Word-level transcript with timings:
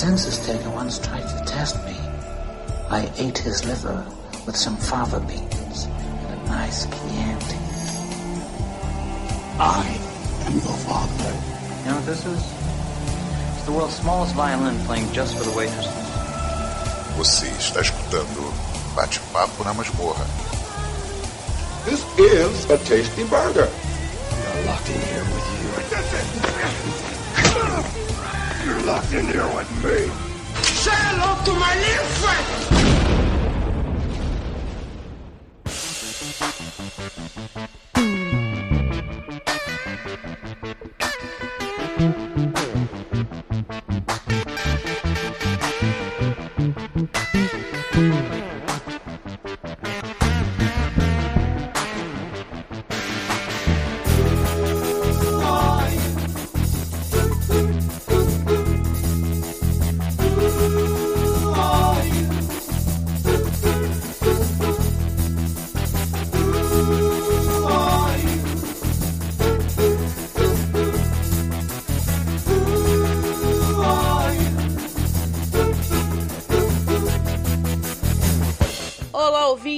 census 0.00 0.38
taker 0.46 0.70
once 0.70 0.98
tried 0.98 1.28
to 1.28 1.44
test 1.44 1.76
me. 1.84 1.94
I 2.88 3.12
ate 3.18 3.36
his 3.36 3.66
liver 3.66 4.02
with 4.46 4.56
some 4.56 4.78
fava 4.78 5.20
beans 5.20 5.84
and 5.84 6.40
a 6.40 6.44
nice 6.46 6.86
Chianti. 6.86 7.60
I 9.60 9.84
am 10.46 10.54
your 10.54 10.78
father. 10.88 11.32
You 11.84 11.90
know 11.90 11.96
what 11.96 12.06
this 12.06 12.24
is? 12.24 12.42
It's 13.56 13.66
the 13.66 13.72
world's 13.72 13.96
smallest 13.96 14.34
violin 14.34 14.78
playing 14.86 15.12
just 15.12 15.36
for 15.36 15.44
the 15.44 15.54
waitresses. 15.54 15.92
Você 17.18 17.48
está 17.58 17.82
escutando 17.82 18.40
Bate-Papo 18.96 19.64
na 19.64 19.74
Masmorra. 19.74 20.24
This 21.84 22.02
is 22.16 22.70
a 22.70 22.78
tasty 22.78 23.24
burger. 23.24 23.68
Locked 28.84 29.12
in 29.12 29.26
here 29.26 29.46
with 29.54 29.70
me. 29.84 30.10
Say 30.62 30.90
hello 30.92 31.44
to 31.44 31.52
my 31.58 31.74
little 31.74 32.04
friend. 32.20 32.69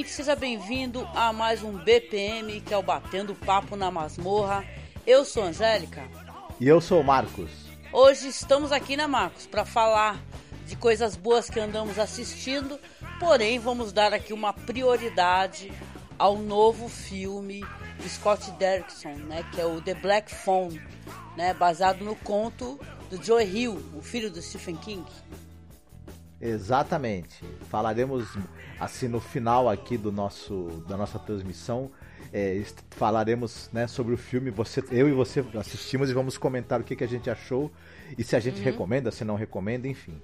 Ouvinte, 0.02 0.10
seja 0.10 0.34
bem-vindo 0.34 1.08
a 1.14 1.32
mais 1.32 1.62
um 1.62 1.78
BPM, 1.78 2.60
que 2.60 2.74
é 2.74 2.76
o 2.76 2.82
Batendo 2.82 3.36
Papo 3.36 3.76
na 3.76 3.88
Masmorra. 3.88 4.64
Eu 5.06 5.24
sou 5.24 5.44
a 5.44 5.46
Angélica. 5.46 6.02
E 6.58 6.66
eu 6.66 6.80
sou 6.80 7.00
o 7.00 7.04
Marcos. 7.04 7.50
Hoje 7.92 8.26
estamos 8.26 8.72
aqui, 8.72 8.96
né, 8.96 9.06
Marcos, 9.06 9.46
para 9.46 9.64
falar 9.64 10.20
de 10.66 10.74
coisas 10.74 11.14
boas 11.14 11.48
que 11.48 11.60
andamos 11.60 12.00
assistindo, 12.00 12.80
porém 13.20 13.60
vamos 13.60 13.92
dar 13.92 14.12
aqui 14.12 14.32
uma 14.32 14.52
prioridade 14.52 15.70
ao 16.18 16.36
novo 16.36 16.88
filme 16.88 17.64
de 18.00 18.08
Scott 18.08 18.50
Derrickson, 18.52 19.14
né, 19.14 19.44
que 19.52 19.60
é 19.60 19.66
o 19.66 19.80
The 19.80 19.94
Black 19.94 20.34
Phone, 20.34 20.82
né, 21.36 21.54
baseado 21.54 22.04
no 22.04 22.16
conto 22.16 22.80
do 23.08 23.22
Joe 23.22 23.44
Hill, 23.44 23.80
o 23.94 24.02
filho 24.02 24.30
do 24.32 24.42
Stephen 24.42 24.76
King. 24.76 25.04
Exatamente. 26.42 27.44
Falaremos 27.70 28.26
assim 28.80 29.06
no 29.06 29.20
final 29.20 29.68
aqui 29.68 29.96
do 29.96 30.10
nosso 30.10 30.82
da 30.88 30.96
nossa 30.96 31.16
transmissão. 31.16 31.88
é, 32.32 32.60
falaremos 32.90 33.70
né, 33.72 33.86
sobre 33.86 34.12
o 34.12 34.18
filme. 34.18 34.50
Você, 34.50 34.82
eu 34.90 35.08
e 35.08 35.12
você 35.12 35.44
assistimos 35.56 36.10
e 36.10 36.14
vamos 36.14 36.36
comentar 36.36 36.80
o 36.80 36.84
que, 36.84 36.96
que 36.96 37.04
a 37.04 37.08
gente 37.08 37.30
achou 37.30 37.70
e 38.18 38.24
se 38.24 38.34
a 38.34 38.40
gente 38.40 38.60
recomenda, 38.60 39.12
se 39.12 39.24
não 39.24 39.36
recomenda, 39.36 39.86
enfim. 39.86 40.20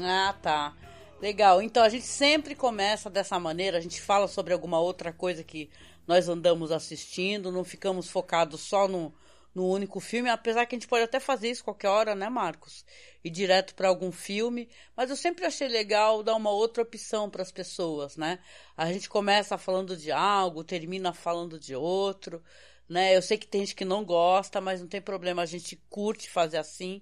Ah, 0.00 0.34
tá. 0.40 0.72
Legal. 1.20 1.60
Então 1.60 1.82
a 1.82 1.88
gente 1.90 2.06
sempre 2.06 2.54
começa 2.54 3.10
dessa 3.10 3.38
maneira, 3.38 3.76
a 3.76 3.80
gente 3.80 4.00
fala 4.00 4.26
sobre 4.26 4.54
alguma 4.54 4.80
outra 4.80 5.12
coisa 5.12 5.44
que 5.44 5.68
nós 6.06 6.28
andamos 6.28 6.72
assistindo, 6.72 7.52
não 7.52 7.64
ficamos 7.64 8.08
focados 8.08 8.60
só 8.60 8.88
no, 8.88 9.12
no 9.54 9.68
único 9.68 10.00
filme, 10.00 10.28
apesar 10.28 10.66
que 10.66 10.74
a 10.74 10.78
gente 10.78 10.88
pode 10.88 11.04
até 11.04 11.20
fazer 11.20 11.50
isso 11.50 11.62
qualquer 11.62 11.88
hora, 11.88 12.14
né, 12.14 12.28
Marcos? 12.28 12.84
Ir 13.22 13.30
direto 13.30 13.74
para 13.74 13.88
algum 13.88 14.10
filme, 14.10 14.68
mas 14.96 15.10
eu 15.10 15.16
sempre 15.16 15.46
achei 15.46 15.68
legal 15.68 16.22
dar 16.22 16.34
uma 16.34 16.50
outra 16.50 16.82
opção 16.82 17.30
para 17.30 17.42
as 17.42 17.52
pessoas, 17.52 18.16
né? 18.16 18.40
A 18.76 18.92
gente 18.92 19.08
começa 19.08 19.56
falando 19.56 19.96
de 19.96 20.10
algo, 20.10 20.64
termina 20.64 21.12
falando 21.12 21.58
de 21.58 21.74
outro, 21.76 22.42
né? 22.88 23.16
Eu 23.16 23.22
sei 23.22 23.38
que 23.38 23.46
tem 23.46 23.60
gente 23.60 23.76
que 23.76 23.84
não 23.84 24.04
gosta, 24.04 24.60
mas 24.60 24.80
não 24.80 24.88
tem 24.88 25.00
problema, 25.00 25.42
a 25.42 25.46
gente 25.46 25.76
curte 25.88 26.28
fazer 26.28 26.58
assim 26.58 27.00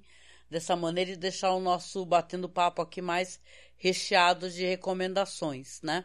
dessa 0.51 0.77
maneira 0.77 1.13
e 1.13 1.17
deixar 1.17 1.53
o 1.53 1.61
nosso 1.61 2.05
batendo 2.05 2.49
papo 2.49 2.83
aqui 2.83 3.01
mais 3.01 3.41
recheado 3.79 4.51
de 4.51 4.67
recomendações, 4.67 5.81
né? 5.83 6.05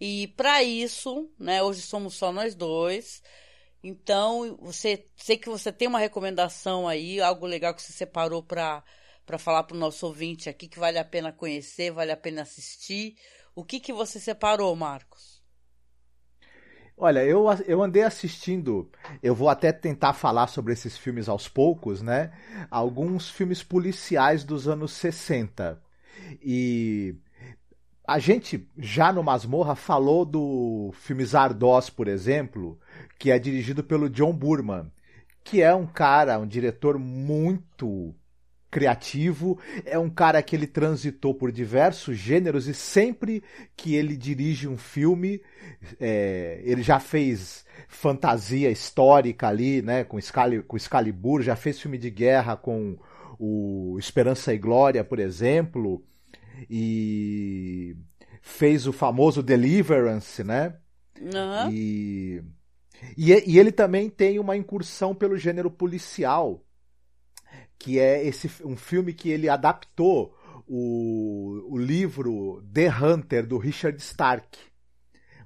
E 0.00 0.26
para 0.36 0.64
isso, 0.64 1.30
né, 1.38 1.62
hoje 1.62 1.80
somos 1.80 2.14
só 2.14 2.32
nós 2.32 2.56
dois. 2.56 3.22
Então, 3.82 4.56
você 4.60 5.06
sei 5.16 5.36
que 5.36 5.48
você 5.48 5.72
tem 5.72 5.88
uma 5.88 5.98
recomendação 5.98 6.86
aí, 6.86 7.20
algo 7.20 7.46
legal 7.46 7.74
que 7.74 7.82
você 7.82 7.92
separou 7.92 8.42
para 8.42 8.82
para 9.24 9.38
falar 9.38 9.62
para 9.62 9.76
o 9.76 9.80
nosso 9.80 10.04
ouvinte 10.06 10.48
aqui 10.48 10.66
que 10.66 10.80
vale 10.80 10.98
a 10.98 11.04
pena 11.04 11.32
conhecer, 11.32 11.92
vale 11.92 12.10
a 12.10 12.16
pena 12.16 12.42
assistir. 12.42 13.16
O 13.54 13.64
que 13.64 13.78
que 13.78 13.92
você 13.92 14.18
separou, 14.18 14.74
Marcos? 14.74 15.40
Olha, 16.96 17.24
eu, 17.24 17.46
eu 17.66 17.82
andei 17.82 18.02
assistindo, 18.02 18.90
eu 19.22 19.34
vou 19.34 19.48
até 19.48 19.72
tentar 19.72 20.12
falar 20.12 20.46
sobre 20.46 20.72
esses 20.72 20.96
filmes 20.96 21.28
aos 21.28 21.48
poucos, 21.48 22.02
né? 22.02 22.32
Alguns 22.70 23.30
filmes 23.30 23.62
policiais 23.62 24.44
dos 24.44 24.68
anos 24.68 24.92
60. 24.92 25.82
E 26.42 27.16
a 28.06 28.18
gente 28.18 28.68
já 28.76 29.12
no 29.12 29.22
Masmorra 29.22 29.74
falou 29.74 30.24
do 30.24 30.90
filme 30.94 31.24
Zardoz, 31.24 31.88
por 31.88 32.06
exemplo, 32.08 32.78
que 33.18 33.30
é 33.30 33.38
dirigido 33.38 33.84
pelo 33.84 34.10
John 34.10 34.32
Burman, 34.32 34.90
que 35.44 35.62
é 35.62 35.74
um 35.74 35.86
cara, 35.86 36.38
um 36.38 36.46
diretor 36.46 36.98
muito 36.98 38.14
criativo, 38.70 39.58
é 39.84 39.98
um 39.98 40.08
cara 40.08 40.42
que 40.42 40.56
ele 40.56 40.66
transitou 40.66 41.34
por 41.34 41.52
diversos 41.52 42.16
gêneros 42.16 42.66
e 42.66 42.72
sempre 42.72 43.44
que 43.76 43.94
ele 43.94 44.16
dirige 44.16 44.66
um 44.66 44.78
filme, 44.78 45.42
é, 46.00 46.62
ele 46.64 46.82
já 46.82 46.98
fez 46.98 47.66
fantasia 47.86 48.70
histórica 48.70 49.46
ali, 49.46 49.82
né, 49.82 50.04
com, 50.04 50.18
Excali 50.18 50.62
com 50.62 50.76
Excalibur, 50.76 51.42
já 51.42 51.54
fez 51.54 51.78
filme 51.78 51.98
de 51.98 52.08
guerra 52.08 52.56
com 52.56 52.96
o 53.38 53.98
Esperança 53.98 54.54
e 54.54 54.58
Glória, 54.58 55.04
por 55.04 55.18
exemplo, 55.18 56.02
e 56.70 57.94
fez 58.40 58.86
o 58.86 58.92
famoso 58.92 59.42
Deliverance, 59.42 60.42
né? 60.42 60.74
Uhum. 61.20 61.70
E, 61.70 62.42
e, 63.16 63.32
e 63.46 63.58
ele 63.58 63.72
também 63.72 64.08
tem 64.08 64.38
uma 64.38 64.56
incursão 64.56 65.14
pelo 65.14 65.36
gênero 65.36 65.70
policial, 65.70 66.64
que 67.78 67.98
é 67.98 68.24
esse 68.24 68.50
um 68.64 68.76
filme 68.76 69.12
que 69.12 69.28
ele 69.30 69.48
adaptou 69.48 70.36
o, 70.66 71.74
o 71.74 71.78
livro 71.78 72.62
The 72.72 72.88
Hunter 72.88 73.46
do 73.46 73.58
Richard 73.58 74.00
Stark, 74.00 74.58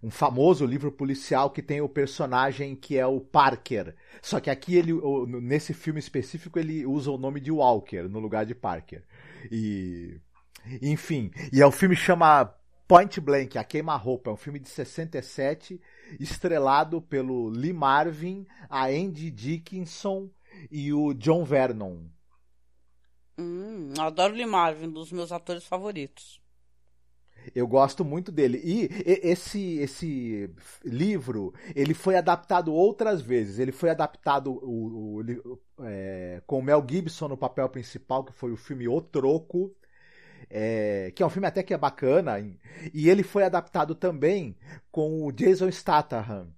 um 0.03 0.11
famoso 0.11 0.65
livro 0.65 0.93
policial 0.93 1.51
que 1.51 1.63
tem 1.63 1.81
o 1.81 1.89
personagem 1.89 2.77
que 2.77 2.97
é 2.97 3.07
o 3.07 3.21
Parker. 3.21 3.95
Só 4.23 4.39
que 4.39 4.51
aqui 4.51 4.77
ele 4.77 4.93
nesse 5.41 5.73
filme 5.73 5.99
específico 5.99 6.59
ele 6.59 6.87
usa 6.87 7.11
o 7.11 7.19
nome 7.19 7.41
de 7.41 7.51
Walker 7.51 8.03
no 8.03 8.21
lugar 8.21 8.45
de 8.45 8.55
Parker. 8.55 9.03
E 9.51 10.21
enfim, 10.83 11.31
e 11.53 11.61
é 11.61 11.67
o 11.67 11.73
filme 11.73 11.97
chama 11.97 12.55
Point 12.89 13.21
Blank, 13.21 13.59
A 13.59 13.65
Queima-Roupa, 13.65 14.31
é 14.31 14.33
um 14.33 14.37
filme 14.37 14.59
de 14.59 14.69
67, 14.69 15.81
estrelado 16.21 17.01
pelo 17.03 17.49
Lee 17.49 17.73
Marvin, 17.73 18.47
a 18.71 18.87
Andy 18.87 19.31
Dickinson 19.31 20.31
e 20.71 20.93
o 20.93 21.13
John 21.15 21.45
Vernon. 21.45 22.05
Hum, 23.39 23.95
adoro 23.99 24.35
Lee 24.35 24.45
Marvin, 24.47 24.89
um 24.89 24.93
dos 24.93 25.11
meus 25.13 25.33
atores 25.33 25.65
favoritos. 25.65 26.39
Eu 27.55 27.67
gosto 27.67 28.05
muito 28.05 28.33
dele. 28.33 28.61
E 28.65 28.89
esse 29.07 29.77
esse 29.79 30.51
livro, 30.85 31.53
ele 31.75 31.95
foi 31.95 32.17
adaptado 32.17 32.73
outras 32.73 33.21
vezes. 33.21 33.59
Ele 33.59 33.73
foi 33.73 33.91
adaptado 33.91 34.51
o, 34.53 35.21
o- 35.21 35.61
é, 35.85 36.43
com 36.47 36.59
o 36.59 36.63
Mel 36.63 36.85
Gibson 36.89 37.29
no 37.29 37.37
papel 37.37 37.69
principal, 37.69 38.25
que 38.25 38.33
foi 38.33 38.51
o 38.53 38.57
filme 38.57 38.89
O 38.89 39.01
Troco, 39.01 39.75
é, 40.49 41.13
que 41.15 41.23
é 41.23 41.27
um 41.27 41.31
filme 41.31 41.47
até 41.49 41.63
que 41.63 41.75
é 41.75 41.79
bacana. 41.79 42.39
E 42.93 43.09
ele 43.09 43.23
foi 43.23 43.45
adaptado 43.45 43.95
também 43.95 44.57
com 44.91 45.25
o 45.25 45.33
Jason 45.33 45.71
Statham 45.71 46.53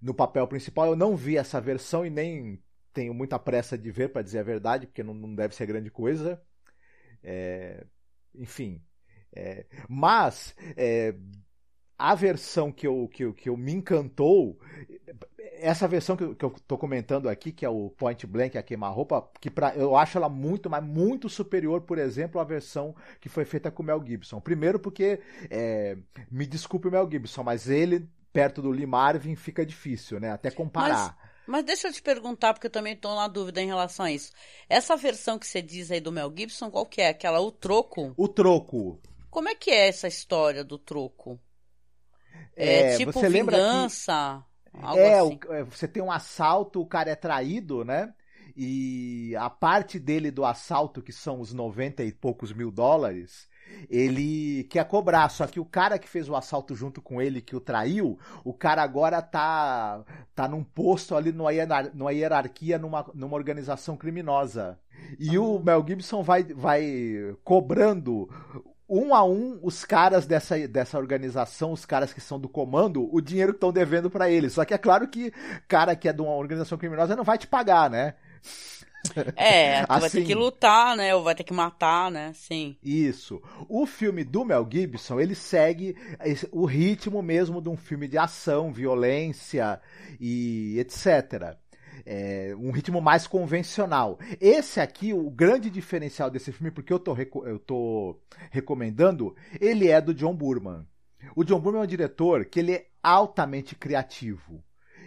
no 0.00 0.14
papel 0.14 0.46
principal. 0.46 0.86
Eu 0.86 0.96
não 0.96 1.16
vi 1.16 1.36
essa 1.36 1.60
versão 1.60 2.04
e 2.04 2.10
nem 2.10 2.62
tenho 2.92 3.14
muita 3.14 3.38
pressa 3.38 3.76
de 3.76 3.90
ver, 3.90 4.10
para 4.10 4.22
dizer 4.22 4.40
a 4.40 4.44
verdade, 4.44 4.86
porque 4.86 5.02
não, 5.02 5.14
não 5.14 5.34
deve 5.34 5.54
ser 5.54 5.66
grande 5.66 5.90
coisa. 5.90 6.40
É, 7.22 7.84
enfim. 8.34 8.82
É, 9.34 9.66
mas 9.88 10.54
é, 10.76 11.14
a 11.98 12.14
versão 12.14 12.70
que 12.70 12.86
eu, 12.86 13.08
que, 13.08 13.32
que 13.32 13.48
eu 13.48 13.56
me 13.56 13.72
encantou 13.72 14.58
essa 15.62 15.86
versão 15.88 16.16
que, 16.16 16.34
que 16.34 16.44
eu 16.44 16.54
tô 16.66 16.76
comentando 16.76 17.28
aqui, 17.28 17.52
que 17.52 17.64
é 17.64 17.68
o 17.68 17.90
Point 17.90 18.26
Blank, 18.26 18.58
a 18.58 18.62
queima-roupa, 18.62 19.30
que 19.40 19.50
pra, 19.50 19.74
eu 19.74 19.96
acho 19.96 20.18
ela 20.18 20.28
muito, 20.28 20.68
mas 20.68 20.84
muito 20.84 21.28
superior, 21.28 21.82
por 21.82 21.98
exemplo, 21.98 22.40
à 22.40 22.44
versão 22.44 22.94
que 23.20 23.28
foi 23.28 23.44
feita 23.44 23.70
com 23.70 23.82
o 23.82 23.86
Mel 23.86 24.02
Gibson. 24.04 24.40
Primeiro 24.40 24.78
porque, 24.78 25.20
é, 25.50 25.96
me 26.30 26.46
desculpe 26.46 26.88
o 26.88 26.90
Mel 26.90 27.08
Gibson, 27.10 27.42
mas 27.42 27.68
ele, 27.68 28.08
perto 28.32 28.60
do 28.60 28.70
Lee 28.70 28.86
Marvin, 28.86 29.34
fica 29.36 29.64
difícil, 29.64 30.20
né? 30.20 30.32
Até 30.32 30.50
comparar. 30.50 31.16
Mas... 31.16 31.32
Mas 31.44 31.64
deixa 31.64 31.88
eu 31.88 31.92
te 31.92 32.00
perguntar, 32.00 32.54
porque 32.54 32.68
eu 32.68 32.70
também 32.70 32.92
estou 32.92 33.16
na 33.16 33.26
dúvida 33.26 33.60
em 33.60 33.66
relação 33.66 34.06
a 34.06 34.12
isso. 34.12 34.30
Essa 34.68 34.96
versão 34.96 35.40
que 35.40 35.46
você 35.46 35.60
diz 35.60 35.90
aí 35.90 36.00
do 36.00 36.12
Mel 36.12 36.32
Gibson, 36.34 36.70
qual 36.70 36.86
que 36.86 37.00
é? 37.00 37.08
Aquela 37.08 37.40
O 37.40 37.50
Troco? 37.50 38.14
O 38.16 38.28
Troco. 38.28 39.00
Como 39.28 39.48
é 39.48 39.54
que 39.54 39.70
é 39.70 39.88
essa 39.88 40.06
história 40.06 40.62
do 40.62 40.78
troco? 40.78 41.40
É, 42.54 42.92
é 42.92 42.96
tipo 42.98 43.12
você 43.12 43.30
vingança? 43.30 44.44
Que... 44.72 44.98
é, 44.98 45.18
assim. 45.18 45.38
o, 45.48 45.52
é, 45.52 45.64
você 45.64 45.86
tem 45.86 46.02
um 46.02 46.10
assalto, 46.10 46.80
o 46.80 46.86
cara 46.86 47.10
é 47.10 47.14
traído, 47.14 47.84
né? 47.84 48.12
E 48.56 49.34
a 49.36 49.48
parte 49.48 49.98
dele 49.98 50.30
do 50.30 50.44
assalto, 50.44 51.02
que 51.02 51.12
são 51.12 51.40
os 51.40 51.52
90 51.52 52.04
e 52.04 52.12
poucos 52.12 52.52
mil 52.52 52.70
dólares, 52.70 53.48
ele 53.88 54.64
quer 54.64 54.84
cobrar, 54.86 55.28
só 55.28 55.46
que 55.46 55.60
o 55.60 55.64
cara 55.64 55.98
que 55.98 56.08
fez 56.08 56.28
o 56.28 56.36
assalto 56.36 56.74
junto 56.74 57.00
com 57.00 57.20
ele, 57.20 57.40
que 57.40 57.56
o 57.56 57.60
traiu, 57.60 58.18
o 58.44 58.52
cara 58.52 58.82
agora 58.82 59.22
tá, 59.22 60.04
tá 60.34 60.48
num 60.48 60.62
posto 60.62 61.14
ali 61.14 61.32
numa, 61.32 61.50
numa 61.94 62.12
hierarquia, 62.12 62.78
numa, 62.78 63.06
numa 63.14 63.36
organização 63.36 63.96
criminosa. 63.96 64.78
E 65.18 65.38
o 65.38 65.56
ah. 65.56 65.62
Mel 65.64 65.84
Gibson 65.86 66.22
vai, 66.22 66.44
vai 66.44 67.34
cobrando 67.42 68.28
um 68.92 69.14
a 69.14 69.24
um 69.24 69.58
os 69.62 69.86
caras 69.86 70.26
dessa, 70.26 70.68
dessa 70.68 70.98
organização, 70.98 71.72
os 71.72 71.86
caras 71.86 72.12
que 72.12 72.20
são 72.20 72.38
do 72.38 72.48
comando, 72.48 73.08
o 73.10 73.20
dinheiro 73.22 73.52
que 73.52 73.56
estão 73.56 73.72
devendo 73.72 74.10
para 74.10 74.30
eles. 74.30 74.52
Só 74.52 74.66
que 74.66 74.74
é 74.74 74.78
claro 74.78 75.08
que 75.08 75.32
cara 75.66 75.96
que 75.96 76.08
é 76.08 76.12
de 76.12 76.20
uma 76.20 76.34
organização 76.34 76.76
criminosa 76.76 77.16
não 77.16 77.24
vai 77.24 77.38
te 77.38 77.46
pagar, 77.46 77.88
né? 77.88 78.14
É, 79.34 79.80
assim, 79.88 80.00
vai 80.00 80.10
ter 80.10 80.24
que 80.24 80.32
assim. 80.32 80.34
lutar, 80.34 80.94
né? 80.94 81.14
Ou 81.14 81.22
vai 81.22 81.34
ter 81.34 81.44
que 81.44 81.54
matar, 81.54 82.10
né? 82.10 82.32
Sim. 82.34 82.76
Isso. 82.82 83.42
O 83.66 83.86
filme 83.86 84.24
do 84.24 84.44
Mel 84.44 84.68
Gibson, 84.70 85.18
ele 85.18 85.34
segue 85.34 85.96
o 86.50 86.66
ritmo 86.66 87.22
mesmo 87.22 87.62
de 87.62 87.70
um 87.70 87.76
filme 87.76 88.06
de 88.06 88.18
ação, 88.18 88.70
violência 88.70 89.80
e 90.20 90.78
etc 90.78 91.56
é, 92.04 92.54
um 92.58 92.70
ritmo 92.70 93.00
mais 93.00 93.26
convencional. 93.26 94.18
Esse 94.40 94.80
aqui, 94.80 95.12
o 95.12 95.30
grande 95.30 95.70
diferencial 95.70 96.30
desse 96.30 96.52
filme, 96.52 96.70
porque 96.70 96.92
eu 96.92 96.98
tô, 96.98 97.16
eu 97.44 97.58
tô 97.58 98.18
recomendando, 98.50 99.34
ele 99.60 99.88
é 99.88 100.00
do 100.00 100.14
John 100.14 100.34
Burman. 100.34 100.86
O 101.36 101.44
John 101.44 101.60
Burman 101.60 101.82
é 101.82 101.84
um 101.84 101.88
diretor 101.88 102.44
que 102.44 102.60
ele 102.60 102.72
é 102.72 102.86
altamente 103.02 103.74
criativo. 103.74 104.62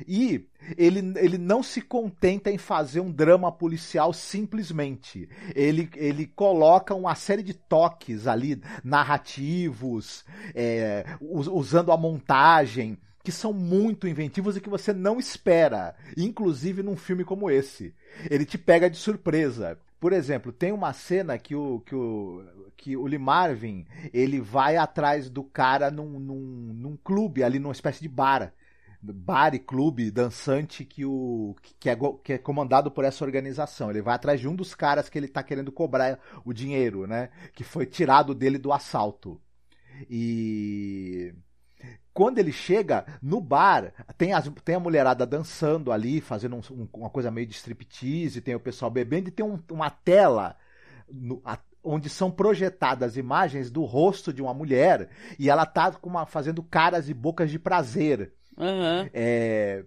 E 0.08 0.50
ele, 0.78 1.14
ele 1.18 1.38
não 1.38 1.64
se 1.64 1.82
contenta 1.82 2.52
em 2.52 2.58
fazer 2.58 3.00
um 3.00 3.12
drama 3.12 3.52
policial 3.52 4.12
simplesmente. 4.12 5.30
Ele, 5.56 5.90
ele 5.96 6.26
coloca 6.26 6.94
uma 6.94 7.16
série 7.16 7.44
de 7.44 7.54
toques 7.54 8.28
ali, 8.28 8.62
narrativos, 8.84 10.26
é, 10.54 11.06
usando 11.22 11.92
a 11.92 11.98
montagem, 11.98 12.98
que 13.26 13.32
são 13.32 13.52
muito 13.52 14.08
inventivos 14.08 14.56
e 14.56 14.62
que 14.62 14.70
você 14.70 14.94
não 14.94 15.20
espera, 15.20 15.96
inclusive 16.16 16.84
num 16.84 16.96
filme 16.96 17.24
como 17.26 17.50
esse. 17.50 17.96
Ele 18.30 18.46
te 18.46 18.56
pega 18.56 18.88
de 18.88 18.98
surpresa. 18.98 19.80
Por 20.00 20.14
exemplo, 20.14 20.54
tem 20.54 20.72
uma 20.72 20.94
cena 20.94 21.36
que 21.40 21.56
o 21.56 21.80
que 21.80 21.96
o, 21.96 22.46
que 22.78 22.96
o 22.96 23.08
Lee 23.08 23.18
Marvin 23.18 23.88
ele 24.14 24.40
vai 24.40 24.78
atrás 24.78 25.28
do 25.28 25.44
cara 25.44 25.90
num, 25.90 26.20
num, 26.20 26.74
num 26.76 26.98
clube 27.04 27.44
ali, 27.44 27.58
numa 27.58 27.72
espécie 27.72 28.02
de 28.02 28.08
bar 28.10 28.54
bar 29.02 29.54
e 29.54 29.60
clube 29.60 30.10
dançante 30.10 30.84
que, 30.84 31.06
o, 31.06 31.56
que, 31.80 31.90
é, 31.90 31.98
que 32.24 32.34
é 32.34 32.38
comandado 32.40 32.90
por 32.90 33.06
essa 33.06 33.24
organização. 33.24 33.92
Ele 33.92 34.02
vai 34.02 34.16
atrás 34.16 34.40
de 34.40 34.48
um 34.48 34.56
dos 34.56 34.74
caras 34.74 35.10
que 35.10 35.18
ele 35.18 35.28
está 35.28 35.44
querendo 35.44 35.72
cobrar 35.72 36.20
o 36.44 36.52
dinheiro, 36.52 37.06
né? 37.06 37.30
Que 37.54 37.64
foi 37.64 37.86
tirado 37.86 38.34
dele 38.34 38.58
do 38.58 38.74
assalto. 38.74 39.40
E 40.10 41.36
quando 42.16 42.40
ele 42.40 42.54
chega 42.54 43.06
no 43.22 43.42
bar, 43.42 43.92
tem, 44.18 44.32
as, 44.32 44.50
tem 44.64 44.76
a 44.76 44.80
mulherada 44.80 45.26
dançando 45.26 45.92
ali, 45.92 46.22
fazendo 46.22 46.56
um, 46.56 46.62
um, 46.72 46.88
uma 46.94 47.10
coisa 47.10 47.30
meio 47.30 47.46
de 47.46 47.54
striptease, 47.54 48.40
tem 48.40 48.56
o 48.56 48.60
pessoal 48.60 48.90
bebendo 48.90 49.28
e 49.28 49.32
tem 49.34 49.46
um, 49.46 49.60
uma 49.70 49.90
tela 49.90 50.56
no, 51.12 51.42
a, 51.44 51.60
onde 51.84 52.08
são 52.08 52.32
projetadas 52.32 53.18
imagens 53.18 53.70
do 53.70 53.84
rosto 53.84 54.32
de 54.32 54.42
uma 54.42 54.54
mulher 54.54 55.10
e 55.38 55.50
ela 55.50 55.66
tá 55.66 55.94
uma, 56.02 56.26
fazendo 56.26 56.64
caras 56.64 57.10
e 57.10 57.14
bocas 57.14 57.52
de 57.52 57.60
prazer. 57.60 58.32
Uhum. 58.58 59.10
É, 59.14 59.84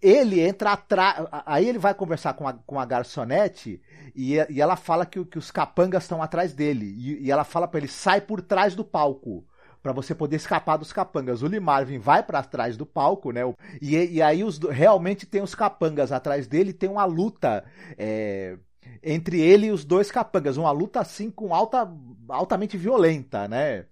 ele 0.00 0.38
entra 0.38 0.70
atrás. 0.70 1.26
Aí 1.44 1.68
ele 1.68 1.80
vai 1.80 1.94
conversar 1.94 2.34
com 2.34 2.46
a, 2.46 2.52
com 2.52 2.78
a 2.78 2.86
garçonete 2.86 3.82
e, 4.14 4.34
e 4.48 4.62
ela 4.62 4.76
fala 4.76 5.04
que, 5.04 5.24
que 5.24 5.36
os 5.36 5.50
capangas 5.50 6.04
estão 6.04 6.22
atrás 6.22 6.54
dele. 6.54 6.94
E, 6.96 7.24
e 7.24 7.30
ela 7.32 7.42
fala 7.42 7.66
para 7.66 7.80
ele: 7.80 7.88
sai 7.88 8.20
por 8.20 8.40
trás 8.40 8.76
do 8.76 8.84
palco 8.84 9.44
para 9.86 9.92
você 9.92 10.16
poder 10.16 10.34
escapar 10.34 10.76
dos 10.76 10.92
capangas. 10.92 11.42
O 11.42 11.46
Lee 11.46 11.60
Marvin 11.60 11.98
vai 11.98 12.20
para 12.20 12.42
trás 12.42 12.76
do 12.76 12.84
palco, 12.84 13.30
né? 13.30 13.42
E, 13.80 13.94
e 13.94 14.20
aí 14.20 14.42
os, 14.42 14.58
realmente 14.58 15.24
tem 15.24 15.40
os 15.40 15.54
capangas 15.54 16.10
atrás 16.10 16.48
dele, 16.48 16.72
tem 16.72 16.88
uma 16.90 17.04
luta 17.04 17.64
é, 17.96 18.58
entre 19.00 19.40
ele 19.40 19.66
e 19.66 19.70
os 19.70 19.84
dois 19.84 20.10
capangas, 20.10 20.56
uma 20.56 20.72
luta 20.72 20.98
assim 20.98 21.30
com 21.30 21.54
alta, 21.54 21.88
altamente 22.28 22.76
violenta, 22.76 23.46
né? 23.46 23.86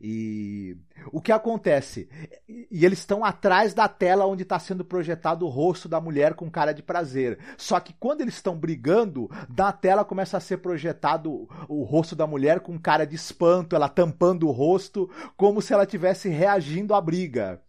E 0.00 0.76
o 1.12 1.20
que 1.20 1.32
acontece? 1.32 2.08
E 2.48 2.84
eles 2.84 2.98
estão 2.98 3.24
atrás 3.24 3.72
da 3.72 3.88
tela 3.88 4.26
onde 4.26 4.42
está 4.42 4.58
sendo 4.58 4.84
projetado 4.84 5.46
o 5.46 5.48
rosto 5.48 5.88
da 5.88 6.00
mulher 6.00 6.34
com 6.34 6.50
cara 6.50 6.72
de 6.72 6.82
prazer. 6.82 7.38
Só 7.56 7.80
que 7.80 7.94
quando 7.94 8.20
eles 8.20 8.34
estão 8.34 8.58
brigando, 8.58 9.30
da 9.48 9.72
tela 9.72 10.04
começa 10.04 10.36
a 10.36 10.40
ser 10.40 10.58
projetado 10.58 11.48
o 11.68 11.82
rosto 11.82 12.14
da 12.14 12.26
mulher 12.26 12.60
com 12.60 12.78
cara 12.78 13.06
de 13.06 13.16
espanto, 13.16 13.74
ela 13.74 13.88
tampando 13.88 14.46
o 14.46 14.52
rosto, 14.52 15.10
como 15.36 15.62
se 15.62 15.72
ela 15.72 15.84
estivesse 15.84 16.28
reagindo 16.28 16.94
à 16.94 17.00
briga. 17.00 17.62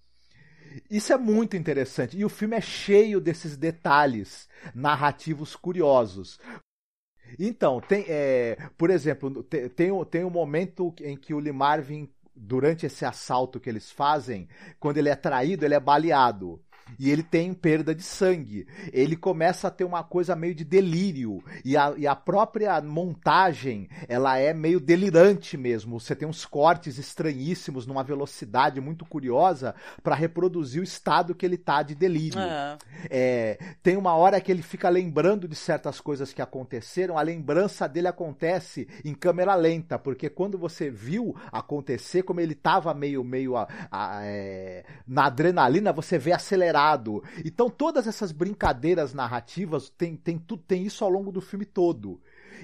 Isso 0.89 1.11
é 1.11 1.17
muito 1.17 1.57
interessante. 1.57 2.17
E 2.17 2.25
o 2.25 2.29
filme 2.29 2.55
é 2.55 2.61
cheio 2.61 3.19
desses 3.19 3.57
detalhes 3.57 4.47
narrativos 4.73 5.55
curiosos. 5.55 6.39
Então, 7.39 7.79
tem, 7.81 8.05
é, 8.07 8.57
por 8.77 8.89
exemplo, 8.89 9.43
tem, 9.43 9.69
tem, 9.69 10.05
tem 10.05 10.23
um 10.23 10.29
momento 10.29 10.93
em 11.01 11.15
que 11.15 11.33
o 11.33 11.39
Lee 11.39 11.51
Marvin 11.51 12.09
durante 12.35 12.85
esse 12.85 13.05
assalto 13.05 13.59
que 13.59 13.69
eles 13.69 13.91
fazem, 13.91 14.47
quando 14.79 14.97
ele 14.97 15.09
é 15.09 15.15
traído, 15.15 15.63
ele 15.63 15.75
é 15.75 15.79
baleado 15.79 16.59
e 16.99 17.09
ele 17.09 17.23
tem 17.23 17.53
perda 17.53 17.93
de 17.93 18.03
sangue. 18.03 18.67
Ele 18.91 19.15
começa 19.15 19.67
a 19.67 19.71
ter 19.71 19.83
uma 19.83 20.03
coisa 20.03 20.35
meio 20.35 20.55
de 20.55 20.63
delírio 20.63 21.43
e 21.63 21.77
a, 21.77 21.93
e 21.97 22.07
a 22.07 22.15
própria 22.15 22.79
montagem 22.81 23.89
ela 24.07 24.37
é 24.37 24.53
meio 24.53 24.79
delirante 24.79 25.57
mesmo. 25.57 25.99
Você 25.99 26.15
tem 26.15 26.27
uns 26.27 26.45
cortes 26.45 26.97
estranhíssimos 26.97 27.85
numa 27.85 28.03
velocidade 28.03 28.81
muito 28.81 29.05
curiosa 29.05 29.75
para 30.03 30.15
reproduzir 30.15 30.81
o 30.81 30.83
estado 30.83 31.35
que 31.35 31.45
ele 31.45 31.57
tá 31.57 31.83
de 31.83 31.95
delírio. 31.95 32.39
É. 32.39 32.77
É, 33.09 33.59
tem 33.81 33.97
uma 33.97 34.15
hora 34.15 34.39
que 34.39 34.51
ele 34.51 34.61
fica 34.61 34.89
lembrando 34.89 35.47
de 35.47 35.55
certas 35.55 35.99
coisas 35.99 36.33
que 36.33 36.41
aconteceram. 36.41 37.17
A 37.17 37.21
lembrança 37.21 37.87
dele 37.87 38.07
acontece 38.07 38.87
em 39.03 39.13
câmera 39.13 39.55
lenta, 39.55 39.97
porque 39.97 40.29
quando 40.29 40.57
você 40.57 40.89
viu 40.89 41.35
acontecer, 41.51 42.23
como 42.23 42.39
ele 42.39 42.55
tava 42.55 42.93
meio 42.93 43.23
meio 43.23 43.55
a, 43.55 43.67
a, 43.91 44.21
é, 44.25 44.83
na 45.07 45.25
adrenalina, 45.25 45.91
você 45.91 46.17
vê 46.17 46.31
acelerar 46.31 46.80
então 47.45 47.69
todas 47.69 48.07
essas 48.07 48.31
brincadeiras 48.31 49.13
narrativas 49.13 49.89
tem, 49.89 50.15
tem, 50.15 50.37
tudo, 50.37 50.63
tem 50.63 50.85
isso 50.85 51.03
ao 51.03 51.09
longo 51.09 51.31
do 51.31 51.41
filme 51.41 51.65
todo. 51.65 52.19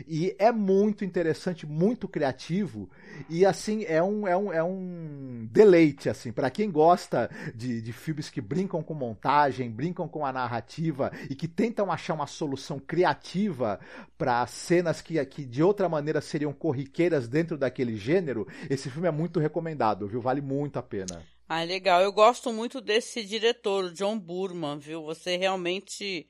E 0.05 0.35
é 0.37 0.51
muito 0.51 1.05
interessante, 1.05 1.65
muito 1.65 2.07
criativo. 2.07 2.89
E 3.29 3.45
assim, 3.45 3.83
é 3.85 4.03
um, 4.03 4.27
é 4.27 4.35
um, 4.37 4.53
é 4.53 4.63
um 4.63 5.47
deleite, 5.51 6.09
assim, 6.09 6.31
para 6.31 6.49
quem 6.49 6.69
gosta 6.69 7.29
de, 7.55 7.81
de 7.81 7.93
filmes 7.93 8.29
que 8.29 8.41
brincam 8.41 8.83
com 8.83 8.93
montagem, 8.93 9.71
brincam 9.71 10.07
com 10.07 10.25
a 10.25 10.33
narrativa 10.33 11.11
e 11.29 11.35
que 11.35 11.47
tentam 11.47 11.91
achar 11.91 12.13
uma 12.13 12.27
solução 12.27 12.79
criativa 12.79 13.79
para 14.17 14.45
cenas 14.45 15.01
que, 15.01 15.23
que 15.25 15.45
de 15.45 15.63
outra 15.63 15.87
maneira 15.87 16.21
seriam 16.21 16.53
corriqueiras 16.53 17.27
dentro 17.27 17.57
daquele 17.57 17.95
gênero, 17.95 18.47
esse 18.69 18.89
filme 18.89 19.07
é 19.07 19.11
muito 19.11 19.39
recomendado, 19.39 20.07
viu? 20.07 20.21
Vale 20.21 20.41
muito 20.41 20.77
a 20.77 20.83
pena. 20.83 21.23
Ah, 21.49 21.63
legal. 21.63 22.01
Eu 22.01 22.11
gosto 22.11 22.51
muito 22.51 22.81
desse 22.81 23.23
diretor, 23.23 23.91
John 23.93 24.19
Burman, 24.19 24.77
viu? 24.79 25.03
Você 25.03 25.37
realmente 25.37 26.27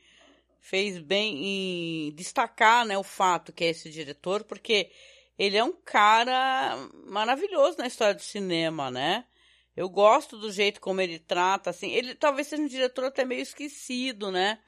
fez 0.59 0.99
bem 0.99 2.07
em 2.09 2.11
destacar, 2.13 2.85
né, 2.85 2.97
o 2.97 3.03
fato 3.03 3.53
que 3.53 3.63
é 3.63 3.69
esse 3.69 3.89
diretor, 3.89 4.43
porque 4.43 4.91
ele 5.37 5.57
é 5.57 5.63
um 5.63 5.73
cara 5.73 6.75
maravilhoso 7.05 7.77
na 7.79 7.87
história 7.87 8.13
do 8.13 8.21
cinema, 8.21 8.91
né? 8.91 9.25
Eu 9.75 9.89
gosto 9.89 10.37
do 10.37 10.51
jeito 10.51 10.79
como 10.81 11.01
ele 11.01 11.19
trata, 11.19 11.69
assim. 11.71 11.91
Ele 11.91 12.13
talvez 12.15 12.47
seja 12.47 12.61
um 12.61 12.67
diretor 12.67 13.05
até 13.05 13.25
meio 13.25 13.41
esquecido, 13.41 14.31
né? 14.31 14.59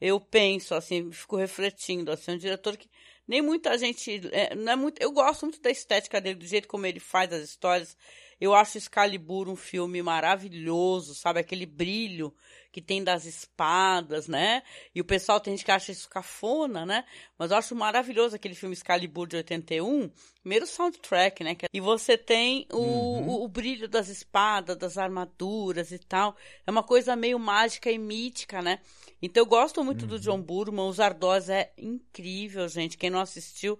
Eu 0.00 0.20
penso, 0.20 0.74
assim, 0.74 1.10
fico 1.12 1.36
refletindo, 1.36 2.10
assim, 2.12 2.32
um 2.32 2.38
diretor 2.38 2.76
que 2.76 2.88
nem 3.26 3.42
muita 3.42 3.76
gente, 3.76 4.22
é, 4.32 4.54
não 4.54 4.72
é 4.72 4.76
muito, 4.76 5.00
eu 5.02 5.12
gosto 5.12 5.44
muito 5.44 5.60
da 5.60 5.70
estética 5.70 6.20
dele, 6.20 6.36
do 6.38 6.46
jeito 6.46 6.68
como 6.68 6.86
ele 6.86 7.00
faz 7.00 7.32
as 7.32 7.42
histórias 7.42 7.96
Eu 8.40 8.54
acho 8.54 8.78
Excalibur 8.78 9.48
um 9.48 9.56
filme 9.56 10.02
maravilhoso, 10.02 11.14
sabe? 11.14 11.40
Aquele 11.40 11.66
brilho 11.66 12.32
que 12.70 12.82
tem 12.82 13.02
das 13.02 13.24
espadas, 13.24 14.28
né? 14.28 14.62
E 14.94 15.00
o 15.00 15.04
pessoal 15.04 15.40
tem 15.40 15.56
gente 15.56 15.64
que 15.64 15.70
acha 15.70 15.90
isso 15.90 16.08
cafona, 16.08 16.86
né? 16.86 17.04
Mas 17.36 17.50
eu 17.50 17.56
acho 17.56 17.74
maravilhoso 17.74 18.36
aquele 18.36 18.54
filme 18.54 18.74
Excalibur 18.74 19.26
de 19.26 19.36
81, 19.36 20.10
primeiro 20.40 20.66
soundtrack, 20.66 21.42
né? 21.42 21.56
E 21.72 21.80
você 21.80 22.16
tem 22.16 22.66
o, 22.72 22.76
uhum. 22.78 23.28
o, 23.28 23.44
o, 23.44 23.48
brilho 23.48 23.88
das 23.88 24.08
espadas, 24.08 24.76
das 24.76 24.98
armaduras 24.98 25.90
e 25.90 25.98
tal. 25.98 26.36
É 26.66 26.70
uma 26.70 26.82
coisa 26.82 27.16
meio 27.16 27.38
mágica 27.38 27.90
e 27.90 27.98
mítica, 27.98 28.62
né? 28.62 28.80
Então 29.20 29.42
eu 29.42 29.46
gosto 29.46 29.82
muito 29.82 30.02
uhum. 30.02 30.08
do 30.08 30.20
John 30.20 30.40
Burman, 30.40 30.88
os 30.88 31.00
Ardós 31.00 31.48
é 31.48 31.72
incrível, 31.76 32.68
gente. 32.68 32.96
Quem 32.96 33.10
não 33.10 33.20
assistiu, 33.20 33.78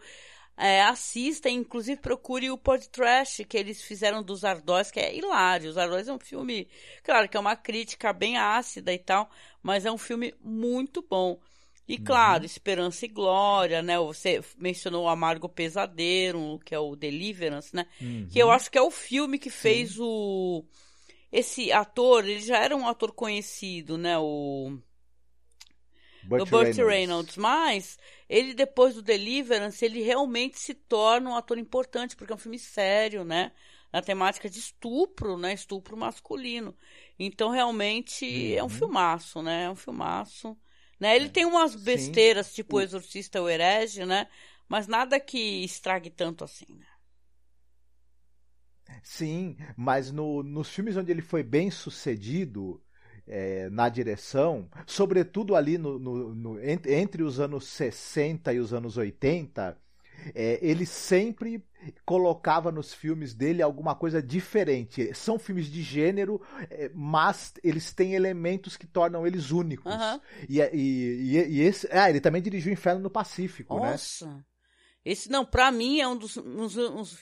é, 0.58 0.82
assista, 0.82 1.48
inclusive 1.48 2.00
procure 2.00 2.50
o 2.50 2.58
podcast 2.58 3.44
que 3.44 3.56
eles 3.56 3.80
fizeram 3.80 4.22
dos 4.22 4.44
Ardós, 4.44 4.90
que 4.90 4.98
é 4.98 5.14
hilário. 5.14 5.70
Os 5.70 5.78
Ardós 5.78 6.08
é 6.08 6.12
um 6.12 6.18
filme, 6.18 6.68
claro 7.04 7.28
que 7.28 7.36
é 7.36 7.40
uma 7.40 7.54
crítica 7.54 8.12
bem 8.12 8.36
ácida 8.36 8.92
e 8.92 8.98
tal, 8.98 9.30
mas 9.62 9.86
é 9.86 9.92
um 9.92 9.98
filme 9.98 10.34
muito 10.42 11.00
bom. 11.00 11.38
E 11.86 11.94
uhum. 11.94 12.04
claro, 12.04 12.44
Esperança 12.44 13.06
e 13.06 13.08
Glória, 13.08 13.80
né? 13.80 13.98
Você 13.98 14.42
mencionou 14.58 15.04
o 15.04 15.08
Amargo 15.08 15.48
Pesadelo, 15.48 16.58
que 16.58 16.74
é 16.74 16.78
o 16.78 16.94
Deliverance, 16.94 17.74
né? 17.74 17.86
Uhum. 18.00 18.28
Que 18.30 18.38
eu 18.38 18.50
acho 18.50 18.70
que 18.70 18.76
é 18.76 18.82
o 18.82 18.90
filme 18.90 19.38
que 19.38 19.48
fez 19.48 19.92
Sim. 19.92 20.00
o 20.02 20.64
esse 21.30 21.70
ator, 21.70 22.26
ele 22.26 22.40
já 22.40 22.58
era 22.58 22.74
um 22.74 22.86
ator 22.88 23.12
conhecido, 23.12 23.98
né? 23.98 24.18
O 24.18 24.78
Burt 26.24 26.42
o 26.42 26.46
Burt 26.46 26.76
Reynolds. 26.76 26.86
Reynolds. 26.86 27.36
Mas 27.36 27.98
ele, 28.28 28.52
depois 28.52 28.94
do 28.94 29.02
Deliverance, 29.02 29.84
ele 29.84 30.02
realmente 30.02 30.58
se 30.58 30.74
torna 30.74 31.30
um 31.30 31.36
ator 31.36 31.56
importante, 31.58 32.14
porque 32.14 32.32
é 32.32 32.36
um 32.36 32.38
filme 32.38 32.58
sério, 32.58 33.24
né? 33.24 33.52
Na 33.92 34.02
temática 34.02 34.50
de 34.50 34.58
estupro, 34.58 35.38
né? 35.38 35.54
Estupro 35.54 35.96
masculino. 35.96 36.76
Então, 37.18 37.50
realmente, 37.50 38.24
uhum. 38.24 38.58
é 38.58 38.60
um 38.60 38.64
uhum. 38.64 38.68
filmaço, 38.68 39.42
né? 39.42 39.64
É 39.64 39.70
um 39.70 39.76
filmaço. 39.76 40.56
Né? 41.00 41.16
Ele 41.16 41.26
é. 41.26 41.30
tem 41.30 41.46
umas 41.46 41.74
besteiras, 41.74 42.48
Sim. 42.48 42.54
tipo 42.56 42.76
o 42.76 42.80
Exorcista 42.80 43.40
o 43.40 43.48
Herege, 43.48 44.04
né? 44.04 44.28
Mas 44.68 44.86
nada 44.86 45.18
que 45.18 45.64
estrague 45.64 46.10
tanto 46.10 46.44
assim, 46.44 46.66
né? 46.68 46.86
Sim, 49.02 49.56
mas 49.76 50.10
no, 50.10 50.42
nos 50.42 50.68
filmes 50.68 50.96
onde 50.96 51.10
ele 51.10 51.22
foi 51.22 51.42
bem 51.42 51.70
sucedido, 51.70 52.82
é, 53.28 53.68
na 53.70 53.88
direção, 53.88 54.68
sobretudo 54.86 55.54
ali 55.54 55.78
no, 55.78 55.98
no, 55.98 56.34
no, 56.34 56.60
entre, 56.64 57.22
os 57.22 57.38
anos 57.38 57.66
60 57.66 58.52
e 58.52 58.58
os 58.58 58.72
anos 58.72 58.96
80, 58.96 59.76
é, 60.34 60.58
ele 60.60 60.84
sempre 60.84 61.62
colocava 62.04 62.72
nos 62.72 62.92
filmes 62.92 63.34
dele 63.34 63.62
alguma 63.62 63.94
coisa 63.94 64.22
diferente. 64.22 65.14
São 65.14 65.38
filmes 65.38 65.66
de 65.66 65.82
gênero, 65.82 66.40
é, 66.70 66.90
mas 66.94 67.54
eles 67.62 67.92
têm 67.92 68.14
elementos 68.14 68.76
que 68.76 68.86
tornam 68.86 69.26
eles 69.26 69.50
únicos. 69.50 69.92
Uhum. 69.92 70.20
E, 70.48 70.60
e, 70.60 70.72
e, 70.72 71.36
e, 71.36 71.60
esse. 71.60 71.88
Ah, 71.92 72.10
ele 72.10 72.20
também 72.20 72.42
dirigiu 72.42 72.72
Inferno 72.72 73.00
no 73.00 73.10
Pacífico, 73.10 73.76
Nossa. 73.76 74.26
né? 74.26 74.44
Esse, 75.08 75.30
não, 75.30 75.42
para 75.42 75.72
mim 75.72 76.00
é 76.00 76.06
um 76.06 76.14
dos, 76.14 76.36
um 76.36 76.66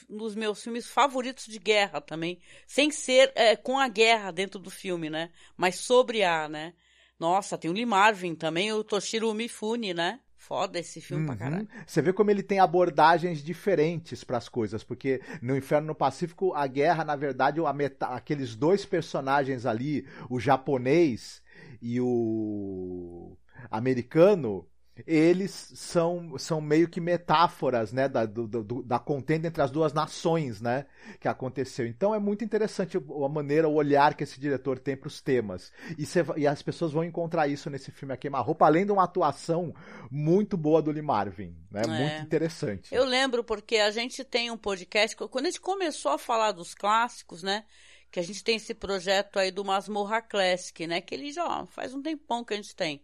dos, 0.09 0.35
meus 0.35 0.61
filmes 0.61 0.87
favoritos 0.87 1.45
de 1.45 1.57
guerra 1.57 2.01
também. 2.01 2.37
Sem 2.67 2.91
ser 2.91 3.31
é, 3.33 3.55
com 3.55 3.79
a 3.79 3.87
guerra 3.87 4.29
dentro 4.29 4.59
do 4.59 4.69
filme, 4.69 5.09
né? 5.09 5.29
Mas 5.55 5.75
sobre 5.75 6.21
a, 6.21 6.49
né? 6.49 6.73
Nossa, 7.17 7.57
tem 7.57 7.71
o 7.71 7.73
Lee 7.73 7.85
Marvin 7.85 8.35
também, 8.35 8.73
o 8.73 8.83
Toshiro 8.83 9.33
Mifune, 9.33 9.93
né? 9.93 10.19
Foda 10.35 10.77
esse 10.77 10.99
filme 10.99 11.21
uhum. 11.23 11.27
pra 11.27 11.37
caralho. 11.37 11.69
Você 11.85 12.01
vê 12.01 12.11
como 12.11 12.29
ele 12.29 12.43
tem 12.43 12.59
abordagens 12.59 13.41
diferentes 13.41 14.21
para 14.21 14.37
as 14.37 14.49
coisas, 14.49 14.83
porque 14.83 15.21
no 15.41 15.55
Inferno 15.55 15.87
no 15.87 15.95
Pacífico, 15.95 16.53
a 16.53 16.67
guerra, 16.67 17.05
na 17.05 17.15
verdade, 17.15 17.61
meta... 17.73 18.07
aqueles 18.07 18.53
dois 18.53 18.85
personagens 18.85 19.65
ali, 19.65 20.05
o 20.29 20.41
japonês 20.41 21.41
e 21.81 22.01
o 22.01 23.37
americano, 23.71 24.67
eles 25.05 25.51
são, 25.75 26.37
são 26.37 26.61
meio 26.61 26.87
que 26.87 26.99
metáforas 26.99 27.91
né, 27.91 28.07
da, 28.07 28.25
do, 28.25 28.47
do, 28.47 28.83
da 28.83 28.97
contenda 28.99 29.47
entre 29.47 29.61
as 29.61 29.71
duas 29.71 29.93
nações 29.93 30.61
né, 30.61 30.85
que 31.19 31.27
aconteceu. 31.27 31.85
Então 31.85 32.15
é 32.15 32.19
muito 32.19 32.43
interessante 32.43 32.97
a 32.97 33.29
maneira, 33.29 33.67
o 33.67 33.73
olhar 33.73 34.15
que 34.15 34.23
esse 34.23 34.39
diretor 34.39 34.79
tem 34.79 34.95
para 34.95 35.07
os 35.07 35.21
temas. 35.21 35.71
E, 35.97 36.05
cê, 36.05 36.25
e, 36.35 36.47
as 36.47 36.61
pessoas 36.61 36.91
vão 36.91 37.03
encontrar 37.03 37.47
isso 37.47 37.69
nesse 37.69 37.91
filme 37.91 38.13
A 38.13 38.17
Queima-Roupa, 38.17 38.65
além 38.65 38.85
de 38.85 38.91
uma 38.91 39.03
atuação 39.03 39.73
muito 40.09 40.57
boa 40.57 40.81
do 40.81 40.91
Lee 40.91 41.01
Marvin. 41.01 41.55
Né, 41.69 41.81
é. 41.83 41.87
Muito 41.87 42.25
interessante. 42.25 42.93
Eu 42.93 43.05
lembro 43.05 43.43
porque 43.43 43.77
a 43.77 43.91
gente 43.91 44.23
tem 44.23 44.49
um 44.49 44.57
podcast, 44.57 45.15
quando 45.15 45.45
a 45.45 45.49
gente 45.49 45.61
começou 45.61 46.11
a 46.11 46.17
falar 46.17 46.51
dos 46.51 46.73
clássicos, 46.73 47.43
né? 47.43 47.65
Que 48.09 48.19
a 48.21 48.23
gente 48.23 48.41
tem 48.41 48.55
esse 48.55 48.73
projeto 48.73 49.37
aí 49.37 49.51
do 49.51 49.65
Masmorra 49.65 50.21
Classic, 50.21 50.87
né? 50.87 51.01
Que 51.01 51.13
ele 51.13 51.31
já 51.31 51.65
faz 51.65 51.93
um 51.93 52.01
tempão 52.01 52.43
que 52.43 52.53
a 52.53 52.57
gente 52.57 52.73
tem. 52.73 53.03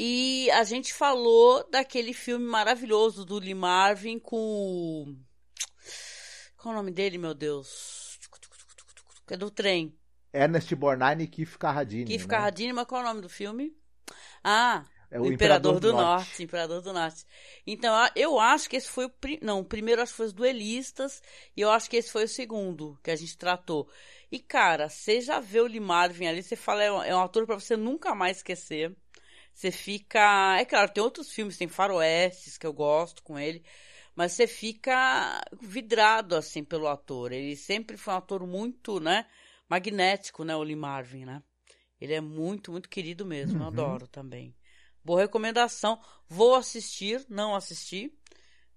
E 0.00 0.48
a 0.52 0.62
gente 0.62 0.94
falou 0.94 1.68
daquele 1.68 2.12
filme 2.12 2.46
maravilhoso 2.46 3.24
do 3.24 3.36
Lee 3.36 3.52
Marvin 3.52 4.20
com. 4.20 5.18
Qual 6.56 6.72
é 6.72 6.76
o 6.76 6.80
nome 6.80 6.92
dele, 6.92 7.18
meu 7.18 7.34
Deus? 7.34 8.16
É 9.28 9.36
do 9.36 9.50
trem. 9.50 9.92
Ernest 10.32 10.72
Borgnine 10.76 11.24
e 11.24 11.26
Keith 11.26 11.58
Carradine. 11.58 12.04
Keith 12.04 12.20
né? 12.20 12.28
Carradine, 12.28 12.72
mas 12.72 12.86
qual 12.86 13.00
é 13.00 13.04
o 13.04 13.08
nome 13.08 13.22
do 13.22 13.28
filme? 13.28 13.76
Ah, 14.44 14.84
é 15.10 15.18
o, 15.18 15.24
o 15.24 15.32
Imperador, 15.32 15.74
Imperador, 15.74 15.80
do, 15.80 15.92
Norte. 15.92 16.28
Norte. 16.28 16.42
Imperador 16.44 16.80
do 16.80 16.92
Norte. 16.92 17.26
Então, 17.66 17.92
eu 18.14 18.38
acho 18.38 18.70
que 18.70 18.76
esse 18.76 18.88
foi 18.88 19.06
o. 19.06 19.12
Não, 19.42 19.58
o 19.58 19.64
primeiro 19.64 20.00
acho 20.00 20.12
que 20.12 20.18
foi 20.18 20.26
os 20.26 20.32
duelistas, 20.32 21.20
e 21.56 21.60
eu 21.60 21.72
acho 21.72 21.90
que 21.90 21.96
esse 21.96 22.12
foi 22.12 22.22
o 22.22 22.28
segundo 22.28 22.96
que 23.02 23.10
a 23.10 23.16
gente 23.16 23.36
tratou. 23.36 23.90
E, 24.30 24.38
cara, 24.38 24.88
você 24.88 25.20
já 25.20 25.40
vê 25.40 25.60
o 25.60 25.66
Lee 25.66 25.80
Marvin 25.80 26.26
ali, 26.26 26.40
você 26.40 26.54
fala, 26.54 26.84
é 26.84 26.92
um, 26.92 27.02
é 27.02 27.16
um 27.16 27.20
ator 27.20 27.44
para 27.46 27.58
você 27.58 27.76
nunca 27.76 28.14
mais 28.14 28.36
esquecer. 28.36 28.96
Você 29.58 29.72
fica. 29.72 30.56
É 30.56 30.64
claro, 30.64 30.92
tem 30.92 31.02
outros 31.02 31.32
filmes, 31.32 31.56
tem 31.56 31.66
Faroestes 31.66 32.56
que 32.56 32.64
eu 32.64 32.72
gosto 32.72 33.24
com 33.24 33.36
ele, 33.36 33.64
mas 34.14 34.30
você 34.30 34.46
fica 34.46 35.40
vidrado 35.60 36.36
assim 36.36 36.62
pelo 36.62 36.86
ator. 36.86 37.32
Ele 37.32 37.56
sempre 37.56 37.96
foi 37.96 38.14
um 38.14 38.18
ator 38.18 38.46
muito, 38.46 39.00
né? 39.00 39.26
Magnético, 39.68 40.44
né? 40.44 40.54
O 40.54 40.62
Lee 40.62 40.76
Marvin, 40.76 41.24
né? 41.24 41.42
Ele 42.00 42.14
é 42.14 42.20
muito, 42.20 42.70
muito 42.70 42.88
querido 42.88 43.26
mesmo. 43.26 43.58
Uhum. 43.58 43.64
Eu 43.64 43.68
adoro 43.68 44.06
também. 44.06 44.54
Boa 45.04 45.22
recomendação. 45.22 46.00
Vou 46.28 46.54
assistir, 46.54 47.26
não 47.28 47.56
assisti. 47.56 48.16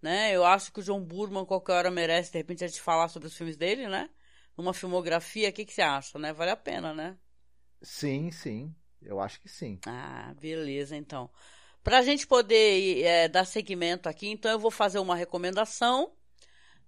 Né? 0.01 0.35
Eu 0.35 0.43
acho 0.43 0.73
que 0.73 0.79
o 0.79 0.83
John 0.83 1.03
Burman 1.03 1.45
qualquer 1.45 1.73
hora 1.73 1.91
merece, 1.91 2.31
de 2.31 2.39
repente, 2.39 2.63
a 2.63 2.67
gente 2.67 2.81
falar 2.81 3.07
sobre 3.07 3.27
os 3.27 3.37
filmes 3.37 3.55
dele, 3.55 3.87
né? 3.87 4.09
Numa 4.57 4.73
filmografia, 4.73 5.49
o 5.49 5.53
que, 5.53 5.63
que 5.63 5.73
você 5.73 5.83
acha, 5.83 6.17
né? 6.17 6.33
Vale 6.33 6.49
a 6.49 6.57
pena, 6.57 6.91
né? 6.91 7.19
Sim, 7.83 8.31
sim. 8.31 8.75
Eu 9.01 9.19
acho 9.19 9.39
que 9.41 9.49
sim. 9.49 9.79
Ah, 9.85 10.33
beleza, 10.39 10.95
então. 10.95 11.29
Para 11.83 11.97
a 11.97 12.01
gente 12.01 12.27
poder 12.27 13.03
é, 13.03 13.27
dar 13.27 13.45
seguimento 13.45 14.07
aqui, 14.07 14.27
então 14.29 14.51
eu 14.51 14.59
vou 14.59 14.69
fazer 14.69 14.99
uma 14.99 15.15
recomendação 15.15 16.13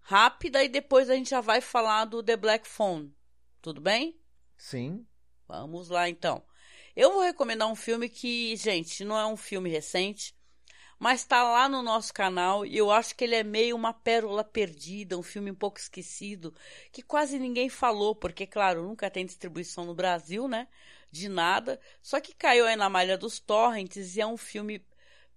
rápida 0.01 0.63
e 0.63 0.69
depois 0.69 1.09
a 1.09 1.15
gente 1.15 1.29
já 1.29 1.41
vai 1.41 1.61
falar 1.61 2.05
do 2.05 2.21
The 2.21 2.37
Black 2.37 2.67
Phone. 2.67 3.15
Tudo 3.61 3.81
bem? 3.81 4.19
Sim. 4.57 5.05
Vamos 5.47 5.89
lá, 5.89 6.09
então. 6.09 6.43
Eu 6.95 7.11
vou 7.11 7.21
recomendar 7.23 7.67
um 7.67 7.75
filme 7.75 8.07
que, 8.07 8.55
gente, 8.55 9.03
não 9.03 9.17
é 9.17 9.25
um 9.25 9.37
filme 9.37 9.69
recente, 9.69 10.35
mas 11.03 11.19
está 11.19 11.43
lá 11.43 11.67
no 11.67 11.81
nosso 11.81 12.13
canal 12.13 12.65
e 12.65 12.77
eu 12.77 12.89
acho 12.89 13.15
que 13.15 13.23
ele 13.25 13.35
é 13.35 13.43
meio 13.43 13.75
uma 13.75 13.93
pérola 13.93 14.43
perdida, 14.43 15.17
um 15.17 15.23
filme 15.23 15.51
um 15.51 15.55
pouco 15.55 15.77
esquecido, 15.77 16.53
que 16.91 17.01
quase 17.01 17.37
ninguém 17.37 17.67
falou, 17.69 18.15
porque, 18.15 18.47
claro, 18.47 18.83
nunca 18.83 19.09
tem 19.09 19.25
distribuição 19.25 19.85
no 19.85 19.93
Brasil, 19.93 20.47
né? 20.47 20.67
de 21.13 21.29
nada. 21.29 21.79
Só 22.01 22.19
que 22.19 22.33
caiu 22.33 22.65
aí 22.65 22.75
na 22.75 22.89
malha 22.89 23.17
dos 23.17 23.39
torrents 23.39 24.15
e 24.15 24.21
é 24.21 24.25
um 24.25 24.35
filme 24.35 24.83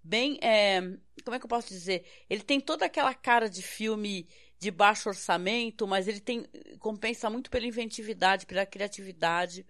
bem. 0.02 0.38
É, 0.42 0.80
como 1.22 1.36
é 1.36 1.38
que 1.38 1.44
eu 1.44 1.48
posso 1.48 1.68
dizer? 1.68 2.06
Ele 2.30 2.42
tem 2.42 2.60
toda 2.60 2.86
aquela 2.86 3.14
cara 3.14 3.48
de 3.48 3.62
filme 3.62 4.26
de 4.58 4.70
baixo 4.70 5.10
orçamento, 5.10 5.86
mas 5.86 6.08
ele 6.08 6.20
tem 6.20 6.46
compensa 6.80 7.28
muito 7.28 7.50
pela 7.50 7.66
inventividade, 7.66 8.46
pela 8.46 8.64
criatividade, 8.64 9.66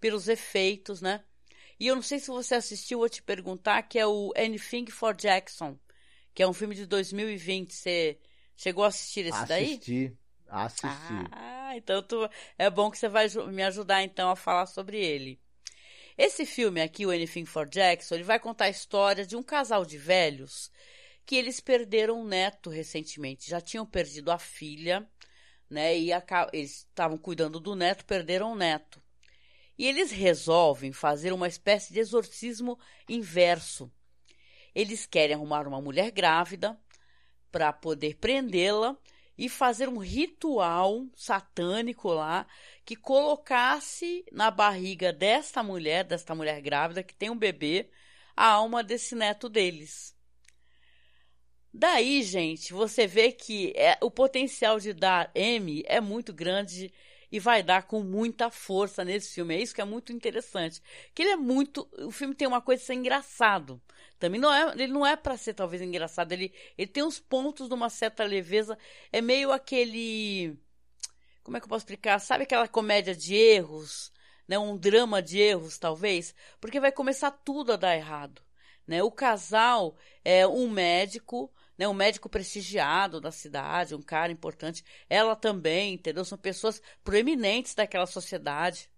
pelos 0.00 0.28
efeitos, 0.28 1.02
né? 1.02 1.24
E 1.78 1.86
eu 1.86 1.94
não 1.94 2.02
sei 2.02 2.18
se 2.18 2.28
você 2.28 2.56
assistiu, 2.56 2.98
vou 2.98 3.08
te 3.08 3.22
perguntar, 3.22 3.82
que 3.82 3.98
é 3.98 4.06
o 4.06 4.32
Anything 4.36 4.86
for 4.86 5.14
Jackson, 5.14 5.78
que 6.34 6.42
é 6.42 6.48
um 6.48 6.52
filme 6.52 6.74
de 6.74 6.86
2020. 6.86 7.72
Você 7.72 8.18
chegou 8.56 8.84
a 8.84 8.88
assistir 8.88 9.20
esse 9.20 9.30
assisti, 9.30 9.48
daí? 9.48 9.74
Assisti, 9.74 10.18
assisti. 10.48 11.28
Ah, 11.32 11.76
então 11.76 12.02
tu, 12.02 12.28
é 12.56 12.68
bom 12.68 12.90
que 12.90 12.98
você 12.98 13.08
vai 13.08 13.28
me 13.50 13.62
ajudar 13.62 14.02
então 14.02 14.30
a 14.30 14.36
falar 14.36 14.66
sobre 14.66 14.98
ele. 14.98 15.40
Esse 16.16 16.44
filme 16.44 16.80
aqui, 16.80 17.06
o 17.06 17.10
Anything 17.10 17.44
for 17.44 17.68
Jackson, 17.68 18.16
ele 18.16 18.24
vai 18.24 18.40
contar 18.40 18.64
a 18.64 18.70
história 18.70 19.24
de 19.24 19.36
um 19.36 19.42
casal 19.42 19.84
de 19.84 19.96
velhos 19.96 20.70
que 21.24 21.36
eles 21.36 21.60
perderam 21.60 22.20
um 22.20 22.24
neto 22.24 22.70
recentemente. 22.70 23.48
Já 23.50 23.60
tinham 23.60 23.86
perdido 23.86 24.32
a 24.32 24.38
filha, 24.38 25.08
né? 25.70 25.96
E 25.98 26.12
a, 26.12 26.24
eles 26.52 26.78
estavam 26.78 27.18
cuidando 27.18 27.60
do 27.60 27.76
neto, 27.76 28.04
perderam 28.04 28.52
o 28.52 28.56
neto. 28.56 29.00
E 29.78 29.86
eles 29.86 30.10
resolvem 30.10 30.92
fazer 30.92 31.32
uma 31.32 31.46
espécie 31.46 31.92
de 31.92 32.00
exorcismo 32.00 32.78
inverso. 33.08 33.90
Eles 34.74 35.06
querem 35.06 35.36
arrumar 35.36 35.68
uma 35.68 35.80
mulher 35.80 36.10
grávida 36.10 36.78
para 37.50 37.72
poder 37.72 38.16
prendê-la 38.16 38.96
e 39.36 39.48
fazer 39.48 39.88
um 39.88 39.98
ritual 39.98 41.06
satânico 41.14 42.08
lá 42.08 42.44
que 42.84 42.96
colocasse 42.96 44.24
na 44.32 44.50
barriga 44.50 45.12
desta 45.12 45.62
mulher, 45.62 46.04
desta 46.04 46.34
mulher 46.34 46.60
grávida 46.60 47.04
que 47.04 47.14
tem 47.14 47.30
um 47.30 47.38
bebê, 47.38 47.88
a 48.36 48.46
alma 48.46 48.82
desse 48.82 49.14
neto 49.14 49.48
deles. 49.48 50.16
Daí, 51.72 52.22
gente, 52.24 52.72
você 52.72 53.06
vê 53.06 53.30
que 53.30 53.72
é, 53.76 53.96
o 54.02 54.10
potencial 54.10 54.80
de 54.80 54.92
dar 54.92 55.30
M 55.34 55.84
é 55.86 56.00
muito 56.00 56.32
grande 56.32 56.92
e 57.30 57.38
vai 57.38 57.62
dar 57.62 57.82
com 57.82 58.02
muita 58.02 58.50
força 58.50 59.04
nesse 59.04 59.34
filme. 59.34 59.54
É 59.54 59.60
isso 59.60 59.74
que 59.74 59.80
é 59.80 59.84
muito 59.84 60.12
interessante. 60.12 60.82
Que 61.14 61.22
ele 61.22 61.32
é 61.32 61.36
muito. 61.36 61.88
O 61.98 62.10
filme 62.10 62.34
tem 62.34 62.48
uma 62.48 62.62
coisa 62.62 62.80
de 62.80 62.86
ser 62.86 62.94
engraçado. 62.94 63.80
Também 64.18 64.40
não 64.40 64.52
é. 64.52 64.72
Ele 64.72 64.92
não 64.92 65.06
é 65.06 65.16
para 65.16 65.36
ser 65.36 65.54
talvez 65.54 65.82
engraçado. 65.82 66.32
Ele, 66.32 66.52
ele 66.76 66.90
tem 66.90 67.02
uns 67.02 67.20
pontos 67.20 67.68
de 67.68 67.74
uma 67.74 67.90
certa 67.90 68.24
leveza. 68.24 68.78
É 69.12 69.20
meio 69.20 69.52
aquele. 69.52 70.58
Como 71.42 71.56
é 71.56 71.60
que 71.60 71.64
eu 71.64 71.68
posso 71.68 71.84
explicar? 71.84 72.18
Sabe 72.18 72.44
aquela 72.44 72.68
comédia 72.68 73.14
de 73.14 73.34
erros? 73.34 74.12
Né? 74.46 74.58
Um 74.58 74.76
drama 74.76 75.22
de 75.22 75.38
erros, 75.38 75.78
talvez? 75.78 76.34
Porque 76.60 76.80
vai 76.80 76.92
começar 76.92 77.30
tudo 77.30 77.72
a 77.72 77.76
dar 77.76 77.96
errado. 77.96 78.42
Né? 78.86 79.02
O 79.02 79.10
casal 79.10 79.96
é 80.24 80.46
um 80.46 80.70
médico 80.70 81.52
né, 81.78 81.86
um 81.86 81.94
médico 81.94 82.28
prestigiado 82.28 83.20
da 83.20 83.30
cidade, 83.30 83.94
um 83.94 84.02
cara 84.02 84.32
importante. 84.32 84.84
Ela 85.08 85.36
também, 85.36 85.94
entendeu? 85.94 86.24
São 86.24 86.36
pessoas 86.36 86.82
proeminentes 87.04 87.74
daquela 87.74 88.06
sociedade. 88.06 88.90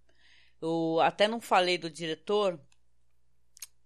Eu 0.60 0.99
até 1.00 1.28
não 1.28 1.40
falei 1.40 1.76
do 1.76 1.90
diretor, 1.90 2.58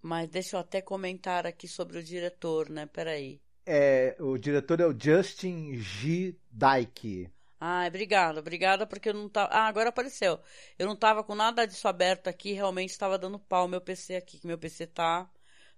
mas 0.01 0.29
deixa 0.29 0.57
eu 0.57 0.61
até 0.61 0.81
comentar 0.81 1.47
aqui 1.47 1.67
sobre 1.67 1.99
o 1.99 2.03
diretor, 2.03 2.71
né? 2.71 2.87
Peraí. 2.87 3.41
É, 3.67 4.17
o 4.21 4.39
diretor 4.39 4.81
é 4.81 4.87
o 4.87 4.99
Justin 4.99 5.75
G. 5.75 6.37
Dyke. 6.51 7.31
Ah, 7.59 7.87
obrigada, 7.87 8.41
obrigada, 8.41 8.87
porque 8.87 9.09
eu 9.09 9.15
não 9.15 9.29
tava. 9.29 9.51
Ah, 9.53 9.67
agora 9.67 9.89
apareceu. 9.89 10.39
Eu 10.79 10.87
não 10.87 10.95
tava 10.95 11.25
com 11.25 11.35
nada 11.35 11.67
disso 11.67 11.89
aberto 11.89 12.29
aqui, 12.29 12.53
realmente 12.53 12.91
estava 12.91 13.17
dando 13.19 13.39
pau 13.39 13.67
meu 13.67 13.81
PC 13.81 14.17
aqui, 14.17 14.39
que 14.39 14.47
meu 14.47 14.59
PC 14.59 14.87
tá 14.87 15.31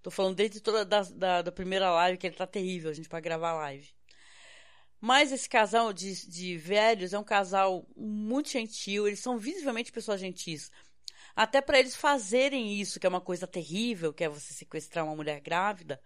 Tô 0.07 0.11
falando 0.13 0.37
desde 0.37 0.61
toda 0.61 0.85
da, 0.85 1.03
da, 1.03 1.43
da 1.43 1.51
primeira 1.51 1.91
live 1.91 2.17
que 2.17 2.29
ele 2.29 2.37
tá 2.37 2.47
terrível, 2.47 2.93
a 2.93 2.95
gente, 2.95 3.09
para 3.09 3.19
gravar 3.19 3.55
live. 3.55 3.89
Mas 5.01 5.33
esse 5.33 5.49
casal 5.49 5.93
de, 5.93 6.31
de 6.31 6.57
velhos 6.57 7.13
é 7.13 7.19
um 7.19 7.25
casal 7.25 7.85
muito 7.97 8.49
gentil, 8.51 9.09
eles 9.09 9.19
são 9.19 9.37
visivelmente 9.37 9.91
pessoas 9.91 10.21
gentis. 10.21 10.71
Até 11.35 11.61
para 11.61 11.81
eles 11.81 11.97
fazerem 11.97 12.81
isso, 12.81 13.01
que 13.01 13.07
é 13.07 13.09
uma 13.09 13.21
coisa 13.21 13.49
terrível, 13.49 14.15
que 14.15 14.23
é 14.23 14.29
você 14.29 14.55
sequestrar 14.55 15.05
uma 15.05 15.17
mulher 15.17 15.41
grávida, 15.41 16.01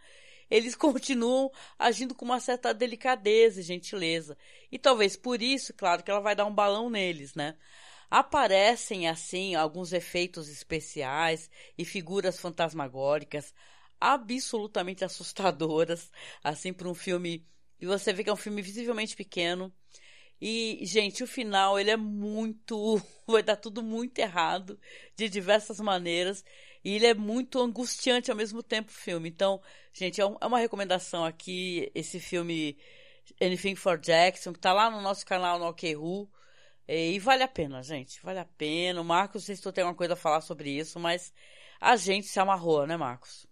eles 0.50 0.74
continuam 0.80 1.52
agindo 1.78 2.14
com 2.14 2.24
uma 2.24 2.40
certa 2.40 2.72
delicadeza 2.72 3.60
e 3.60 3.64
gentileza. 3.64 4.34
E 4.72 4.78
talvez 4.78 5.14
por 5.14 5.42
isso, 5.42 5.74
claro, 5.74 6.02
que 6.02 6.10
ela 6.10 6.20
vai 6.20 6.34
dar 6.34 6.46
um 6.46 6.54
balão 6.54 6.88
neles, 6.88 7.34
né? 7.34 7.54
Aparecem 8.10 9.10
assim 9.10 9.54
alguns 9.54 9.92
efeitos 9.92 10.48
especiais 10.48 11.50
e 11.76 11.84
figuras 11.84 12.40
fantasmagóricas 12.40 13.52
absolutamente 14.00 15.04
assustadoras, 15.04 16.10
assim, 16.42 16.72
para 16.72 16.88
um 16.88 16.94
filme. 16.94 17.46
E 17.80 17.86
você 17.86 18.12
vê 18.12 18.24
que 18.24 18.30
é 18.30 18.32
um 18.32 18.36
filme 18.36 18.62
visivelmente 18.62 19.16
pequeno. 19.16 19.72
E, 20.40 20.80
gente, 20.84 21.22
o 21.22 21.26
final, 21.26 21.78
ele 21.78 21.90
é 21.90 21.96
muito. 21.96 23.00
Vai 23.26 23.42
dar 23.42 23.56
tudo 23.56 23.82
muito 23.82 24.18
errado, 24.18 24.80
de 25.16 25.28
diversas 25.28 25.80
maneiras. 25.80 26.44
E 26.82 26.94
ele 26.94 27.06
é 27.06 27.14
muito 27.14 27.60
angustiante 27.60 28.30
ao 28.30 28.36
mesmo 28.36 28.62
tempo, 28.62 28.90
o 28.90 28.94
filme. 28.94 29.28
Então, 29.28 29.60
gente, 29.92 30.20
é, 30.20 30.24
é 30.24 30.46
uma 30.46 30.58
recomendação 30.58 31.24
aqui, 31.24 31.90
esse 31.94 32.18
filme 32.18 32.78
Anything 33.40 33.76
for 33.76 33.98
Jackson, 33.98 34.52
que 34.52 34.58
tá 34.58 34.72
lá 34.72 34.90
no 34.90 35.00
nosso 35.02 35.26
canal 35.26 35.58
no 35.58 35.66
OKRU. 35.68 36.30
E 36.88 37.18
vale 37.20 37.42
a 37.42 37.48
pena, 37.48 37.82
gente. 37.82 38.20
Vale 38.22 38.40
a 38.40 38.44
pena. 38.44 39.00
O 39.00 39.04
Marcos, 39.04 39.42
não 39.42 39.46
sei 39.46 39.56
se 39.56 39.62
tu 39.62 39.72
tem 39.72 39.84
uma 39.84 39.94
coisa 39.94 40.14
a 40.14 40.16
falar 40.16 40.40
sobre 40.40 40.70
isso, 40.70 40.98
mas 40.98 41.32
a 41.80 41.96
gente 41.96 42.26
se 42.26 42.40
amarrou, 42.40 42.86
né, 42.86 42.96
Marcos? 42.96 43.46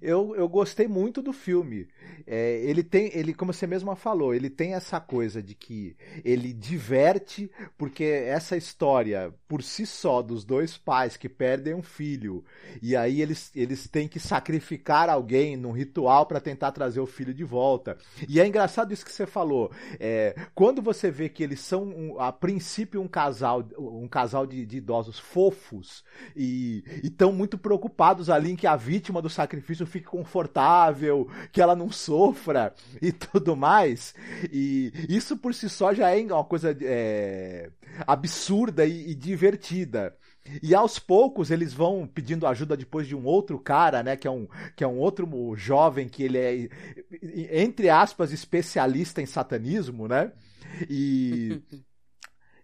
Eu, 0.00 0.34
eu 0.36 0.48
gostei 0.48 0.86
muito 0.86 1.22
do 1.22 1.32
filme. 1.32 1.88
É, 2.26 2.60
ele 2.62 2.82
tem, 2.82 3.10
ele, 3.14 3.34
como 3.34 3.52
você 3.52 3.66
mesma 3.66 3.96
falou, 3.96 4.34
ele 4.34 4.50
tem 4.50 4.74
essa 4.74 5.00
coisa 5.00 5.42
de 5.42 5.54
que 5.54 5.96
ele 6.24 6.52
diverte, 6.52 7.50
porque 7.76 8.04
essa 8.04 8.56
história, 8.56 9.32
por 9.48 9.62
si 9.62 9.86
só, 9.86 10.22
dos 10.22 10.44
dois 10.44 10.76
pais 10.76 11.16
que 11.16 11.28
perdem 11.28 11.74
um 11.74 11.82
filho, 11.82 12.44
e 12.80 12.94
aí 12.94 13.20
eles, 13.20 13.50
eles 13.54 13.88
têm 13.88 14.06
que 14.06 14.20
sacrificar 14.20 15.08
alguém 15.08 15.56
num 15.56 15.72
ritual 15.72 16.26
para 16.26 16.40
tentar 16.40 16.72
trazer 16.72 17.00
o 17.00 17.06
filho 17.06 17.34
de 17.34 17.44
volta. 17.44 17.96
E 18.28 18.40
é 18.40 18.46
engraçado 18.46 18.92
isso 18.92 19.04
que 19.04 19.12
você 19.12 19.26
falou. 19.26 19.70
É, 19.98 20.34
quando 20.54 20.80
você 20.82 21.10
vê 21.10 21.28
que 21.28 21.42
eles 21.42 21.60
são, 21.60 21.84
um, 21.84 22.20
a 22.20 22.32
princípio, 22.32 23.00
um 23.00 23.08
casal, 23.08 23.64
um 23.78 24.06
casal 24.06 24.46
de, 24.46 24.64
de 24.64 24.76
idosos 24.76 25.18
fofos 25.18 26.04
e 26.36 26.84
estão 27.02 27.32
muito 27.32 27.58
preocupados 27.58 28.30
ali 28.30 28.52
em 28.52 28.56
que 28.56 28.66
a 28.66 28.76
vítima 28.76 29.20
do 29.20 29.28
sacrifício 29.28 29.69
sacrifício 29.70 29.86
fique 29.86 30.06
confortável, 30.06 31.28
que 31.52 31.60
ela 31.60 31.76
não 31.76 31.90
sofra 31.90 32.74
e 33.00 33.12
tudo 33.12 33.56
mais. 33.56 34.14
E 34.52 34.92
isso 35.08 35.36
por 35.36 35.54
si 35.54 35.68
só 35.68 35.94
já 35.94 36.10
é 36.10 36.20
uma 36.22 36.44
coisa 36.44 36.76
é, 36.82 37.70
absurda 38.06 38.84
e, 38.84 39.10
e 39.10 39.14
divertida. 39.14 40.16
E 40.62 40.74
aos 40.74 40.98
poucos 40.98 41.50
eles 41.50 41.72
vão 41.72 42.06
pedindo 42.06 42.46
ajuda 42.46 42.76
depois 42.76 43.06
de 43.06 43.14
um 43.14 43.24
outro 43.24 43.58
cara, 43.58 44.02
né? 44.02 44.16
Que 44.16 44.26
é 44.26 44.30
um, 44.30 44.48
que 44.74 44.82
é 44.82 44.86
um 44.86 44.98
outro 44.98 45.28
jovem 45.54 46.08
que 46.08 46.24
ele 46.24 46.38
é, 46.38 47.62
entre 47.62 47.88
aspas, 47.88 48.32
especialista 48.32 49.22
em 49.22 49.26
satanismo, 49.26 50.08
né? 50.08 50.32
E. 50.88 51.60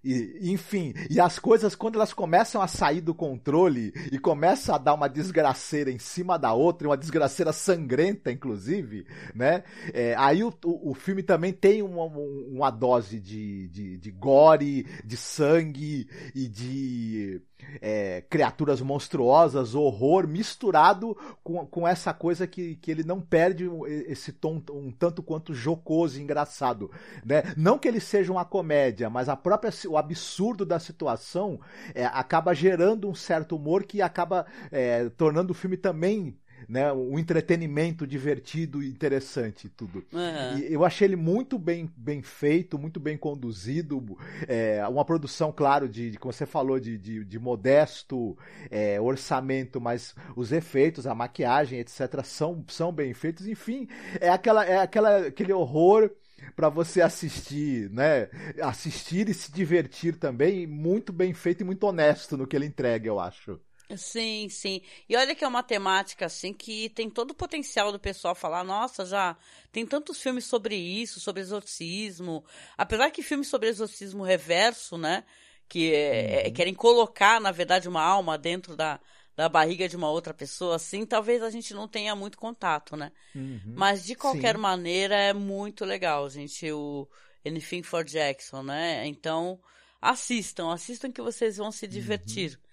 E, 0.06 0.52
enfim, 0.52 0.94
e 1.10 1.18
as 1.18 1.36
coisas, 1.36 1.74
quando 1.74 1.96
elas 1.96 2.12
começam 2.12 2.62
a 2.62 2.68
sair 2.68 3.00
do 3.00 3.12
controle 3.12 3.92
e 4.12 4.20
começa 4.20 4.76
a 4.76 4.78
dar 4.78 4.94
uma 4.94 5.08
desgraceira 5.08 5.90
em 5.90 5.98
cima 5.98 6.38
da 6.38 6.52
outra, 6.52 6.86
uma 6.86 6.96
desgraceira 6.96 7.52
sangrenta, 7.52 8.30
inclusive, 8.30 9.04
né? 9.34 9.64
É, 9.92 10.14
aí 10.16 10.44
o, 10.44 10.54
o, 10.64 10.94
filme 10.94 11.24
também 11.24 11.52
tem 11.52 11.82
uma, 11.82 12.04
uma 12.04 12.70
dose 12.70 13.18
de, 13.18 13.66
de, 13.66 13.96
de 13.96 14.10
gore, 14.12 14.86
de 15.04 15.16
sangue 15.16 16.08
e 16.32 16.46
de 16.46 17.42
é, 17.80 18.22
criaturas 18.28 18.80
monstruosas, 18.80 19.74
horror, 19.74 20.26
misturado 20.26 21.16
com, 21.42 21.66
com 21.66 21.86
essa 21.86 22.12
coisa 22.12 22.46
que, 22.46 22.76
que 22.76 22.90
ele 22.90 23.04
não 23.04 23.20
perde 23.20 23.68
esse 24.06 24.32
tom 24.32 24.62
um 24.70 24.90
tanto 24.90 25.22
quanto 25.22 25.54
jocoso 25.54 26.18
e 26.18 26.22
engraçado. 26.22 26.90
Né? 27.24 27.42
Não 27.56 27.78
que 27.78 27.88
ele 27.88 28.00
seja 28.00 28.32
uma 28.32 28.44
comédia, 28.44 29.10
mas 29.10 29.28
a 29.28 29.36
própria, 29.36 29.72
o 29.88 29.96
absurdo 29.96 30.64
da 30.64 30.78
situação 30.78 31.60
é, 31.94 32.04
acaba 32.06 32.54
gerando 32.54 33.08
um 33.08 33.14
certo 33.14 33.56
humor 33.56 33.84
que 33.84 34.00
acaba 34.00 34.46
é, 34.70 35.08
tornando 35.10 35.52
o 35.52 35.54
filme 35.54 35.76
também 35.76 36.36
né, 36.68 36.92
um 36.92 37.18
entretenimento 37.18 38.06
divertido 38.06 38.82
e 38.82 38.88
interessante 38.88 39.68
tudo. 39.68 40.04
Uhum. 40.12 40.58
E 40.58 40.72
eu 40.72 40.84
achei 40.84 41.06
ele 41.06 41.16
muito 41.16 41.58
bem, 41.58 41.90
bem 41.96 42.22
feito, 42.22 42.78
muito 42.78 42.98
bem 42.98 43.16
conduzido, 43.16 44.02
é, 44.48 44.86
uma 44.88 45.04
produção, 45.04 45.52
claro, 45.52 45.88
de, 45.88 46.10
de 46.10 46.18
como 46.18 46.32
você 46.32 46.46
falou, 46.46 46.80
de, 46.80 46.98
de, 46.98 47.24
de 47.24 47.38
modesto 47.38 48.36
é, 48.70 49.00
orçamento, 49.00 49.80
mas 49.80 50.14
os 50.34 50.52
efeitos, 50.52 51.06
a 51.06 51.14
maquiagem, 51.14 51.78
etc., 51.78 52.22
são, 52.24 52.64
são 52.68 52.92
bem 52.92 53.12
feitos. 53.14 53.46
Enfim, 53.46 53.88
é, 54.20 54.28
aquela, 54.28 54.64
é 54.64 54.78
aquela, 54.78 55.26
aquele 55.26 55.52
horror 55.52 56.10
para 56.54 56.68
você 56.68 57.00
assistir, 57.00 57.90
né? 57.90 58.28
Assistir 58.62 59.28
e 59.28 59.34
se 59.34 59.50
divertir 59.50 60.16
também, 60.16 60.66
muito 60.66 61.12
bem 61.12 61.32
feito 61.32 61.62
e 61.62 61.64
muito 61.64 61.84
honesto 61.84 62.36
no 62.36 62.46
que 62.46 62.56
ele 62.56 62.66
entrega, 62.66 63.08
eu 63.08 63.18
acho. 63.18 63.60
Sim, 63.94 64.48
sim. 64.48 64.80
E 65.08 65.16
olha 65.16 65.34
que 65.34 65.44
é 65.44 65.48
uma 65.48 65.62
temática 65.62 66.26
assim 66.26 66.52
que 66.52 66.88
tem 66.88 67.08
todo 67.08 67.30
o 67.30 67.34
potencial 67.34 67.92
do 67.92 68.00
pessoal 68.00 68.34
falar, 68.34 68.64
nossa, 68.64 69.06
já 69.06 69.36
tem 69.70 69.86
tantos 69.86 70.20
filmes 70.20 70.44
sobre 70.44 70.74
isso, 70.74 71.20
sobre 71.20 71.40
exorcismo. 71.42 72.44
Apesar 72.76 73.10
que 73.10 73.22
filmes 73.22 73.48
sobre 73.48 73.68
exorcismo 73.68 74.24
reverso, 74.24 74.98
né, 74.98 75.22
que 75.68 75.94
é, 75.94 76.42
é, 76.42 76.46
uhum. 76.46 76.52
querem 76.52 76.74
colocar, 76.74 77.40
na 77.40 77.52
verdade, 77.52 77.88
uma 77.88 78.02
alma 78.02 78.36
dentro 78.36 78.74
da, 78.74 78.98
da 79.36 79.48
barriga 79.48 79.88
de 79.88 79.96
uma 79.96 80.10
outra 80.10 80.34
pessoa, 80.34 80.76
assim, 80.76 81.06
talvez 81.06 81.40
a 81.42 81.50
gente 81.50 81.72
não 81.72 81.86
tenha 81.86 82.16
muito 82.16 82.38
contato, 82.38 82.96
né? 82.96 83.12
Uhum. 83.34 83.74
Mas 83.76 84.04
de 84.04 84.16
qualquer 84.16 84.56
sim. 84.56 84.60
maneira 84.60 85.14
é 85.14 85.32
muito 85.32 85.84
legal, 85.84 86.28
gente, 86.28 86.72
o 86.72 87.06
Anything 87.46 87.84
for 87.84 88.02
Jackson, 88.02 88.62
né? 88.64 89.06
Então, 89.06 89.60
assistam, 90.02 90.72
assistam 90.72 91.12
que 91.12 91.22
vocês 91.22 91.56
vão 91.56 91.70
se 91.70 91.86
divertir. 91.86 92.52
Uhum. 92.52 92.65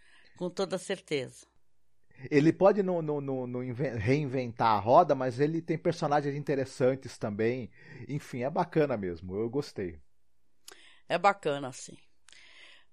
Com 0.43 0.49
toda 0.49 0.77
certeza. 0.77 1.47
Ele 2.29 2.51
pode 2.51 2.83
não, 2.83 3.01
não, 3.01 3.21
não, 3.21 3.47
não, 3.47 3.61
reinventar 3.97 4.75
a 4.75 4.77
roda, 4.77 5.15
mas 5.15 5.39
ele 5.39 5.61
tem 5.61 5.77
personagens 5.77 6.35
interessantes 6.35 7.17
também. 7.17 7.71
Enfim, 8.09 8.43
é 8.43 8.49
bacana 8.49 8.97
mesmo. 8.97 9.37
Eu 9.37 9.49
gostei. 9.49 10.01
É 11.07 11.17
bacana, 11.17 11.71
sim. 11.71 11.97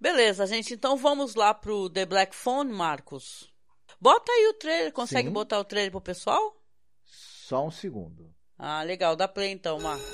Beleza, 0.01 0.47
gente. 0.47 0.75
Então 0.75 0.97
vamos 0.97 1.35
lá 1.35 1.53
pro 1.53 1.91
The 1.91 2.07
Black 2.07 2.37
Phone, 2.37 2.73
Marcos. 2.73 3.53
Bota 4.01 4.31
aí 4.31 4.47
o 4.47 4.55
trailer. 4.55 4.93
Consegue 4.93 5.27
sim. 5.27 5.35
botar 5.35 5.59
o 5.59 5.65
trailer 5.65 5.91
pro 5.91 6.01
pessoal? 6.01 6.57
Só 7.05 7.67
um 7.67 7.71
segundo. 7.73 8.33
Ah, 8.57 8.85
legal. 8.85 9.17
Dá 9.17 9.27
play 9.27 9.51
então, 9.51 9.81
Marcos. 9.81 10.07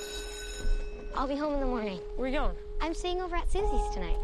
I'll 1.15 1.29
be 1.29 1.35
home 1.35 1.53
in 1.53 1.61
the 1.61 1.67
morning. 1.67 2.01
Where 2.17 2.29
you 2.29 2.41
going? 2.41 2.57
I'm 2.81 2.95
staying 2.95 3.21
over 3.21 3.37
at 3.37 3.51
Susie's 3.51 3.95
tonight. 3.95 4.19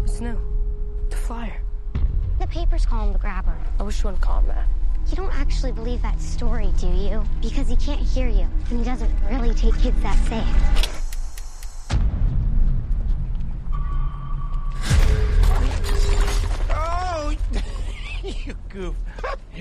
What's 0.00 0.20
new? 0.20 0.49
The 1.30 1.36
flyer. 1.36 1.62
The 2.40 2.46
papers 2.48 2.84
call 2.84 3.06
him 3.06 3.12
the 3.12 3.18
grabber. 3.20 3.56
I 3.78 3.84
wish 3.84 4.02
you 4.02 4.06
wouldn't 4.06 4.20
call 4.20 4.40
him 4.40 4.48
that. 4.48 4.66
You 5.06 5.16
don't 5.16 5.32
actually 5.32 5.70
believe 5.70 6.02
that 6.02 6.20
story, 6.20 6.72
do 6.76 6.88
you? 6.88 7.22
Because 7.40 7.68
he 7.68 7.76
can't 7.76 8.00
hear 8.00 8.26
you, 8.26 8.48
and 8.68 8.80
he 8.80 8.84
doesn't 8.84 9.12
really 9.30 9.54
take 9.54 9.78
kids 9.78 10.02
that 10.02 10.18
safe. 10.26 10.44
Oh, 16.68 17.32
you 18.24 18.56
goof. 18.68 18.96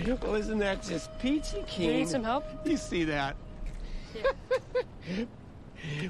well, 0.24 0.34
isn't 0.34 0.58
that 0.58 0.82
just 0.82 1.20
peachy 1.20 1.64
keen? 1.68 1.86
You 1.86 1.94
need 1.98 2.10
some 2.10 2.24
help? 2.24 2.46
You 2.66 2.78
see 2.78 3.04
that? 3.04 3.36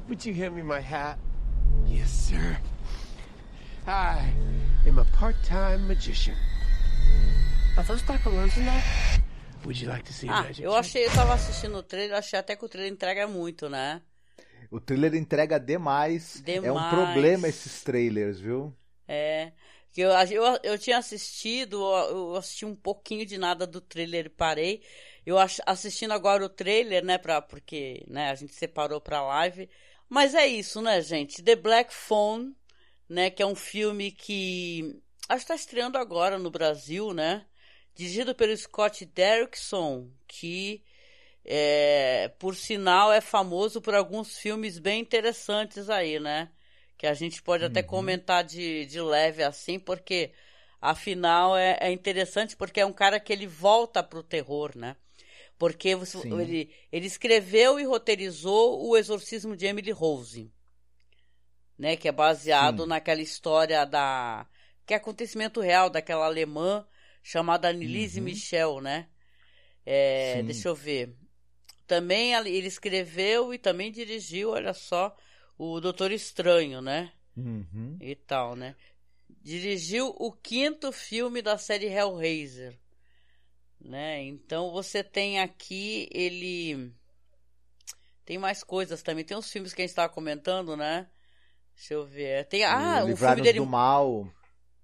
Would 0.07 0.25
you 0.25 0.33
hand 0.33 0.55
me 0.55 0.61
my 0.61 0.79
hat? 0.79 1.19
Yes, 1.85 2.09
sir. 2.13 2.57
I 3.89 4.31
am 4.87 4.99
a 4.99 5.05
part-time 5.05 5.87
magician. 5.87 6.35
Are 7.75 7.83
those 7.87 8.03
black 8.03 8.23
balloons 8.23 8.55
in 8.55 8.65
there? 8.65 8.83
Would 9.65 9.81
you 9.81 9.89
like 9.89 10.03
to 10.05 10.13
see 10.13 10.29
a 10.29 10.31
Ah, 10.31 10.43
magic 10.43 10.63
eu 10.63 10.75
achei, 10.75 11.05
eu 11.07 11.11
tava 11.11 11.33
assistindo 11.33 11.75
o 11.75 11.81
trailer, 11.81 12.15
achei 12.15 12.37
até 12.37 12.55
que 12.55 12.63
o 12.63 12.69
trailer 12.69 12.91
entrega 12.93 13.27
muito, 13.27 13.67
né? 13.67 14.01
O 14.69 14.79
trailer 14.79 15.15
entrega 15.15 15.59
demais. 15.59 16.43
É 16.45 16.71
um 16.71 16.75
Demais. 16.75 16.93
problema 16.93 17.47
esses 17.47 17.81
trailers, 17.81 18.39
viu? 18.39 18.71
É. 19.07 19.53
Que 19.91 20.01
eu, 20.01 20.11
eu, 20.11 20.59
eu 20.61 20.77
tinha 20.77 20.99
assistido, 20.99 21.81
eu 21.81 22.35
assisti 22.35 22.65
um 22.65 22.75
pouquinho 22.75 23.25
de 23.25 23.39
nada 23.39 23.65
do 23.65 23.81
trailer 23.81 24.27
e 24.27 24.29
parei. 24.29 24.83
Eu 25.25 25.37
assistindo 25.65 26.11
agora 26.11 26.45
o 26.45 26.49
trailer, 26.49 27.03
né, 27.03 27.17
pra, 27.17 27.41
porque 27.41 28.05
né, 28.07 28.29
a 28.29 28.35
gente 28.35 28.53
separou 28.53 29.01
pra 29.01 29.23
live. 29.23 29.67
Mas 30.07 30.35
é 30.35 30.45
isso, 30.45 30.79
né, 30.79 31.01
gente? 31.01 31.41
The 31.41 31.55
Black 31.55 31.91
Phone, 31.91 32.55
né, 33.09 33.29
que 33.31 33.41
é 33.43 33.45
um 33.45 33.55
filme 33.55 34.11
que 34.11 35.01
acho 35.29 35.43
que 35.45 35.49
tá 35.49 35.55
estreando 35.55 35.97
agora 35.97 36.37
no 36.39 36.51
Brasil, 36.51 37.13
né? 37.13 37.45
Dirigido 37.95 38.35
pelo 38.35 38.55
Scott 38.55 39.05
Derrickson, 39.05 40.09
que 40.27 40.83
é, 41.45 42.29
por 42.39 42.55
sinal 42.55 43.11
é 43.11 43.21
famoso 43.21 43.81
por 43.81 43.95
alguns 43.95 44.37
filmes 44.37 44.79
bem 44.79 45.01
interessantes 45.01 45.89
aí, 45.89 46.19
né? 46.19 46.51
Que 46.97 47.07
a 47.07 47.13
gente 47.13 47.41
pode 47.41 47.65
até 47.65 47.81
comentar 47.83 48.43
de, 48.43 48.85
de 48.85 49.01
leve 49.01 49.43
assim, 49.43 49.79
porque 49.79 50.31
afinal 50.81 51.57
é, 51.57 51.77
é 51.81 51.91
interessante 51.91 52.55
porque 52.55 52.79
é 52.81 52.85
um 52.85 52.93
cara 52.93 53.19
que 53.19 53.33
ele 53.33 53.47
volta 53.47 54.03
pro 54.03 54.23
terror, 54.23 54.71
né? 54.77 54.95
Porque 55.57 55.95
você- 55.95 56.17
ele, 56.29 56.71
ele 56.91 57.07
escreveu 57.07 57.79
e 57.79 57.83
roteirizou 57.85 58.85
O 58.87 58.97
Exorcismo 58.97 59.55
de 59.55 59.65
Emily 59.65 59.91
Rose, 59.91 60.51
né? 61.79 61.95
Que 61.95 62.09
é 62.09 62.11
baseado 62.11 62.83
Sim. 62.83 62.89
naquela 62.89 63.21
história 63.21 63.85
da... 63.85 64.45
Que 64.85 64.93
é 64.93 64.97
acontecimento 64.97 65.61
real 65.61 65.89
daquela 65.89 66.25
alemã 66.25 66.85
chamada 67.23 67.69
Annelise 67.69 68.19
Uhum. 68.19 68.25
Michel, 68.25 68.81
né? 68.81 69.07
É, 69.85 70.43
deixa 70.43 70.67
eu 70.67 70.75
ver. 70.75 71.15
Também 71.87 72.33
ele 72.33 72.67
escreveu 72.67 73.53
e 73.53 73.57
também 73.57 73.91
dirigiu, 73.91 74.51
olha 74.51 74.73
só, 74.73 75.15
o 75.57 75.79
Doutor 75.79 76.11
Estranho, 76.11 76.81
né? 76.81 77.11
Uhum. 77.35 77.97
E 77.99 78.13
tal, 78.15 78.55
né? 78.55 78.75
Dirigiu 79.41 80.13
o 80.17 80.31
quinto 80.31 80.91
filme 80.91 81.41
da 81.41 81.57
série 81.57 81.87
Hellraiser, 81.87 82.77
né? 83.79 84.21
Então 84.23 84.71
você 84.71 85.03
tem 85.03 85.39
aqui 85.39 86.09
ele 86.11 86.93
tem 88.25 88.37
mais 88.37 88.63
coisas 88.63 89.01
também. 89.01 89.23
Tem 89.23 89.37
uns 89.37 89.51
filmes 89.51 89.73
que 89.73 89.81
a 89.81 89.83
gente 89.83 89.91
estava 89.91 90.13
comentando, 90.13 90.75
né? 90.77 91.07
Deixa 91.79 91.93
eu 91.93 92.05
ver. 92.05 92.45
Tem 92.45 92.65
ah, 92.65 93.01
O 93.05 93.05
filme 93.05 93.07
Livrar-nos 93.11 93.45
dele 93.45 93.59
do 93.59 93.65
Mal. 93.65 94.29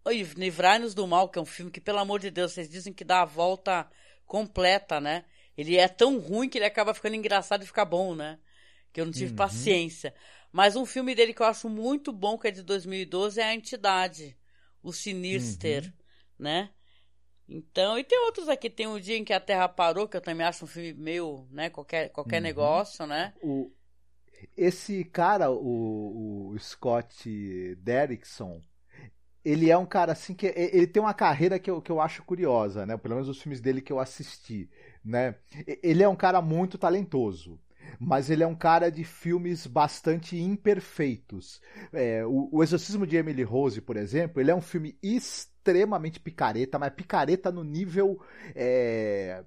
Oi, 0.05 0.21
Livrai-nos 0.37 0.93
do 0.93 1.05
Mal, 1.05 1.27
que 1.27 1.37
é 1.37 1.41
um 1.41 1.45
filme 1.45 1.69
que, 1.69 1.81
pelo 1.81 1.99
amor 1.99 2.19
de 2.21 2.31
Deus, 2.31 2.53
vocês 2.53 2.69
dizem 2.69 2.93
que 2.93 3.03
dá 3.03 3.21
a 3.21 3.25
volta 3.25 3.85
completa, 4.25 5.01
né? 5.01 5.25
Ele 5.57 5.75
é 5.77 5.89
tão 5.89 6.17
ruim 6.19 6.47
que 6.47 6.57
ele 6.57 6.65
acaba 6.65 6.93
ficando 6.93 7.15
engraçado 7.15 7.63
e 7.63 7.67
fica 7.67 7.83
bom, 7.83 8.15
né? 8.15 8.39
Que 8.93 9.01
eu 9.01 9.05
não 9.05 9.11
tive 9.11 9.31
Uhum. 9.31 9.35
paciência. 9.37 10.15
Mas 10.53 10.77
um 10.77 10.85
filme 10.85 11.13
dele 11.13 11.33
que 11.33 11.41
eu 11.41 11.45
acho 11.47 11.67
muito 11.67 12.13
bom, 12.13 12.37
que 12.37 12.47
é 12.47 12.51
de 12.51 12.63
2012, 12.63 13.41
é 13.41 13.43
A 13.43 13.53
Entidade. 13.53 14.37
O 14.81 14.93
Sinister, 14.93 15.83
Uhum. 15.83 15.91
né? 16.39 16.69
Então, 17.49 17.99
e 17.99 18.03
tem 18.03 18.17
outros 18.25 18.47
aqui. 18.47 18.69
Tem 18.69 18.87
O 18.87 18.99
Dia 19.01 19.17
em 19.17 19.23
que 19.25 19.33
a 19.33 19.39
Terra 19.39 19.67
Parou, 19.67 20.07
que 20.07 20.15
eu 20.17 20.21
também 20.21 20.45
acho 20.47 20.63
um 20.65 20.67
filme 20.67 20.93
meio, 20.93 21.47
né? 21.51 21.69
Qualquer, 21.69 22.09
qualquer 22.09 22.37
Uhum. 22.37 22.43
negócio, 22.43 23.05
né? 23.05 23.33
O, 23.43 23.71
esse 24.57 25.03
cara, 25.05 25.51
o, 25.51 26.49
o 26.53 26.59
Scott 26.59 27.75
Derrickson, 27.77 28.61
ele 29.43 29.69
é 29.69 29.77
um 29.77 29.85
cara 29.85 30.11
assim 30.13 30.33
que 30.33 30.47
e- 30.47 30.71
ele 30.73 30.87
tem 30.87 31.01
uma 31.01 31.13
carreira 31.13 31.59
que 31.59 31.69
eu, 31.69 31.81
que 31.81 31.91
eu 31.91 32.01
acho 32.01 32.23
curiosa, 32.23 32.85
né? 32.85 32.97
Pelo 32.97 33.15
menos 33.15 33.29
os 33.29 33.41
filmes 33.41 33.61
dele 33.61 33.81
que 33.81 33.93
eu 33.93 33.99
assisti, 33.99 34.69
né? 35.03 35.35
Ele 35.83 36.03
é 36.03 36.09
um 36.09 36.15
cara 36.15 36.41
muito 36.41 36.77
talentoso. 36.77 37.59
Mas 37.99 38.29
ele 38.31 38.43
é 38.43 38.47
um 38.47 38.55
cara 38.55 38.89
de 38.91 39.03
filmes 39.03 39.67
bastante 39.67 40.35
imperfeitos. 40.37 41.61
É, 41.93 42.25
o, 42.25 42.49
o 42.51 42.63
Exorcismo 42.63 43.05
de 43.05 43.15
Emily 43.15 43.43
Rose, 43.43 43.79
por 43.79 43.95
exemplo, 43.95 44.41
ele 44.41 44.49
é 44.51 44.55
um 44.55 44.61
filme 44.61 44.97
extremamente 45.03 46.19
picareta, 46.19 46.79
mas 46.79 46.93
picareta 46.93 47.51
no 47.51 47.63
nível. 47.63 48.19
é, 48.55 49.43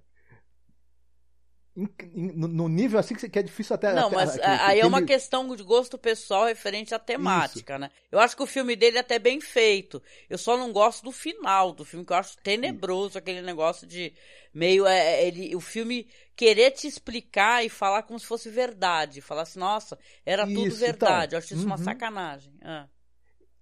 no- 2.14 2.68
nível 2.68 2.98
assim 2.98 3.14
que 3.14 3.38
é 3.38 3.42
difícil 3.42 3.74
até. 3.74 3.92
Não, 3.92 4.06
até- 4.08 4.16
mas 4.16 4.34
que- 4.36 4.40
aí 4.42 4.76
que 4.76 4.80
é 4.82 4.86
uma 4.86 4.98
ele- 4.98 5.06
questão 5.06 5.54
de 5.54 5.62
gosto 5.62 5.96
pessoal 5.98 6.46
referente 6.46 6.94
à 6.94 6.98
temática, 6.98 7.78
né? 7.78 7.90
Eu 8.10 8.18
acho 8.18 8.36
que 8.36 8.42
o 8.42 8.46
filme 8.46 8.74
dele 8.74 8.96
é 8.96 9.00
até 9.00 9.18
bem 9.18 9.40
feito. 9.40 10.02
Eu 10.28 10.38
só 10.38 10.56
não 10.56 10.72
gosto 10.72 11.04
do 11.04 11.12
final 11.12 11.72
do 11.72 11.84
filme, 11.84 12.04
que 12.04 12.12
eu 12.12 12.16
acho 12.16 12.36
tenebroso 12.42 13.16
aquele 13.18 13.42
negócio 13.42 13.86
de 13.86 14.12
meio 14.52 14.86
é, 14.86 15.24
ele 15.26 15.54
o 15.54 15.60
filme 15.60 16.08
querer 16.34 16.70
te 16.72 16.86
explicar 16.86 17.64
e 17.64 17.68
falar 17.68 18.02
como 18.02 18.18
se 18.18 18.26
fosse 18.26 18.48
verdade, 18.48 19.20
falar 19.20 19.42
assim, 19.42 19.58
nossa, 19.58 19.98
era 20.24 20.46
tudo 20.46 20.66
Isso, 20.66 20.76
então. 20.84 20.86
verdade. 20.86 21.34
Eu 21.34 21.38
acho 21.38 21.54
isso 21.54 21.64
uma 21.66 21.76
Uhum. 21.76 21.84
sacanagem. 21.84 22.52
Ah. 22.62 22.86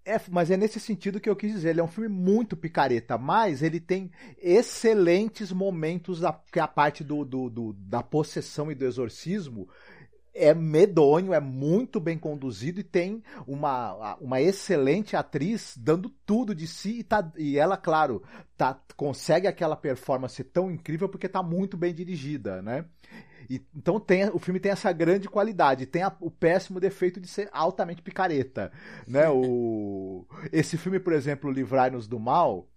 É, 0.08 0.20
mas 0.30 0.52
é 0.52 0.56
nesse 0.56 0.78
sentido 0.78 1.20
que 1.20 1.28
eu 1.28 1.34
quis 1.34 1.52
dizer. 1.52 1.70
Ele 1.70 1.80
é 1.80 1.84
um 1.84 1.88
filme 1.88 2.08
muito 2.08 2.56
picareta, 2.56 3.18
mas 3.18 3.60
ele 3.60 3.80
tem 3.80 4.10
excelentes 4.38 5.50
momentos, 5.50 6.20
da, 6.20 6.32
que 6.52 6.60
a 6.60 6.68
parte 6.68 7.02
do, 7.02 7.24
do- 7.24 7.50
do- 7.50 7.72
da 7.72 8.02
possessão 8.04 8.70
e 8.70 8.74
do 8.74 8.84
exorcismo 8.84 9.68
é 10.34 10.54
medonho, 10.54 11.32
é 11.32 11.40
muito 11.40 11.98
bem 11.98 12.18
conduzido 12.18 12.78
e 12.80 12.84
tem 12.84 13.22
uma, 13.46 14.16
uma 14.20 14.40
excelente 14.40 15.16
atriz 15.16 15.74
dando 15.78 16.10
tudo 16.26 16.54
de 16.54 16.66
si 16.66 17.00
e, 17.00 17.02
tá, 17.04 17.32
e 17.38 17.58
ela, 17.58 17.76
claro, 17.76 18.22
tá, 18.56 18.78
consegue 18.96 19.46
aquela 19.48 19.76
performance 19.76 20.44
tão 20.44 20.70
incrível 20.70 21.08
porque 21.08 21.28
tá 21.28 21.42
muito 21.42 21.76
bem 21.76 21.94
dirigida, 21.94 22.62
né? 22.62 22.84
E- 23.48 23.62
então 23.74 24.00
tem, 24.00 24.28
o 24.30 24.38
filme 24.38 24.58
tem 24.60 24.72
essa 24.72 24.92
grande 24.92 25.28
qualidade, 25.28 25.86
tem 25.86 26.02
a- 26.02 26.16
o 26.20 26.30
péssimo 26.30 26.80
defeito 26.80 27.20
de 27.20 27.28
ser 27.28 27.48
altamente 27.52 28.02
picareta, 28.02 28.72
né? 29.06 29.28
O, 29.30 30.26
esse 30.52 30.76
filme, 30.76 30.98
por 30.98 31.12
exemplo, 31.12 31.50
Livrai-nos 31.50 32.08
do 32.08 32.18
Mal, 32.18 32.68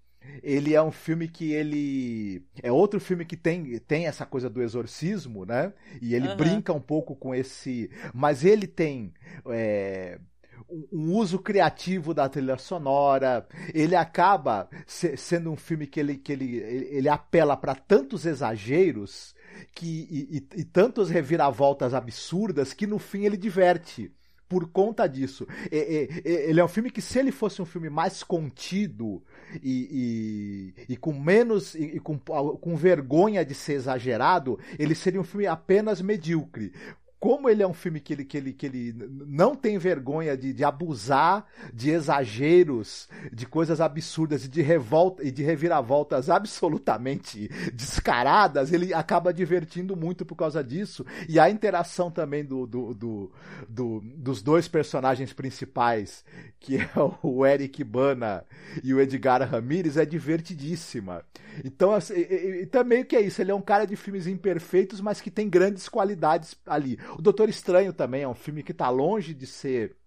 ele 0.43 0.73
é 0.75 0.81
um 0.81 0.91
filme 0.91 1.27
que 1.27 1.51
ele 1.53 2.45
é 2.61 2.71
outro 2.71 2.99
filme 2.99 3.25
que 3.25 3.37
tem, 3.37 3.77
tem 3.79 4.05
essa 4.05 4.25
coisa 4.25 4.49
do 4.49 4.61
exorcismo, 4.61 5.45
né? 5.45 5.73
E 6.01 6.13
ele 6.13 6.27
Aham. 6.27 6.35
brinca 6.35 6.73
um 6.73 6.81
pouco 6.81 7.15
com 7.15 7.33
esse, 7.33 7.89
mas 8.13 8.43
ele 8.45 8.67
tem 8.67 9.13
é, 9.47 10.19
um- 10.69 10.87
um 10.91 11.13
uso 11.15 11.39
criativo 11.39 12.13
da 12.13 12.27
trilha 12.29 12.57
sonora. 12.57 13.47
Ele 13.73 13.95
acaba 13.95 14.69
se- 14.85 15.17
sendo 15.17 15.51
um 15.51 15.55
filme 15.55 15.87
que 15.87 15.99
ele, 15.99 16.17
que 16.17 16.31
ele, 16.31 16.57
ele 16.57 17.09
apela 17.09 17.55
para 17.57 17.75
tantos 17.75 18.25
exageros 18.25 19.33
que, 19.73 20.07
e, 20.09 20.37
e- 20.37 20.61
e 20.61 20.63
tantas 20.63 21.09
reviravoltas 21.09 21.93
absurdas 21.93 22.73
que 22.73 22.87
no 22.87 22.99
fim 22.99 23.25
ele 23.25 23.37
diverte. 23.37 24.11
Por 24.47 24.67
conta 24.69 25.05
disso. 25.05 25.45
Ele 25.71 26.59
é 26.59 26.65
um 26.65 26.67
filme 26.67 26.89
que, 26.89 27.03
se 27.03 27.19
ele 27.19 27.31
fosse 27.31 27.61
um 27.61 27.65
filme 27.65 27.87
mais 27.87 28.23
contido 28.23 29.21
e, 29.61 30.73
e- 30.87 30.93
e 30.93 30.97
com 30.97 31.13
menos. 31.13 31.75
e 31.75 31.99
com, 31.99 32.17
com 32.17 32.75
vergonha 32.75 33.45
de 33.45 33.53
ser 33.53 33.73
exagerado, 33.73 34.57
ele 34.79 34.95
seria 34.95 35.21
um 35.21 35.23
filme 35.23 35.45
apenas 35.45 36.01
medíocre 36.01 36.73
como 37.19 37.49
ele 37.49 37.61
é 37.61 37.67
um 37.67 37.73
filme 37.73 37.99
que 37.99 38.13
ele, 38.13 38.23
que 38.25 38.37
ele, 38.37 38.53
que 38.53 38.65
ele 38.65 38.93
não 39.27 39.53
tem 39.55 39.77
vergonha 39.77 40.37
de, 40.37 40.53
de 40.53 40.63
abusar 40.63 41.45
de 41.73 41.89
exageros, 41.89 43.09
de 43.33 43.45
coisas 43.45 43.81
absurdas 43.81 44.45
e 44.45 44.47
de 44.47 44.61
revolta 44.61 45.23
e 45.23 45.31
de 45.31 45.43
reviravoltas 45.43 46.29
absolutamente 46.29 47.49
descaradas, 47.73 48.71
ele 48.71 48.93
acaba 48.93 49.33
divertindo 49.33 49.95
muito 49.95 50.25
por 50.25 50.35
causa 50.35 50.63
disso. 50.63 51.05
E 51.27 51.39
a 51.39 51.49
interação 51.49 52.09
também 52.09 52.45
do, 52.45 52.65
do, 52.65 52.93
do- 52.93 53.31
do- 53.67 53.99
dos 54.15 54.41
dois 54.41 54.67
personagens 54.67 55.33
principais, 55.33 56.23
que 56.59 56.77
é 56.77 56.89
o 57.21 57.45
Eric 57.45 57.83
Bana 57.83 58.45
e 58.83 58.93
o 58.93 58.99
Edgar 59.01 59.41
Ramirez, 59.49 59.97
é 59.97 60.05
divertidíssima. 60.05 61.23
Então, 61.63 61.93
assim, 61.93 62.13
e- 62.13 62.61
e 62.61 62.65
também 62.65 63.01
o 63.01 63.05
que 63.05 63.15
é 63.15 63.21
isso? 63.21 63.41
Ele 63.41 63.51
é 63.51 63.55
um 63.55 63.61
cara 63.61 63.85
de 63.85 63.95
filmes 63.95 64.27
imperfeitos, 64.27 65.01
mas 65.01 65.19
que 65.21 65.31
tem 65.31 65.49
grandes 65.49 65.89
qualidades 65.89 66.55
ali. 66.65 66.97
O 67.17 67.21
Doutor 67.21 67.49
Estranho 67.49 67.93
também 67.93 68.23
é 68.23 68.27
um 68.27 68.33
filme 68.35 68.63
que 68.63 68.73
tá 68.73 68.89
longe 68.89 69.33
de 69.33 69.45
ser 69.47 69.97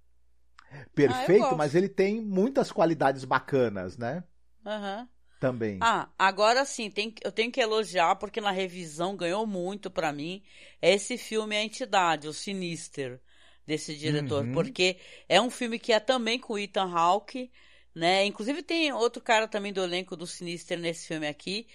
perfeito, 0.95 1.55
Ah, 1.55 1.57
mas 1.57 1.75
ele 1.75 1.89
tem 1.89 2.21
muitas 2.21 2.71
qualidades 2.73 3.25
bacanas, 3.25 3.97
né? 3.97 4.25
Aham. 4.67 5.09
Também. 5.39 5.87
Ah, 5.87 6.11
agora 6.19 6.65
sim, 6.65 6.91
tem, 6.91 7.15
eu 7.25 7.33
tenho 7.33 7.53
que 7.53 7.61
elogiar, 7.61 8.17
porque 8.17 8.41
na 8.41 8.51
revisão 8.53 9.17
ganhou 9.17 9.47
muito 9.47 9.91
pra 9.91 10.13
mim. 10.13 10.43
Esse 10.83 11.19
filme 11.19 11.57
é 11.57 11.61
a 11.61 11.65
entidade, 11.65 12.29
o 12.29 12.33
Sinister, 12.35 13.21
desse 13.67 13.97
diretor. 13.97 14.47
Uhum. 14.47 14.53
Porque 14.53 14.99
é 15.29 15.41
um 15.41 15.51
filme 15.51 15.79
que 15.79 15.93
é 15.93 16.01
também 16.01 16.39
com 16.41 16.55
o 16.55 16.59
Ethan 16.59 16.91
Hawke, 16.93 17.53
né? 17.95 18.25
Inclusive 18.27 18.63
tem 18.63 18.93
outro 18.93 19.23
cara 19.23 19.49
também 19.49 19.73
do 19.73 19.83
elenco 19.83 20.17
do 20.17 20.27
Sinister 20.27 20.79
nesse 20.79 21.09
filme 21.09 21.29
aqui. 21.29 21.67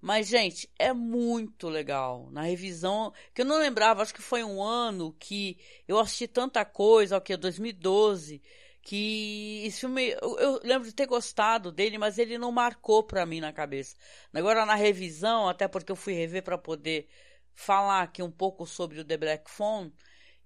Mas, 0.00 0.28
gente, 0.28 0.70
é 0.78 0.92
muito 0.92 1.68
legal. 1.68 2.30
Na 2.30 2.42
revisão, 2.42 3.12
que 3.34 3.42
eu 3.42 3.46
não 3.46 3.58
lembrava, 3.58 4.02
acho 4.02 4.14
que 4.14 4.22
foi 4.22 4.44
um 4.44 4.62
ano 4.62 5.12
que 5.18 5.58
eu 5.88 5.98
assisti 5.98 6.28
tanta 6.28 6.64
coisa, 6.64 7.16
o 7.16 7.20
que, 7.20 7.36
2012, 7.36 8.40
que 8.80 9.62
esse 9.66 9.80
filme, 9.80 10.10
eu, 10.22 10.38
eu 10.38 10.60
lembro 10.62 10.86
de 10.88 10.94
ter 10.94 11.06
gostado 11.06 11.72
dele, 11.72 11.98
mas 11.98 12.16
ele 12.18 12.38
não 12.38 12.52
marcou 12.52 13.02
pra 13.02 13.26
mim 13.26 13.40
na 13.40 13.52
cabeça. 13.52 13.96
Agora 14.32 14.64
na 14.64 14.74
revisão, 14.74 15.48
até 15.48 15.66
porque 15.66 15.90
eu 15.92 15.96
fui 15.96 16.14
rever 16.14 16.42
pra 16.42 16.56
poder 16.56 17.08
falar 17.54 18.02
aqui 18.02 18.22
um 18.22 18.30
pouco 18.30 18.66
sobre 18.66 19.00
o 19.00 19.04
The 19.04 19.16
Black 19.16 19.50
Phone, 19.50 19.92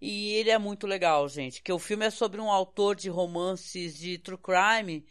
e 0.01 0.33
ele 0.33 0.51
é 0.51 0.59
muito 0.59 0.87
legal, 0.87 1.29
gente, 1.29 1.63
que 1.63 1.73
o 1.73 1.79
filme 1.79 2.07
é 2.07 2.11
sobre 2.11 2.41
um 2.41 2.51
autor 2.51 2.97
de 2.97 3.09
romances 3.09 3.97
de 3.97 4.19
true 4.19 4.39
crime, 4.39 5.07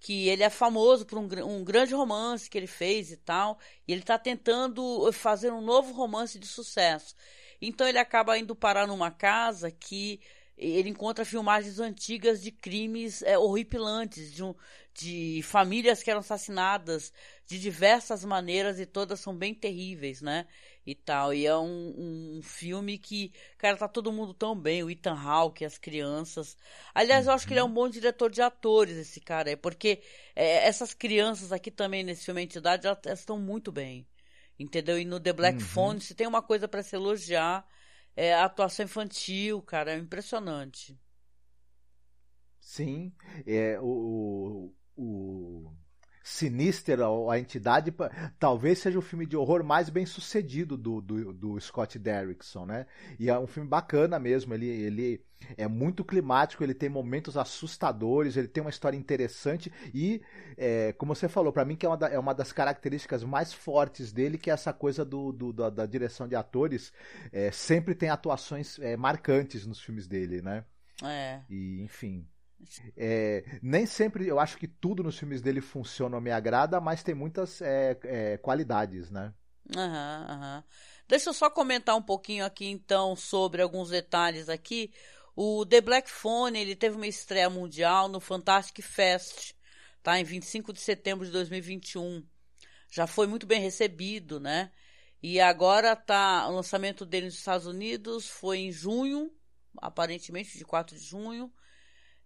que 0.00 0.28
ele 0.28 0.42
é 0.42 0.50
famoso 0.50 1.04
por 1.04 1.18
um, 1.18 1.28
um 1.44 1.64
grande 1.64 1.94
romance 1.94 2.48
que 2.48 2.56
ele 2.56 2.66
fez 2.66 3.10
e 3.10 3.16
tal, 3.16 3.58
e 3.86 3.92
ele 3.92 4.02
está 4.02 4.18
tentando 4.18 5.10
fazer 5.12 5.52
um 5.52 5.60
novo 5.60 5.92
romance 5.92 6.38
de 6.38 6.46
sucesso. 6.46 7.14
Então 7.60 7.88
ele 7.88 7.98
acaba 7.98 8.38
indo 8.38 8.54
parar 8.54 8.86
numa 8.86 9.10
casa 9.10 9.70
que 9.70 10.20
ele 10.58 10.88
encontra 10.88 11.24
filmagens 11.24 11.78
antigas 11.78 12.42
de 12.42 12.50
crimes 12.50 13.22
é, 13.22 13.38
horripilantes, 13.38 14.32
de, 14.32 14.42
um, 14.42 14.54
de 14.92 15.40
famílias 15.44 16.02
que 16.02 16.10
eram 16.10 16.20
assassinadas 16.20 17.12
de 17.46 17.60
diversas 17.60 18.24
maneiras 18.24 18.80
e 18.80 18.86
todas 18.86 19.20
são 19.20 19.34
bem 19.34 19.54
terríveis, 19.54 20.20
né? 20.20 20.46
E 20.90 20.94
tal. 20.94 21.34
E 21.34 21.46
é 21.46 21.56
um, 21.56 22.38
um 22.38 22.42
filme 22.42 22.98
que, 22.98 23.32
cara, 23.58 23.76
tá 23.76 23.86
todo 23.88 24.12
mundo 24.12 24.32
tão 24.34 24.58
bem, 24.58 24.82
o 24.82 24.90
Ethan 24.90 25.14
Hawke, 25.14 25.64
as 25.64 25.78
crianças. 25.78 26.56
Aliás, 26.94 27.26
eu 27.26 27.32
acho 27.32 27.46
que 27.46 27.52
ele 27.52 27.60
é 27.60 27.64
um 27.64 27.72
bom 27.72 27.88
diretor 27.88 28.30
de 28.30 28.40
atores, 28.42 28.96
esse 28.96 29.20
cara 29.20 29.50
aí, 29.50 29.56
porque 29.56 30.02
é, 30.34 30.66
essas 30.66 30.94
crianças 30.94 31.52
aqui 31.52 31.70
também 31.70 32.02
nesse 32.04 32.24
filme 32.24 32.42
Entidade, 32.42 32.86
elas, 32.86 32.98
elas 33.04 33.18
estão 33.20 33.38
muito 33.38 33.70
bem. 33.72 34.06
Entendeu? 34.58 34.98
E 34.98 35.04
no 35.04 35.20
The 35.20 35.32
Black 35.32 35.62
Uhum. 35.62 35.62
Phone, 35.62 36.00
se 36.00 36.14
tem 36.14 36.26
uma 36.26 36.42
coisa 36.42 36.66
para 36.68 36.82
se 36.82 36.96
elogiar, 36.96 37.66
é 38.16 38.34
a 38.34 38.44
atuação 38.44 38.84
infantil, 38.84 39.62
cara, 39.62 39.92
é 39.92 39.98
impressionante. 39.98 40.98
Sim, 42.60 43.12
é, 43.46 43.78
o, 43.80 44.72
o 44.96 45.57
Sinister, 46.30 47.00
a, 47.00 47.32
a 47.32 47.38
entidade, 47.38 47.92
talvez 48.38 48.78
seja 48.80 48.98
o 48.98 49.02
filme 49.02 49.24
de 49.24 49.34
horror 49.34 49.64
mais 49.64 49.88
bem 49.88 50.04
sucedido 50.04 50.76
do, 50.76 51.00
do, 51.00 51.32
do 51.32 51.58
Scott 51.60 51.98
Derrickson, 51.98 52.66
né? 52.66 52.86
E 53.18 53.30
é 53.30 53.38
um 53.38 53.46
filme 53.46 53.66
bacana 53.68 54.18
mesmo, 54.18 54.52
ele, 54.52 54.66
ele 54.66 55.24
é 55.56 55.66
muito 55.66 56.04
climático, 56.04 56.62
ele 56.62 56.74
tem 56.74 56.90
momentos 56.90 57.36
assustadores, 57.38 58.36
ele 58.36 58.46
tem 58.46 58.60
uma 58.62 58.68
história 58.70 58.96
interessante 58.96 59.72
e, 59.94 60.20
é, 60.56 60.92
como 60.98 61.14
você 61.14 61.28
falou, 61.28 61.50
pra 61.50 61.64
mim 61.64 61.76
que 61.76 61.86
é 61.86 61.88
uma, 61.88 61.96
da- 61.96 62.08
é 62.10 62.18
uma 62.18 62.34
das 62.34 62.52
características 62.52 63.24
mais 63.24 63.52
fortes 63.54 64.12
dele, 64.12 64.36
que 64.36 64.50
é 64.50 64.52
essa 64.52 64.72
coisa 64.72 65.04
do, 65.06 65.32
do- 65.32 65.52
da, 65.52 65.70
da 65.70 65.86
direção 65.86 66.28
de 66.28 66.36
atores, 66.36 66.92
é, 67.32 67.50
sempre 67.50 67.94
tem 67.94 68.10
atuações 68.10 68.78
é, 68.80 68.96
marcantes 68.98 69.66
nos 69.66 69.80
filmes 69.80 70.06
dele, 70.06 70.42
né? 70.42 70.62
É. 71.02 71.40
E, 71.48 71.80
enfim. 71.82 72.26
É, 72.96 73.58
nem 73.62 73.86
sempre 73.86 74.26
eu 74.26 74.38
acho 74.38 74.58
que 74.58 74.66
tudo 74.66 75.02
nos 75.02 75.18
filmes 75.18 75.40
dele 75.40 75.60
funciona 75.60 76.16
ou 76.16 76.22
me 76.22 76.30
agrada, 76.30 76.80
mas 76.80 77.02
tem 77.02 77.14
muitas 77.14 77.60
é, 77.62 77.98
é, 78.04 78.38
qualidades, 78.38 79.10
né? 79.10 79.32
Aham, 79.76 80.26
aham. 80.28 80.64
Deixa 81.06 81.30
eu 81.30 81.34
só 81.34 81.50
comentar 81.50 81.96
um 81.96 82.02
pouquinho 82.02 82.44
aqui 82.44 82.66
então 82.66 83.14
sobre 83.16 83.62
alguns 83.62 83.90
detalhes 83.90 84.48
aqui. 84.48 84.92
O 85.36 85.64
The 85.64 85.80
Black 85.80 86.10
Phone, 86.10 86.58
ele 86.58 86.74
teve 86.74 86.96
uma 86.96 87.06
estreia 87.06 87.48
mundial 87.48 88.08
no 88.08 88.20
Fantastic 88.20 88.82
Fest, 88.82 89.54
tá? 90.02 90.18
Em 90.18 90.24
25 90.24 90.72
de 90.72 90.80
setembro 90.80 91.24
de 91.24 91.32
2021. 91.32 92.26
Já 92.90 93.06
foi 93.06 93.26
muito 93.26 93.46
bem 93.46 93.60
recebido, 93.60 94.40
né? 94.40 94.72
E 95.22 95.40
agora 95.40 95.94
tá, 95.96 96.48
o 96.48 96.54
lançamento 96.54 97.04
dele 97.04 97.26
nos 97.26 97.36
Estados 97.36 97.66
Unidos 97.66 98.28
foi 98.28 98.58
em 98.58 98.72
junho, 98.72 99.30
aparentemente 99.80 100.56
de 100.56 100.64
4 100.64 100.96
de 100.96 101.04
junho. 101.04 101.52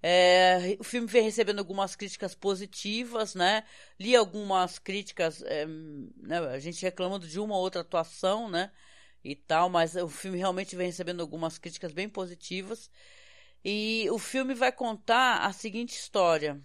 É, 0.03 0.77
o 0.81 0.85
filme 0.85 1.07
vem 1.07 1.23
recebendo 1.23 1.61
algumas 1.61 1.95
críticas 1.95 2.35
positivas, 2.35 3.35
né? 3.37 3.65
Li 4.01 4.17
algumas 4.17 4.79
críticas, 4.79 5.43
é, 5.43 5.65
né? 5.67 6.39
a 6.53 6.59
gente 6.59 6.83
reclamando 6.83 7.27
de 7.29 7.39
uma 7.39 7.55
ou 7.55 7.63
outra 7.63 7.83
atuação, 7.83 8.51
né? 8.51 8.73
E 9.25 9.37
tal, 9.37 9.71
mas 9.71 9.95
o 9.97 10.09
filme 10.09 10.39
realmente 10.39 10.75
vem 10.75 10.87
recebendo 10.89 11.21
algumas 11.21 11.59
críticas 11.59 11.93
bem 11.93 12.09
positivas. 12.09 12.91
E 13.65 14.09
o 14.11 14.19
filme 14.19 14.55
vai 14.55 14.73
contar 14.73 15.39
a 15.47 15.53
seguinte 15.53 15.93
história. 15.97 16.61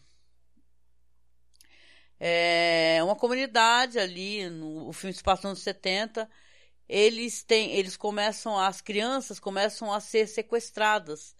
É 2.19 2.99
uma 3.03 3.15
comunidade 3.15 3.99
ali, 3.99 4.49
no, 4.49 4.89
o 4.89 4.93
filme 4.93 5.13
se 5.13 5.21
passa 5.23 5.47
nos 5.49 5.59
70, 5.61 6.27
eles 6.89 7.43
têm, 7.43 7.71
eles 7.75 7.95
começam, 7.95 8.57
as 8.57 8.81
crianças 8.81 9.39
começam 9.39 9.93
a 9.93 9.99
ser 9.99 10.27
sequestradas 10.27 11.35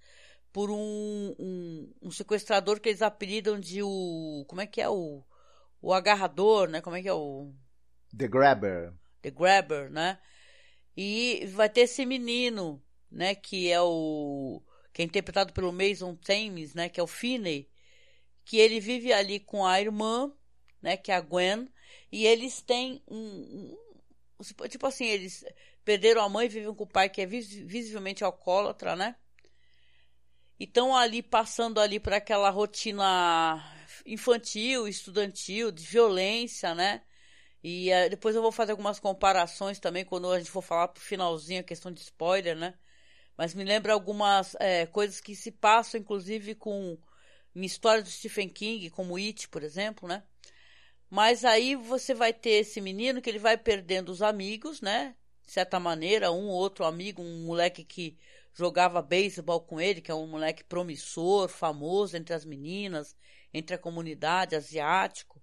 por 0.52 0.72
um, 0.72 1.36
um, 1.38 1.94
um 2.02 2.12
sequestrador 2.12 2.80
que 2.80 2.90
eles 2.90 3.02
apelidam 3.02 3.60
de 3.60 3.82
o. 3.84 4.46
Como 4.48 4.62
é 4.62 4.68
que 4.68 4.82
é 4.82 4.90
o. 4.90 5.24
O 5.82 5.94
agarrador, 5.94 6.68
né? 6.68 6.82
Como 6.82 6.96
é 6.96 7.02
que 7.02 7.08
é 7.08 7.14
o. 7.14 7.54
The 8.18 8.28
Grabber. 8.28 8.94
The 9.22 9.32
Grabber, 9.32 9.92
né? 9.92 10.20
E 10.96 11.46
vai 11.54 11.70
ter 11.70 11.82
esse 11.82 12.06
menino, 12.06 12.84
né? 13.12 13.36
Que 13.36 13.72
é 13.72 13.82
o. 13.82 14.62
Que 14.92 15.04
é 15.04 15.06
interpretado 15.06 15.54
pelo 15.54 15.72
Mason 15.72 16.16
Thames, 16.16 16.74
né? 16.74 16.90
Que 16.90 17.00
é 17.00 17.04
o 17.04 17.08
Finney. 17.08 17.70
Que 18.44 18.58
ele 18.58 18.80
vive 18.80 19.14
ali 19.14 19.40
com 19.40 19.66
a 19.66 19.80
irmã, 19.80 20.34
né? 20.82 20.98
Que 20.98 21.12
é 21.12 21.16
a 21.16 21.22
Gwen. 21.22 21.70
E 22.12 22.26
eles 22.26 22.62
têm 22.62 23.04
um. 23.08 23.78
um 24.40 24.68
tipo 24.68 24.88
assim, 24.88 25.06
eles 25.06 25.46
perderam 25.86 26.22
a 26.22 26.30
mãe 26.30 26.48
e 26.48 26.50
vivem 26.50 26.74
com 26.74 26.84
o 26.84 26.88
pai 26.88 27.10
que 27.10 27.22
é 27.22 27.26
vis 27.26 27.54
visivelmente 27.54 28.24
alcoólatra, 28.24 28.96
né? 28.96 29.16
Estão 30.60 30.96
ali 30.96 31.22
passando 31.22 31.80
ali 31.80 32.00
para 32.00 32.17
aquela 32.17 32.50
rotina 32.50 33.63
infantil, 34.06 34.88
estudantil, 34.88 35.72
de 35.72 35.84
violência, 35.86 36.74
né? 36.74 37.04
E 37.63 37.91
uh, 37.91 38.10
depois 38.10 38.36
eu 38.36 38.41
vou 38.41 38.52
fazer 38.52 38.72
algumas 38.72 39.00
comparações 39.00 39.80
também 39.80 40.06
quando 40.06 40.32
a 40.32 40.39
gente 40.39 40.50
for 40.50 40.62
falar 40.62 40.88
pro 40.88 41.04
finalzinho 41.04 41.62
a 41.62 41.63
questão 41.63 41.91
de 41.91 42.02
spoiler, 42.02 42.56
né? 42.56 42.74
Mas 43.38 43.54
me 43.54 43.63
lembra 43.63 43.93
algumas 43.93 44.56
é, 44.60 44.88
coisas 44.88 45.22
que 45.22 45.36
se 45.36 45.52
passam, 45.52 46.00
inclusive, 46.00 46.56
com 46.56 46.98
em 47.56 47.63
histórias 47.65 48.04
do 48.04 48.10
Stephen 48.10 48.50
King, 48.50 48.89
como 48.89 49.15
It, 49.17 49.50
por 49.50 49.63
exemplo, 49.63 50.08
né? 50.08 50.24
Mas 51.10 51.46
aí 51.46 51.76
você 51.76 52.13
vai 52.13 52.34
ter 52.34 52.52
esse 52.52 52.82
menino 52.82 53.22
que 53.22 53.30
ele 53.30 53.39
vai 53.39 53.58
perdendo 53.58 54.10
os 54.10 54.22
amigos, 54.22 54.82
né? 54.82 55.15
De 55.46 55.52
certa 55.54 55.80
maneira, 55.80 56.32
um 56.32 56.48
outro 56.48 56.86
amigo, 56.86 57.22
um 57.22 57.46
moleque 57.46 57.84
que 57.84 58.17
jogava 58.58 59.02
beisebol 59.04 59.62
com 59.62 59.80
ele, 59.80 60.02
que 60.02 60.10
é 60.10 60.15
um 60.15 60.26
moleque 60.28 60.63
promissor, 60.63 61.48
famoso 61.48 62.17
entre 62.17 62.34
as 62.34 62.43
meninas, 62.43 63.15
entre 63.54 63.76
a 63.76 63.80
comunidade 63.80 64.56
asiático. 64.56 65.41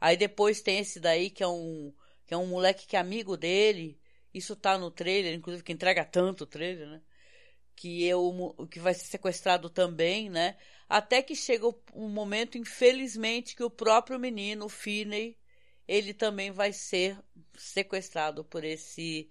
Aí 0.00 0.16
depois 0.16 0.62
tem 0.62 0.78
esse 0.78 0.98
daí 0.98 1.28
que 1.30 1.42
é 1.42 1.48
um 1.48 1.94
que 2.26 2.32
é 2.32 2.36
um 2.38 2.46
moleque 2.46 2.86
que 2.86 2.96
é 2.96 2.98
amigo 2.98 3.36
dele. 3.36 4.00
Isso 4.32 4.56
tá 4.56 4.78
no 4.78 4.90
trailer, 4.90 5.34
inclusive 5.34 5.62
que 5.62 5.72
entrega 5.72 6.04
tanto 6.06 6.44
o 6.44 6.46
trailer, 6.46 6.88
né? 6.88 7.02
Que 7.76 8.08
é 8.08 8.16
o 8.16 8.66
que 8.66 8.80
vai 8.80 8.94
ser 8.94 9.04
sequestrado 9.04 9.68
também, 9.68 10.30
né? 10.30 10.56
Até 10.88 11.22
que 11.22 11.36
chega 11.36 11.66
um 11.94 12.08
momento, 12.08 12.56
infelizmente, 12.56 13.54
que 13.54 13.62
o 13.62 13.70
próprio 13.70 14.18
menino, 14.18 14.66
o 14.66 14.70
Finney, 14.70 15.36
ele 15.86 16.14
também 16.14 16.50
vai 16.50 16.72
ser 16.72 17.18
sequestrado 17.56 18.42
por 18.42 18.64
esse 18.64 19.28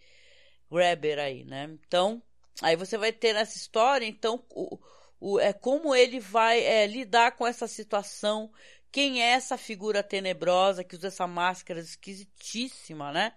grabber 0.70 1.18
aí, 1.20 1.44
né? 1.44 1.66
Então, 1.86 2.22
Aí 2.62 2.76
você 2.76 2.98
vai 2.98 3.12
ter 3.12 3.34
nessa 3.34 3.58
história, 3.58 4.06
então, 4.06 4.44
o, 4.50 4.80
o, 5.20 5.40
é 5.40 5.54
como 5.54 5.96
ele 5.96 6.20
vai 6.20 6.60
é, 6.60 6.86
lidar 6.88 7.36
com 7.36 7.48
essa 7.48 7.68
situação, 7.68 8.52
quem 8.92 9.24
é 9.24 9.32
essa 9.32 9.58
figura 9.58 10.04
tenebrosa 10.04 10.84
que 10.84 10.96
usa 10.96 11.08
essa 11.08 11.28
máscara 11.28 11.80
esquisitíssima, 11.80 13.12
né? 13.12 13.34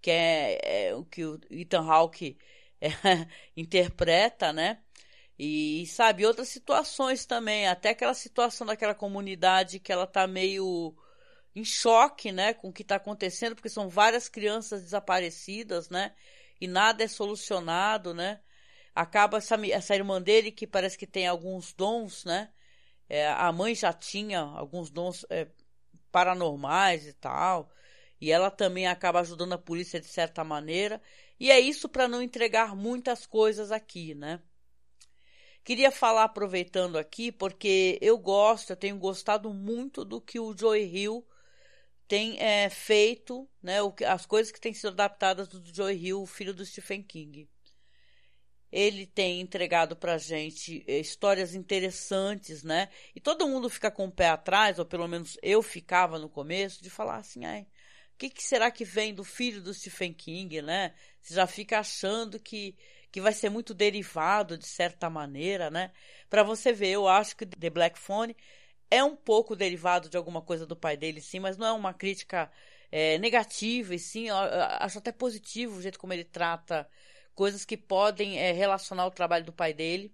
Que 0.00 0.10
é, 0.10 0.88
é 0.88 0.94
o 0.94 1.04
que 1.04 1.24
o 1.24 1.40
Ethan 1.50 1.82
Hawke 1.88 2.38
é, 2.80 2.88
interpreta, 3.56 4.52
né? 4.52 4.80
E, 5.38 5.86
sabe, 5.86 6.24
outras 6.24 6.48
situações 6.48 7.26
também, 7.26 7.68
até 7.68 7.90
aquela 7.90 8.14
situação 8.14 8.66
daquela 8.66 8.94
comunidade 8.94 9.78
que 9.78 9.92
ela 9.92 10.06
tá 10.06 10.26
meio 10.26 10.96
em 11.54 11.64
choque, 11.64 12.32
né, 12.32 12.54
com 12.54 12.68
o 12.68 12.72
que 12.72 12.84
tá 12.84 12.96
acontecendo, 12.96 13.54
porque 13.54 13.68
são 13.68 13.88
várias 13.88 14.28
crianças 14.28 14.82
desaparecidas, 14.82 15.88
né? 15.90 16.14
E 16.60 16.66
nada 16.66 17.04
é 17.04 17.08
solucionado, 17.08 18.14
né? 18.14 18.40
Acaba 18.96 19.36
essa, 19.38 19.56
essa 19.68 19.94
irmã 19.94 20.20
dele 20.20 20.50
que 20.50 20.66
parece 20.66 20.96
que 20.96 21.06
tem 21.06 21.26
alguns 21.26 21.74
dons, 21.74 22.24
né? 22.24 22.50
É, 23.08 23.28
a 23.28 23.52
mãe 23.52 23.74
já 23.74 23.92
tinha 23.92 24.40
alguns 24.40 24.90
dons 24.90 25.24
é, 25.30 25.46
paranormais 26.10 27.06
e 27.06 27.12
tal, 27.12 27.70
e 28.20 28.32
ela 28.32 28.50
também 28.50 28.86
acaba 28.86 29.20
ajudando 29.20 29.52
a 29.52 29.58
polícia 29.58 30.00
de 30.00 30.06
certa 30.06 30.42
maneira, 30.42 31.00
e 31.38 31.50
é 31.50 31.60
isso 31.60 31.88
para 31.88 32.08
não 32.08 32.22
entregar 32.22 32.74
muitas 32.74 33.26
coisas 33.26 33.70
aqui, 33.70 34.14
né? 34.14 34.40
Queria 35.62 35.90
falar 35.90 36.24
aproveitando 36.24 36.96
aqui, 36.96 37.30
porque 37.30 37.98
eu 38.00 38.16
gosto, 38.16 38.70
eu 38.70 38.76
tenho 38.76 38.96
gostado 38.98 39.52
muito 39.52 40.04
do 40.04 40.20
que 40.20 40.40
o 40.40 40.56
Joey 40.56 40.84
Hill 40.84 41.26
tem 42.08 42.38
é, 42.40 42.70
feito, 42.70 43.48
né, 43.62 43.78
as 44.08 44.24
coisas 44.24 44.52
que 44.52 44.60
têm 44.60 44.72
sido 44.72 44.90
adaptadas 44.90 45.48
do 45.48 45.62
Joey 45.74 45.96
Hill, 45.96 46.24
filho 46.26 46.54
do 46.54 46.64
Stephen 46.64 47.02
King. 47.02 47.48
Ele 48.70 49.06
tem 49.06 49.40
entregado 49.40 49.96
pra 49.96 50.18
gente 50.18 50.84
é, 50.86 50.98
histórias 50.98 51.54
interessantes, 51.54 52.62
né? 52.62 52.88
E 53.14 53.20
todo 53.20 53.48
mundo 53.48 53.70
fica 53.70 53.90
com 53.90 54.06
o 54.06 54.12
pé 54.12 54.28
atrás, 54.28 54.78
ou 54.78 54.84
pelo 54.84 55.06
menos 55.08 55.38
eu 55.42 55.62
ficava 55.62 56.18
no 56.18 56.28
começo, 56.28 56.82
de 56.82 56.90
falar 56.90 57.16
assim, 57.16 57.44
ai, 57.44 57.62
o 58.14 58.18
que, 58.18 58.30
que 58.30 58.42
será 58.42 58.70
que 58.70 58.84
vem 58.84 59.14
do 59.14 59.24
filho 59.24 59.62
do 59.62 59.72
Stephen 59.74 60.12
King, 60.12 60.62
né? 60.62 60.94
Você 61.20 61.34
já 61.34 61.46
fica 61.46 61.78
achando 61.78 62.40
que 62.40 62.76
que 63.16 63.20
vai 63.20 63.32
ser 63.32 63.48
muito 63.48 63.72
derivado 63.72 64.58
de 64.58 64.66
certa 64.66 65.08
maneira, 65.08 65.70
né? 65.70 65.90
Para 66.28 66.42
você 66.42 66.70
ver, 66.70 66.90
eu 66.90 67.08
acho 67.08 67.34
que 67.34 67.46
The 67.46 67.70
Black 67.70 67.98
Phone 67.98 68.36
é 68.90 69.02
um 69.02 69.16
pouco 69.16 69.56
derivado 69.56 70.10
de 70.10 70.18
alguma 70.18 70.42
coisa 70.42 70.66
do 70.66 70.76
pai 70.76 70.98
dele, 70.98 71.22
sim, 71.22 71.40
mas 71.40 71.56
não 71.56 71.66
é 71.66 71.72
uma 71.72 71.94
crítica 71.94 72.50
é, 72.92 73.18
negativa, 73.18 73.94
e 73.94 73.98
sim, 73.98 74.28
acho 74.30 74.98
até 74.98 75.12
positivo 75.12 75.78
o 75.78 75.82
jeito 75.82 75.98
como 75.98 76.12
ele 76.12 76.24
trata 76.24 76.86
coisas 77.36 77.64
que 77.64 77.76
podem 77.76 78.38
é, 78.38 78.50
relacionar 78.52 79.06
o 79.06 79.12
trabalho 79.12 79.44
do 79.44 79.52
pai 79.52 79.72
dele. 79.72 80.12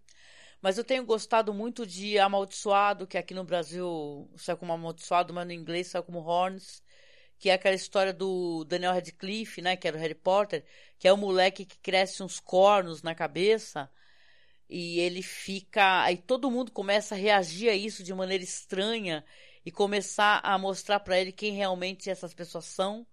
Mas 0.60 0.78
eu 0.78 0.84
tenho 0.84 1.04
gostado 1.04 1.54
muito 1.54 1.86
de 1.86 2.18
Amaldiçoado, 2.18 3.06
que 3.06 3.18
aqui 3.18 3.34
no 3.34 3.44
Brasil 3.44 4.30
saiu 4.36 4.58
como 4.58 4.72
Amaldiçoado, 4.74 5.32
mas 5.34 5.46
no 5.46 5.52
inglês 5.52 5.88
saiu 5.88 6.04
como 6.04 6.20
Horns 6.20 6.82
que 7.42 7.50
é 7.50 7.54
aquela 7.54 7.74
história 7.74 8.12
do 8.12 8.62
Daniel 8.66 8.92
Radcliffe, 8.92 9.60
né, 9.60 9.74
que 9.74 9.88
era 9.88 9.96
o 9.96 10.00
Harry 10.00 10.14
Potter, 10.14 10.64
que 10.96 11.08
é 11.08 11.12
o 11.12 11.16
moleque 11.16 11.64
que 11.64 11.76
cresce 11.78 12.22
uns 12.22 12.38
cornos 12.38 13.02
na 13.02 13.16
cabeça 13.16 13.90
e 14.70 15.00
ele 15.00 15.22
fica, 15.22 16.04
aí 16.04 16.16
todo 16.16 16.52
mundo 16.52 16.70
começa 16.70 17.16
a 17.16 17.18
reagir 17.18 17.68
a 17.68 17.74
isso 17.74 18.04
de 18.04 18.14
maneira 18.14 18.44
estranha 18.44 19.24
e 19.66 19.72
começar 19.72 20.38
a 20.44 20.56
mostrar 20.56 21.00
para 21.00 21.20
ele 21.20 21.32
quem 21.32 21.52
realmente 21.52 22.08
essas 22.08 22.32
pessoas 22.32 22.66
são, 22.66 23.04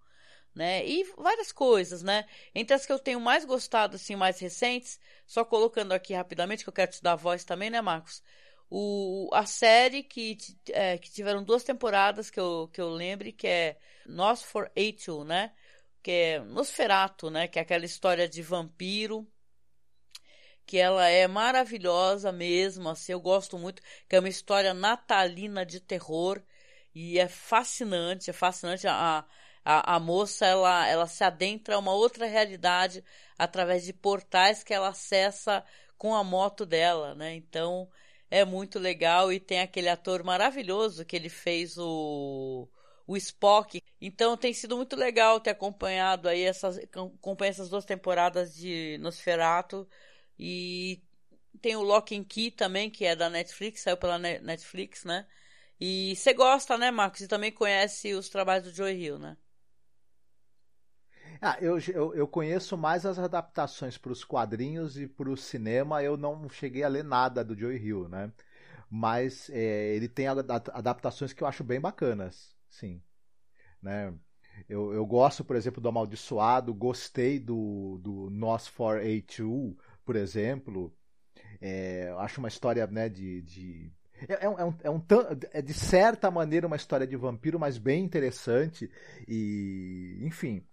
né? 0.54 0.86
E 0.86 1.04
várias 1.16 1.52
coisas, 1.52 2.02
né? 2.02 2.24
Entre 2.54 2.74
as 2.74 2.86
que 2.86 2.92
eu 2.92 2.98
tenho 2.98 3.20
mais 3.20 3.44
gostado 3.44 3.96
assim, 3.96 4.16
mais 4.16 4.38
recentes, 4.40 4.98
só 5.26 5.44
colocando 5.44 5.92
aqui 5.92 6.14
rapidamente 6.14 6.64
que 6.64 6.68
eu 6.68 6.74
quero 6.74 6.90
te 6.92 7.02
dar 7.02 7.16
voz 7.16 7.44
também, 7.44 7.70
né, 7.70 7.80
Marcos? 7.80 8.22
O, 8.70 9.28
a 9.32 9.44
série 9.46 10.02
que, 10.04 10.38
é, 10.68 10.96
que 10.96 11.10
tiveram 11.10 11.42
duas 11.42 11.64
temporadas 11.64 12.30
que 12.30 12.38
eu, 12.38 12.68
que 12.72 12.80
eu 12.80 12.88
lembre, 12.88 13.32
que 13.32 13.46
é 13.48 13.76
Nos 14.06 14.42
for 14.42 14.70
Eight, 14.76 15.10
né? 15.24 15.52
Que 16.02 16.10
é 16.10 16.38
Nosferato, 16.40 17.30
né? 17.30 17.48
Que 17.48 17.58
é 17.58 17.62
aquela 17.62 17.84
história 17.84 18.28
de 18.28 18.42
vampiro. 18.42 19.26
Que 20.64 20.78
ela 20.78 21.08
é 21.08 21.26
maravilhosa 21.26 22.30
mesmo, 22.30 22.88
assim, 22.88 23.12
eu 23.12 23.20
gosto 23.20 23.58
muito. 23.58 23.82
Que 24.08 24.16
é 24.16 24.20
uma 24.20 24.28
história 24.28 24.72
natalina 24.72 25.66
de 25.66 25.80
terror. 25.80 26.40
E 26.94 27.18
é 27.18 27.28
fascinante, 27.28 28.30
é 28.30 28.32
fascinante. 28.32 28.86
A, 28.86 29.18
a, 29.18 29.24
a 29.64 30.00
moça, 30.00 30.46
ela, 30.46 30.86
ela 30.88 31.06
se 31.06 31.22
adentra 31.24 31.74
a 31.76 31.78
uma 31.78 31.92
outra 31.92 32.26
realidade 32.26 33.04
através 33.38 33.84
de 33.84 33.92
portais 33.92 34.62
que 34.64 34.72
ela 34.74 34.88
acessa 34.88 35.64
com 35.98 36.14
a 36.14 36.24
moto 36.24 36.64
dela, 36.66 37.14
né? 37.14 37.34
Então, 37.34 37.88
é 38.30 38.44
muito 38.44 38.78
legal 38.78 39.32
e 39.32 39.40
tem 39.40 39.60
aquele 39.60 39.88
ator 39.88 40.22
maravilhoso 40.24 41.04
que 41.04 41.16
ele 41.16 41.28
fez 41.28 41.76
o 41.78 42.68
o 43.06 43.16
Spock. 43.16 43.82
Então 44.00 44.36
tem 44.36 44.54
sido 44.54 44.76
muito 44.76 44.94
legal 44.94 45.40
ter 45.40 45.50
acompanhado 45.50 46.28
aí 46.28 46.42
essas 46.42 46.78
acompanhar 46.78 47.50
essas 47.50 47.68
duas 47.68 47.84
temporadas 47.84 48.54
de 48.54 48.98
Nosferatu 48.98 49.88
e 50.38 51.02
tem 51.60 51.76
o 51.76 51.82
Lock 51.82 52.16
and 52.16 52.24
Key 52.24 52.50
também, 52.52 52.90
que 52.90 53.04
é 53.04 53.16
da 53.16 53.28
Netflix, 53.30 53.82
saiu 53.82 53.96
pela 53.96 54.18
Netflix, 54.18 55.04
né? 55.04 55.26
E 55.80 56.14
você 56.16 56.32
gosta, 56.34 56.78
né, 56.78 56.90
Marcos? 56.90 57.20
E 57.22 57.28
também 57.28 57.52
conhece 57.52 58.14
os 58.14 58.28
trabalhos 58.28 58.64
do 58.68 58.74
Joe 58.74 58.92
Hill, 58.92 59.18
né? 59.18 59.36
Ah, 61.42 61.56
eu, 61.60 61.78
eu, 61.94 62.14
eu, 62.14 62.28
conheço 62.28 62.76
mais 62.76 63.06
as 63.06 63.18
adaptações 63.18 63.96
para 63.96 64.12
os 64.12 64.24
quadrinhos 64.24 64.98
e 64.98 65.06
para 65.06 65.30
o 65.30 65.36
cinema. 65.36 66.02
Eu 66.02 66.16
não 66.16 66.48
cheguei 66.48 66.82
a 66.82 66.88
ler 66.88 67.02
nada 67.02 67.42
do 67.42 67.56
Joey 67.58 67.78
Hill, 67.78 68.08
né? 68.08 68.30
Mas 68.90 69.48
é, 69.50 69.94
ele 69.94 70.08
tem 70.08 70.26
adaptações 70.28 71.32
que 71.32 71.42
eu 71.42 71.46
acho 71.46 71.64
bem 71.64 71.80
bacanas, 71.80 72.54
sim. 72.68 73.02
Né? 73.82 74.12
Eu, 74.68 74.92
eu 74.92 75.06
gosto, 75.06 75.44
por 75.44 75.56
exemplo, 75.56 75.80
do 75.80 75.88
Amaldiçoado, 75.88 76.74
gostei 76.74 77.38
do, 77.38 77.98
do 78.02 78.28
Nos 78.30 78.66
for 78.68 79.00
A2, 79.00 79.76
por 80.04 80.16
exemplo. 80.16 80.94
É, 81.60 82.14
acho 82.18 82.40
uma 82.40 82.48
história 82.48 82.86
né, 82.86 83.08
de, 83.08 83.42
de 83.42 83.92
é, 84.28 84.44
é, 84.44 84.48
um, 84.48 84.58
é, 84.82 84.90
um, 84.90 84.98
é, 85.52 85.58
é 85.60 85.62
de 85.62 85.72
certa 85.72 86.30
maneira 86.30 86.66
uma 86.66 86.76
história 86.76 87.06
de 87.06 87.16
vampiro, 87.16 87.58
mas 87.58 87.78
bem 87.78 88.04
interessante. 88.04 88.90
E, 89.26 90.18
enfim, 90.22 90.64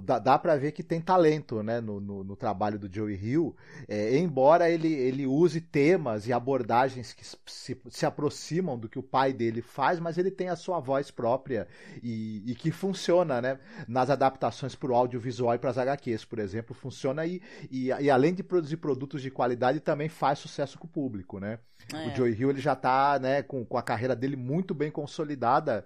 dá, 0.00 0.18
dá 0.18 0.38
para 0.38 0.56
ver 0.56 0.72
que 0.72 0.82
tem 0.82 1.00
talento 1.00 1.62
né, 1.62 1.80
no, 1.80 2.00
no, 2.00 2.22
no 2.22 2.36
trabalho 2.36 2.78
do 2.78 2.92
Joey 2.92 3.16
Hill, 3.16 3.56
é, 3.88 4.16
embora 4.16 4.70
ele, 4.70 4.92
ele 4.92 5.26
use 5.26 5.60
temas 5.60 6.28
e 6.28 6.32
abordagens 6.32 7.12
que 7.12 7.24
se, 7.24 7.80
se 7.88 8.06
aproximam 8.06 8.78
do 8.78 8.88
que 8.88 8.98
o 8.98 9.02
pai 9.02 9.32
dele 9.32 9.62
faz, 9.62 9.98
mas 9.98 10.18
ele 10.18 10.30
tem 10.30 10.48
a 10.48 10.56
sua 10.56 10.78
voz 10.78 11.10
própria 11.10 11.66
e, 12.02 12.42
e 12.46 12.54
que 12.54 12.70
funciona 12.70 13.40
né, 13.40 13.58
nas 13.88 14.10
adaptações 14.10 14.74
para 14.74 14.92
o 14.92 14.94
audiovisual 14.94 15.54
e 15.54 15.58
para 15.58 15.70
as 15.70 15.78
HQs, 15.78 16.24
por 16.24 16.38
exemplo, 16.38 16.74
funciona 16.74 17.26
e, 17.26 17.42
e, 17.70 17.86
e, 17.86 18.10
além 18.10 18.32
de 18.32 18.42
produzir 18.42 18.76
produtos 18.76 19.22
de 19.22 19.30
qualidade, 19.30 19.80
também 19.80 20.08
faz 20.08 20.38
sucesso 20.38 20.78
com 20.78 20.86
o 20.86 20.90
público. 20.90 21.40
Né? 21.40 21.58
É. 21.92 22.08
O 22.08 22.14
Joey 22.14 22.34
Hill 22.34 22.50
ele 22.50 22.60
já 22.60 22.74
está 22.74 23.18
né, 23.18 23.42
com, 23.42 23.64
com 23.64 23.78
a 23.78 23.82
carreira 23.82 24.14
dele 24.14 24.36
muito 24.36 24.74
bem 24.74 24.90
consolidada, 24.90 25.84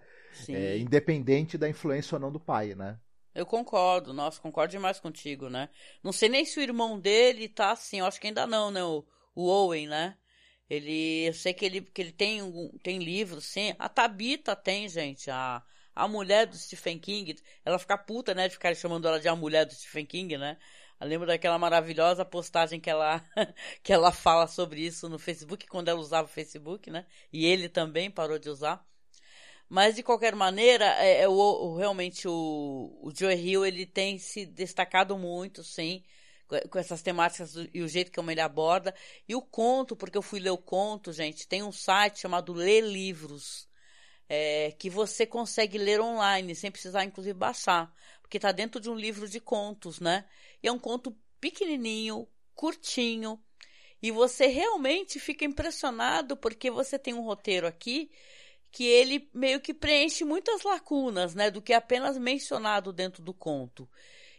é, 0.48 0.78
independente 0.78 1.56
da 1.56 1.68
influência 1.68 2.16
ou 2.16 2.20
não 2.20 2.32
do 2.32 2.40
pai, 2.40 2.74
né? 2.74 2.98
Eu 3.34 3.44
concordo, 3.46 4.12
nossa, 4.12 4.40
concordo 4.40 4.70
demais 4.70 5.00
contigo, 5.00 5.48
né? 5.50 5.68
Não 6.02 6.12
sei 6.12 6.28
nem 6.28 6.44
se 6.44 6.58
o 6.58 6.62
irmão 6.62 6.98
dele 6.98 7.48
tá 7.48 7.72
assim, 7.72 7.98
eu 7.98 8.06
acho 8.06 8.20
que 8.20 8.28
ainda 8.28 8.46
não, 8.46 8.70
né? 8.70 8.82
O, 8.84 9.04
o 9.34 9.48
Owen, 9.48 9.88
né? 9.88 10.16
Ele, 10.68 11.26
eu 11.26 11.34
sei 11.34 11.52
que 11.52 11.64
ele, 11.64 11.82
que 11.82 12.00
ele 12.00 12.12
tem, 12.12 12.40
tem 12.82 12.98
livros, 12.98 13.44
sim. 13.46 13.74
A 13.78 13.88
Tabita 13.88 14.56
tem, 14.56 14.88
gente. 14.88 15.30
A, 15.30 15.62
a 15.94 16.08
mulher 16.08 16.46
do 16.46 16.56
Stephen 16.56 16.98
King, 16.98 17.36
ela 17.64 17.78
fica 17.78 17.98
puta, 17.98 18.34
né? 18.34 18.48
De 18.48 18.54
ficar 18.54 18.74
chamando 18.74 19.06
ela 19.08 19.20
de 19.20 19.28
a 19.28 19.36
mulher 19.36 19.66
do 19.66 19.74
Stephen 19.74 20.06
King, 20.06 20.38
né? 20.38 20.58
Eu 21.00 21.08
lembro 21.08 21.26
daquela 21.26 21.58
maravilhosa 21.58 22.24
postagem 22.24 22.80
que 22.80 22.88
ela, 22.88 23.22
que 23.82 23.92
ela 23.92 24.12
fala 24.12 24.46
sobre 24.46 24.80
isso 24.80 25.08
no 25.08 25.18
Facebook, 25.18 25.66
quando 25.66 25.88
ela 25.88 26.00
usava 26.00 26.26
o 26.26 26.30
Facebook, 26.30 26.90
né? 26.90 27.06
E 27.32 27.44
ele 27.46 27.68
também 27.68 28.10
parou 28.10 28.38
de 28.38 28.48
usar. 28.48 28.84
Mas 29.74 29.96
de 29.96 30.04
qualquer 30.04 30.36
maneira, 30.36 30.84
é, 31.02 31.22
é 31.22 31.28
o, 31.28 31.32
o, 31.32 31.76
realmente 31.76 32.28
o, 32.28 32.96
o 33.02 33.10
Joe 33.12 33.34
Hill 33.34 33.66
ele 33.66 33.84
tem 33.84 34.20
se 34.20 34.46
destacado 34.46 35.18
muito, 35.18 35.64
sim, 35.64 36.04
com 36.70 36.78
essas 36.78 37.02
temáticas 37.02 37.56
e 37.74 37.82
o 37.82 37.88
jeito 37.88 38.12
como 38.12 38.30
ele 38.30 38.40
aborda. 38.40 38.94
E 39.28 39.34
o 39.34 39.42
conto, 39.42 39.96
porque 39.96 40.16
eu 40.16 40.22
fui 40.22 40.38
ler 40.38 40.50
o 40.50 40.58
conto, 40.58 41.12
gente, 41.12 41.48
tem 41.48 41.64
um 41.64 41.72
site 41.72 42.20
chamado 42.20 42.52
Lê 42.52 42.80
Livros, 42.80 43.68
é, 44.28 44.70
que 44.78 44.88
você 44.88 45.26
consegue 45.26 45.76
ler 45.76 46.00
online, 46.00 46.54
sem 46.54 46.70
precisar, 46.70 47.02
inclusive, 47.02 47.36
baixar, 47.36 47.92
porque 48.22 48.36
está 48.36 48.52
dentro 48.52 48.80
de 48.80 48.88
um 48.88 48.94
livro 48.94 49.28
de 49.28 49.40
contos, 49.40 49.98
né? 49.98 50.24
E 50.62 50.68
é 50.68 50.72
um 50.72 50.78
conto 50.78 51.18
pequenininho, 51.40 52.28
curtinho, 52.54 53.42
e 54.00 54.12
você 54.12 54.46
realmente 54.46 55.18
fica 55.18 55.44
impressionado 55.44 56.36
porque 56.36 56.70
você 56.70 56.96
tem 56.96 57.12
um 57.12 57.24
roteiro 57.24 57.66
aqui 57.66 58.08
que 58.74 58.84
ele 58.84 59.30
meio 59.32 59.60
que 59.60 59.72
preenche 59.72 60.24
muitas 60.24 60.64
lacunas, 60.64 61.32
né, 61.32 61.48
do 61.48 61.62
que 61.62 61.72
é 61.72 61.76
apenas 61.76 62.18
mencionado 62.18 62.92
dentro 62.92 63.22
do 63.22 63.32
conto. 63.32 63.88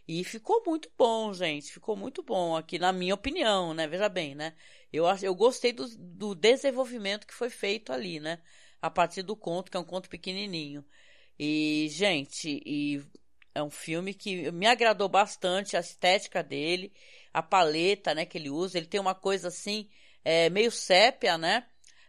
E 0.06 0.22
ficou 0.24 0.62
muito 0.66 0.90
bom, 0.96 1.32
gente. 1.32 1.72
Ficou 1.72 1.96
muito 1.96 2.22
bom 2.22 2.54
aqui, 2.54 2.78
na 2.78 2.92
minha 2.92 3.14
opinião, 3.14 3.72
né? 3.72 3.86
Veja 3.88 4.10
bem, 4.10 4.34
né? 4.34 4.54
Eu, 4.92 5.06
eu 5.22 5.34
gostei 5.34 5.72
do, 5.72 5.88
do 5.98 6.34
desenvolvimento 6.34 7.26
que 7.26 7.32
foi 7.32 7.48
feito 7.48 7.92
ali, 7.94 8.20
né? 8.20 8.38
A 8.80 8.90
partir 8.90 9.22
do 9.22 9.34
conto, 9.34 9.70
que 9.70 9.76
é 9.76 9.80
um 9.80 9.84
conto 9.84 10.08
pequenininho. 10.10 10.84
E, 11.38 11.88
gente, 11.90 12.62
e 12.66 13.02
é 13.54 13.62
um 13.62 13.70
filme 13.70 14.12
que 14.12 14.52
me 14.52 14.66
agradou 14.66 15.08
bastante, 15.08 15.78
a 15.78 15.80
estética 15.80 16.42
dele, 16.42 16.92
a 17.32 17.42
paleta, 17.42 18.14
né, 18.14 18.26
que 18.26 18.36
ele 18.36 18.50
usa. 18.50 18.76
Ele 18.76 18.86
tem 18.86 19.00
uma 19.00 19.14
coisa 19.14 19.48
assim, 19.48 19.88
é, 20.22 20.50
meio 20.50 20.70
sépia, 20.70 21.38
né? 21.38 21.66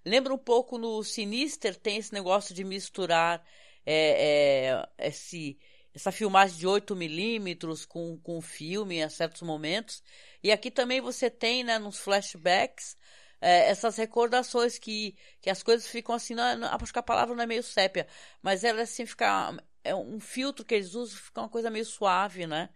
Lembra 0.07 0.33
um 0.33 0.37
pouco 0.37 0.77
no 0.77 1.03
Sinister, 1.03 1.75
tem 1.75 1.97
esse 1.97 2.13
negócio 2.13 2.55
de 2.55 2.63
misturar 2.63 3.45
é, 3.85 4.85
é, 4.97 5.07
esse, 5.07 5.59
essa 5.93 6.11
filmagem 6.13 6.57
de 6.57 6.65
8 6.65 6.95
milímetros 6.95 7.85
com, 7.85 8.17
com 8.19 8.41
filme 8.41 8.99
em 9.01 9.09
certos 9.09 9.41
momentos. 9.41 10.01
E 10.41 10.49
aqui 10.51 10.71
também 10.71 11.01
você 11.01 11.29
tem, 11.29 11.61
né, 11.63 11.77
nos 11.77 11.99
flashbacks, 11.99 12.95
é, 13.41 13.69
essas 13.69 13.97
recordações 13.97 14.79
que, 14.79 15.15
que 15.41 15.49
as 15.49 15.61
coisas 15.61 15.85
ficam 15.87 16.15
assim, 16.15 16.33
não, 16.33 16.57
não, 16.57 16.67
acho 16.69 16.93
que 16.93 16.99
a 16.99 17.03
palavra 17.03 17.35
não 17.35 17.43
é 17.43 17.47
meio 17.47 17.63
sépia, 17.63 18.07
mas 18.41 18.63
ela 18.63 18.81
assim 18.83 19.05
fica, 19.05 19.55
é 19.83 19.93
um 19.93 20.19
filtro 20.21 20.63
que 20.65 20.73
eles 20.75 20.95
usam, 20.95 21.17
fica 21.17 21.41
uma 21.41 21.49
coisa 21.49 21.69
meio 21.69 21.85
suave, 21.85 22.47
né? 22.47 22.69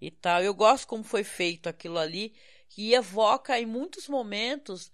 E 0.00 0.10
tal. 0.10 0.42
Eu 0.42 0.52
gosto 0.52 0.86
como 0.88 1.04
foi 1.04 1.22
feito 1.22 1.68
aquilo 1.68 1.98
ali, 1.98 2.34
que 2.68 2.92
evoca 2.92 3.58
em 3.60 3.66
muitos 3.66 4.08
momentos, 4.08 4.90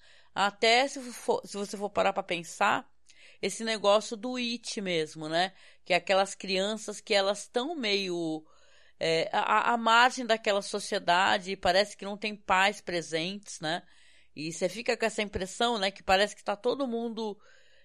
até 0.46 0.86
se, 0.86 1.00
for, 1.12 1.42
se 1.44 1.56
você 1.56 1.76
for 1.76 1.90
parar 1.90 2.12
para 2.12 2.22
pensar, 2.22 2.88
esse 3.42 3.64
negócio 3.64 4.16
do 4.16 4.36
it 4.36 4.80
mesmo, 4.80 5.28
né? 5.28 5.52
Que 5.84 5.92
é 5.92 5.96
aquelas 5.96 6.34
crianças 6.34 7.00
que 7.00 7.12
elas 7.12 7.40
estão 7.40 7.74
meio 7.74 8.46
é, 9.00 9.28
à, 9.32 9.72
à 9.72 9.76
margem 9.76 10.24
daquela 10.24 10.62
sociedade, 10.62 11.56
parece 11.56 11.96
que 11.96 12.04
não 12.04 12.16
tem 12.16 12.36
pais 12.36 12.80
presentes, 12.80 13.58
né? 13.60 13.82
E 14.34 14.52
você 14.52 14.68
fica 14.68 14.96
com 14.96 15.04
essa 15.04 15.22
impressão, 15.22 15.76
né, 15.76 15.90
que 15.90 16.02
parece 16.04 16.34
que 16.36 16.42
está 16.42 16.54
todo 16.54 16.86
mundo 16.86 17.36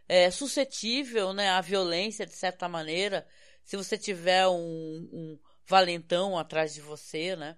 é, 0.07 0.29
suscetível, 0.29 1.33
né, 1.33 1.49
à 1.49 1.61
violência 1.61 2.25
de 2.27 2.33
certa 2.33 2.69
maneira, 2.69 3.27
se 3.63 3.75
você 3.75 3.97
tiver 3.97 4.47
um, 4.47 5.09
um 5.11 5.39
valentão 5.65 6.37
atrás 6.37 6.73
de 6.75 6.81
você, 6.81 7.35
né? 7.35 7.57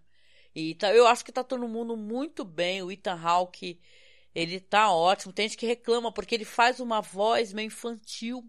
E 0.55 0.73
tá, 0.75 0.93
eu 0.93 1.05
acho 1.05 1.25
que 1.25 1.33
tá 1.33 1.43
todo 1.43 1.67
mundo 1.67 1.97
muito 1.97 2.45
bem. 2.45 2.81
O 2.81 2.89
Ethan 2.89 3.19
Hawke, 3.21 3.81
ele 4.35 4.59
tá 4.59 4.91
ótimo. 4.91 5.33
Tem 5.33 5.47
gente 5.47 5.57
que 5.57 5.65
reclama 5.65 6.11
porque 6.11 6.35
ele 6.35 6.45
faz 6.45 6.79
uma 6.79 7.01
voz 7.01 7.53
meio 7.53 7.67
infantil. 7.67 8.47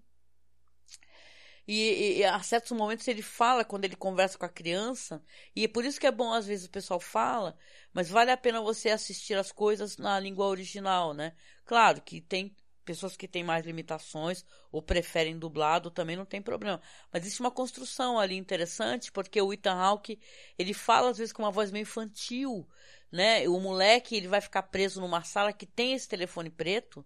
E, 1.69 2.19
e, 2.19 2.25
a 2.25 2.41
certos 2.41 2.73
momentos 2.73 3.09
ele 3.09 3.23
fala 3.23 3.65
quando 3.65 3.85
ele 3.85 3.97
conversa 3.97 4.39
com 4.39 4.45
a 4.47 4.49
criança, 4.49 5.21
e 5.55 5.65
é 5.65 5.69
por 5.69 5.85
isso 5.85 5.99
que 5.99 6.07
é 6.07 6.13
bom 6.13 6.33
às 6.33 6.47
vezes 6.47 6.67
o 6.67 6.71
pessoal 6.71 7.01
fala, 7.01 7.59
mas 7.93 8.09
vale 8.09 8.31
a 8.31 8.37
pena 8.37 8.61
você 8.61 8.89
assistir 8.91 9.35
as 9.35 9.51
coisas 9.51 9.97
na 9.97 10.19
língua 10.21 10.47
original, 10.47 11.13
né? 11.13 11.35
Claro 11.65 12.01
que 12.03 12.21
tem 12.21 12.55
pessoas 12.85 13.17
que 13.17 13.27
têm 13.27 13.43
mais 13.43 13.67
limitações 13.67 14.45
ou 14.71 14.81
preferem 14.81 15.37
dublado 15.37 15.91
também 15.91 16.15
não 16.15 16.25
tem 16.25 16.41
problema. 16.41 16.81
Mas 17.13 17.23
existe 17.23 17.41
uma 17.41 17.51
construção 17.51 18.19
ali 18.19 18.37
interessante, 18.37 19.11
porque 19.11 19.43
o 19.43 19.53
Ethan 19.53 19.75
Hawke, 19.75 20.21
ele 20.57 20.73
fala 20.73 21.11
às 21.11 21.19
vezes 21.19 21.33
com 21.33 21.43
uma 21.43 21.51
voz 21.51 21.73
meio 21.73 21.83
infantil, 21.83 22.67
né? 23.11 23.49
O 23.49 23.61
moleque, 23.61 24.17
ele 24.17 24.29
vai 24.29 24.41
ficar 24.41 24.63
preso 24.65 25.01
numa 25.01 25.23
sala 25.23 25.53
que 25.53 25.67
tem 25.67 25.95
esse 25.95 26.09
telefone 26.09 26.51
preto, 26.51 27.05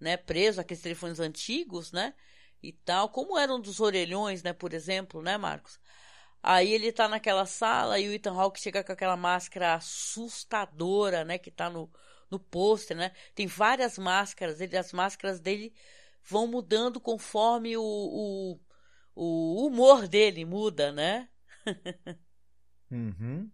né? 0.00 0.16
Preso, 0.16 0.60
aqueles 0.60 0.82
telefones 0.82 1.20
antigos, 1.20 1.92
né? 1.92 2.14
e 2.62 2.72
tal, 2.72 3.08
como 3.08 3.36
eram 3.38 3.60
dos 3.60 3.80
orelhões, 3.80 4.42
né, 4.42 4.52
por 4.52 4.72
exemplo, 4.72 5.20
né, 5.20 5.36
Marcos? 5.36 5.80
Aí 6.42 6.72
ele 6.72 6.92
tá 6.92 7.08
naquela 7.08 7.46
sala 7.46 7.98
e 7.98 8.08
o 8.08 8.12
Ethan 8.12 8.34
Hawke 8.34 8.60
chega 8.60 8.84
com 8.84 8.92
aquela 8.92 9.16
máscara 9.16 9.74
assustadora, 9.74 11.24
né, 11.24 11.38
que 11.38 11.50
tá 11.50 11.68
no, 11.68 11.90
no 12.30 12.38
pôster, 12.38 12.96
né? 12.96 13.12
Tem 13.34 13.46
várias 13.46 13.98
máscaras, 13.98 14.60
ele, 14.60 14.76
as 14.76 14.92
máscaras 14.92 15.40
dele 15.40 15.72
vão 16.24 16.46
mudando 16.46 17.00
conforme 17.00 17.76
o, 17.76 17.82
o, 17.82 18.60
o 19.14 19.66
humor 19.66 20.08
dele 20.08 20.44
muda, 20.44 20.92
né? 20.92 21.28
uhum. 22.90 23.50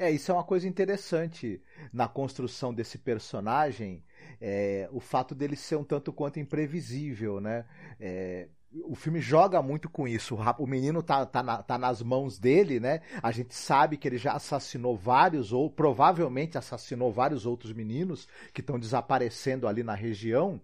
É, 0.00 0.10
isso 0.10 0.30
é 0.30 0.34
uma 0.34 0.42
coisa 0.42 0.66
interessante 0.66 1.60
na 1.92 2.08
construção 2.08 2.72
desse 2.72 2.96
personagem, 2.96 4.02
é, 4.40 4.88
o 4.90 4.98
fato 4.98 5.34
dele 5.34 5.54
ser 5.54 5.76
um 5.76 5.84
tanto 5.84 6.10
quanto 6.10 6.40
imprevisível, 6.40 7.38
né? 7.38 7.66
É, 8.00 8.48
o 8.84 8.94
filme 8.94 9.20
joga 9.20 9.60
muito 9.60 9.90
com 9.90 10.08
isso. 10.08 10.38
O 10.56 10.66
menino 10.66 11.02
tá, 11.02 11.26
tá, 11.26 11.42
na, 11.42 11.62
tá, 11.62 11.76
nas 11.76 12.00
mãos 12.02 12.38
dele, 12.38 12.80
né? 12.80 13.02
A 13.22 13.30
gente 13.30 13.54
sabe 13.54 13.98
que 13.98 14.08
ele 14.08 14.16
já 14.16 14.32
assassinou 14.32 14.96
vários, 14.96 15.52
ou 15.52 15.68
provavelmente 15.68 16.56
assassinou 16.56 17.12
vários 17.12 17.44
outros 17.44 17.74
meninos 17.74 18.26
que 18.54 18.62
estão 18.62 18.78
desaparecendo 18.78 19.68
ali 19.68 19.82
na 19.82 19.94
região. 19.94 20.58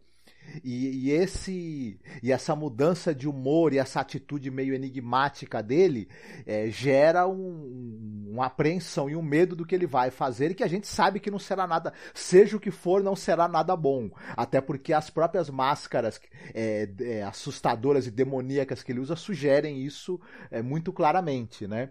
E, 0.65 1.09
e, 1.09 1.11
esse 1.11 1.99
e 2.23 2.33
essa 2.33 2.55
mudança 2.55 3.15
de 3.15 3.29
humor 3.29 3.73
e 3.73 3.79
essa 3.79 4.01
atitude 4.01 4.51
meio 4.51 4.75
enigmática 4.75 5.63
dele 5.63 6.09
é, 6.47 6.69
gera 6.71 7.27
um, 7.27 8.31
uma 8.33 8.47
apreensão 8.47 9.09
e 9.09 9.17
um 9.17 9.23
medo 9.23 9.55
do 9.57 9.65
que 9.65 9.75
ele 9.75 9.87
vai 9.87 10.11
fazer 10.11 10.51
e 10.51 10.55
que 10.55 10.65
a 10.65 10.69
gente 10.69 10.87
sabe 10.87 11.21
que 11.21 11.31
não 11.31 11.39
será 11.39 11.67
nada, 11.67 11.93
seja 12.15 12.57
o 12.57 12.61
que 12.61 12.71
for, 12.71 13.03
não 13.03 13.17
será 13.17 13.49
nada 13.49 13.77
bom. 13.77 14.11
Até 14.37 14.61
porque 14.61 14.93
as 14.93 15.11
próprias 15.11 15.51
máscaras 15.51 16.21
é, 16.55 16.89
é, 17.01 17.23
assustadoras 17.23 18.07
e 18.07 18.11
demoníacas 18.11 18.83
que 18.83 18.93
ele 18.93 19.01
usa 19.01 19.17
sugerem 19.17 19.83
isso 19.83 20.21
é, 20.51 20.63
muito 20.63 20.93
claramente, 20.93 21.67
né? 21.67 21.91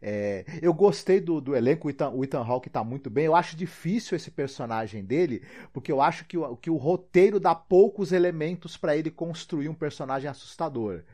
É, 0.00 0.44
eu 0.60 0.74
gostei 0.74 1.20
do, 1.20 1.40
do 1.40 1.54
elenco, 1.54 1.86
o 1.86 1.90
Ethan, 1.90 2.10
o 2.10 2.24
Ethan 2.24 2.42
Hawke 2.42 2.68
tá 2.68 2.82
muito 2.82 3.08
bem. 3.08 3.26
Eu 3.26 3.36
acho 3.36 3.56
difícil 3.56 4.16
esse 4.16 4.30
personagem 4.30 5.04
dele, 5.04 5.42
porque 5.72 5.92
eu 5.92 6.00
acho 6.00 6.24
que 6.24 6.36
o, 6.36 6.56
que 6.56 6.70
o 6.70 6.76
roteiro 6.76 7.38
dá 7.38 7.54
poucos 7.54 8.12
elementos 8.12 8.76
para 8.76 8.96
ele 8.96 9.10
construir 9.10 9.68
um 9.68 9.74
personagem 9.74 10.28
assustador. 10.28 11.04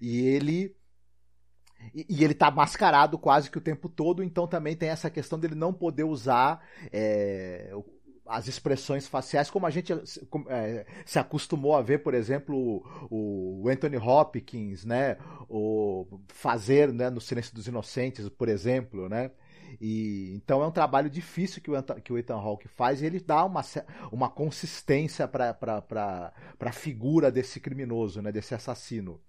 E 0.00 0.20
ele 0.26 0.76
e, 1.94 2.24
ele 2.24 2.34
tá 2.34 2.50
mascarado 2.50 3.18
quase 3.18 3.50
que 3.50 3.58
o 3.58 3.60
tempo 3.60 3.88
todo, 3.88 4.22
então 4.22 4.46
também 4.46 4.76
tem 4.76 4.88
essa 4.88 5.10
questão 5.10 5.38
dele 5.38 5.54
não 5.54 5.72
poder 5.72 6.04
usar 6.04 6.64
é, 6.92 7.72
as 8.28 8.48
expressões 8.48 9.06
faciais, 9.06 9.50
como 9.50 9.66
a 9.66 9.70
gente 9.70 9.92
é, 10.48 10.86
se 11.04 11.18
acostumou 11.18 11.76
a 11.76 11.82
ver, 11.82 11.98
por 11.98 12.14
exemplo, 12.14 12.84
o, 13.10 13.68
Anthony 13.68 13.96
Hopkins, 13.96 14.84
né, 14.84 15.16
o 15.48 16.06
fazer, 16.28 16.92
né, 16.92 17.10
no 17.10 17.20
Silêncio 17.20 17.54
dos 17.54 17.66
Inocentes, 17.66 18.28
por 18.28 18.48
exemplo, 18.48 19.08
né, 19.08 19.30
e 19.80 20.32
então 20.34 20.62
é 20.62 20.66
um 20.66 20.70
trabalho 20.70 21.10
difícil 21.10 21.60
que 21.60 21.70
o, 21.70 21.82
que 22.02 22.12
o 22.12 22.18
Ethan 22.18 22.36
Hawke 22.36 22.68
faz 22.68 23.02
e 23.02 23.06
ele 23.06 23.20
dá 23.20 23.44
uma, 23.44 23.62
uma 24.10 24.28
consistência 24.28 25.26
para 25.28 25.56
a 26.60 26.72
figura 26.72 27.30
desse 27.30 27.60
criminoso, 27.60 28.22
né, 28.22 28.32
desse 28.32 28.54
assassino. 28.54 29.20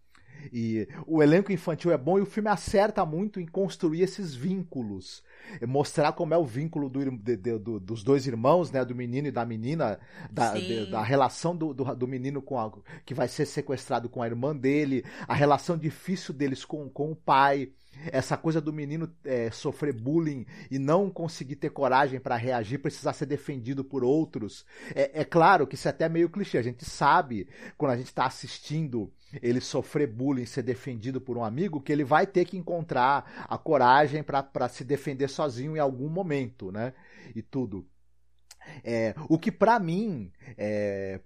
E 0.52 0.88
o 1.06 1.22
elenco 1.22 1.52
infantil 1.52 1.92
é 1.92 1.98
bom 1.98 2.18
e 2.18 2.22
o 2.22 2.26
filme 2.26 2.50
acerta 2.50 3.06
muito 3.06 3.40
em 3.40 3.46
construir 3.46 4.02
esses 4.02 4.36
vínculos. 4.36 5.24
Mostrar 5.68 6.14
como 6.14 6.34
é 6.34 6.38
o 6.38 6.46
vínculo 6.46 6.90
do, 6.90 7.12
de, 7.12 7.38
de, 7.38 7.58
do, 7.58 7.80
dos 7.80 8.04
dois 8.04 8.28
irmãos, 8.28 8.72
né? 8.72 8.84
Do 8.84 8.96
menino 8.96 9.28
e 9.28 9.32
da 9.32 9.46
menina, 9.46 10.00
da, 10.32 10.54
de, 10.54 10.90
da 10.90 11.02
relação 11.02 11.56
do, 11.56 11.74
do, 11.74 12.08
menino 12.08 12.42
com 12.42 12.60
a, 12.60 12.72
que 13.06 13.14
vai 13.14 13.28
ser 13.28 13.46
sequestrado 13.46 14.10
com 14.10 14.22
a 14.22 14.28
irmã 14.28 14.56
dele, 14.56 15.04
a 15.28 15.34
relação 15.34 15.78
difícil 15.78 16.34
deles 16.34 16.66
com, 16.66 16.90
com 16.90 17.12
o 17.12 17.16
pai 17.16 17.72
essa 18.12 18.38
coisa 18.38 18.62
do 18.62 18.72
menino 18.72 19.12
é, 19.24 19.50
sofrer 19.52 19.94
bullying 19.94 20.46
e 20.70 20.78
não 20.78 21.10
conseguir 21.10 21.56
ter 21.56 21.70
coragem 21.70 22.20
para 22.20 22.36
reagir, 22.36 22.80
precisar 22.80 23.14
ser 23.14 23.26
defendido 23.26 23.84
por 23.84 24.04
outros. 24.04 24.66
É, 24.94 25.22
é, 25.22 25.26
claro 25.26 25.66
que 25.66 25.76
isso 25.76 25.88
é 25.88 25.92
até 25.92 26.08
meio 26.08 26.30
clichê. 26.30 26.58
A 26.58 26.64
gente 26.64 26.86
sabe, 26.86 27.48
quando 27.78 27.92
a 27.92 27.98
gente 27.98 28.08
está 28.08 28.26
assistindo 28.26 29.12
ele 29.42 29.60
sofrer 29.62 30.08
bullying, 30.08 30.46
ser 30.46 30.64
defendido 30.64 31.20
por 31.20 31.38
um 31.38 31.44
amigo, 31.44 31.82
que 31.82 31.92
ele 31.92 32.04
vai 32.04 32.26
ter 32.26 32.46
que 32.46 32.58
encontrar 32.58 33.46
a 33.48 33.58
coragem 33.58 34.24
para 34.24 34.70
se 34.70 34.84
defender 34.84 35.28
sozinho 35.28 35.76
em 35.76 35.80
algum 35.80 36.10
momento, 36.10 36.72
né? 36.72 36.94
E 37.36 37.42
tudo. 37.42 37.86
É, 38.84 39.14
o 39.30 39.38
que 39.38 39.52
para 39.52 39.80
mim 39.80 40.32
é, 40.58 41.20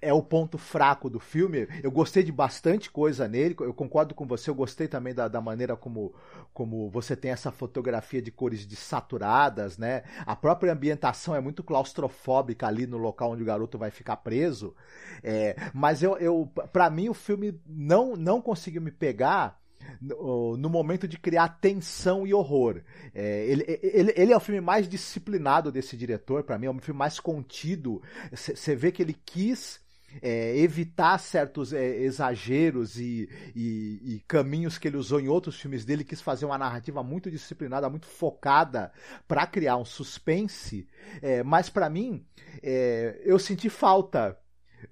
é, 0.00 0.12
o 0.12 0.22
ponto 0.22 0.58
fraco 0.58 1.08
do 1.08 1.20
filme. 1.20 1.68
Eu 1.82 1.90
gostei 1.90 2.22
de 2.22 2.32
bastante 2.32 2.90
coisa 2.90 3.28
nele. 3.28 3.54
Eu 3.60 3.74
concordo 3.74 4.14
com 4.14 4.26
você. 4.26 4.50
Eu 4.50 4.54
gostei 4.54 4.88
também 4.88 5.14
da, 5.14 5.28
da 5.28 5.40
maneira 5.40 5.76
como, 5.76 6.14
como 6.52 6.90
você 6.90 7.14
tem 7.14 7.30
essa 7.30 7.50
fotografia 7.50 8.20
de 8.20 8.30
cores 8.30 8.66
desaturadas, 8.66 9.78
né? 9.78 10.02
A 10.26 10.34
própria 10.34 10.72
ambientação 10.72 11.34
é 11.34 11.40
muito 11.40 11.62
claustrofóbica 11.62 12.66
ali 12.66 12.86
no 12.86 12.98
local 12.98 13.32
onde 13.32 13.42
o 13.42 13.46
garoto 13.46 13.78
vai 13.78 13.90
ficar 13.90 14.16
preso. 14.16 14.74
É, 15.22 15.56
mas 15.72 16.02
eu, 16.02 16.16
eu 16.18 16.50
para 16.72 16.90
mim 16.90 17.08
o 17.08 17.14
filme 17.14 17.60
não 17.66 18.16
não 18.16 18.40
conseguiu 18.40 18.82
me 18.82 18.90
pegar 18.90 19.63
no, 20.00 20.56
no 20.56 20.68
momento 20.68 21.06
de 21.08 21.18
criar 21.18 21.48
tensão 21.60 22.26
e 22.26 22.34
horror. 22.34 22.82
É, 23.14 23.46
ele, 23.46 23.64
ele, 23.82 24.12
ele, 24.16 24.32
é 24.32 24.36
o 24.36 24.40
filme 24.40 24.60
mais 24.60 24.88
disciplinado 24.88 25.72
desse 25.72 25.96
diretor, 25.96 26.44
para 26.44 26.58
mim, 26.58 26.66
é 26.66 26.70
o 26.70 26.78
filme 26.80 26.98
mais 26.98 27.18
contido. 27.20 28.02
Você 28.32 28.74
vê 28.76 28.92
que 28.92 29.02
ele 29.02 29.16
quis 29.24 29.84
é, 30.22 30.56
evitar 30.58 31.18
certos 31.18 31.72
é, 31.72 32.02
exageros 32.02 32.98
e, 32.98 33.28
e, 33.54 34.00
e, 34.14 34.24
caminhos 34.28 34.78
que 34.78 34.88
ele 34.88 34.96
usou 34.96 35.20
em 35.20 35.28
outros 35.28 35.60
filmes 35.60 35.84
dele, 35.84 36.04
quis 36.04 36.20
fazer 36.20 36.44
uma 36.44 36.58
narrativa 36.58 37.02
muito 37.02 37.30
disciplinada, 37.30 37.90
muito 37.90 38.06
focada 38.06 38.92
para 39.26 39.46
criar 39.46 39.76
um 39.76 39.84
suspense. 39.84 40.86
É, 41.20 41.42
mas 41.42 41.68
para 41.68 41.88
mim, 41.88 42.24
é, 42.62 43.20
eu 43.24 43.38
senti 43.38 43.68
falta 43.68 44.38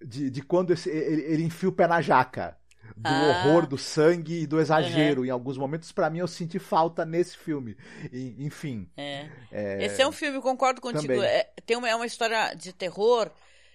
de, 0.04 0.30
de 0.30 0.42
quando 0.42 0.72
esse, 0.72 0.88
ele, 0.88 1.22
ele 1.22 1.44
enfia 1.44 1.68
o 1.68 1.72
pé 1.72 1.86
na 1.86 2.00
jaca 2.00 2.56
do 2.96 3.08
ah. 3.08 3.44
horror, 3.46 3.66
do 3.66 3.78
sangue 3.78 4.42
e 4.42 4.46
do 4.46 4.60
exagero. 4.60 5.20
Uhum. 5.20 5.26
Em 5.26 5.30
alguns 5.30 5.56
momentos, 5.56 5.92
para 5.92 6.10
mim, 6.10 6.18
eu 6.18 6.28
senti 6.28 6.58
falta 6.58 7.04
nesse 7.04 7.36
filme. 7.36 7.76
E, 8.12 8.34
enfim. 8.38 8.88
É. 8.96 9.28
É... 9.50 9.84
Esse 9.84 10.02
é 10.02 10.06
um 10.06 10.12
filme, 10.12 10.40
concordo 10.40 10.80
contigo. 10.80 11.22
É, 11.22 11.50
tem 11.66 11.76
uma, 11.76 11.88
é 11.88 11.94
uma 11.94 12.06
história 12.06 12.54
de 12.54 12.72
terror, 12.72 13.30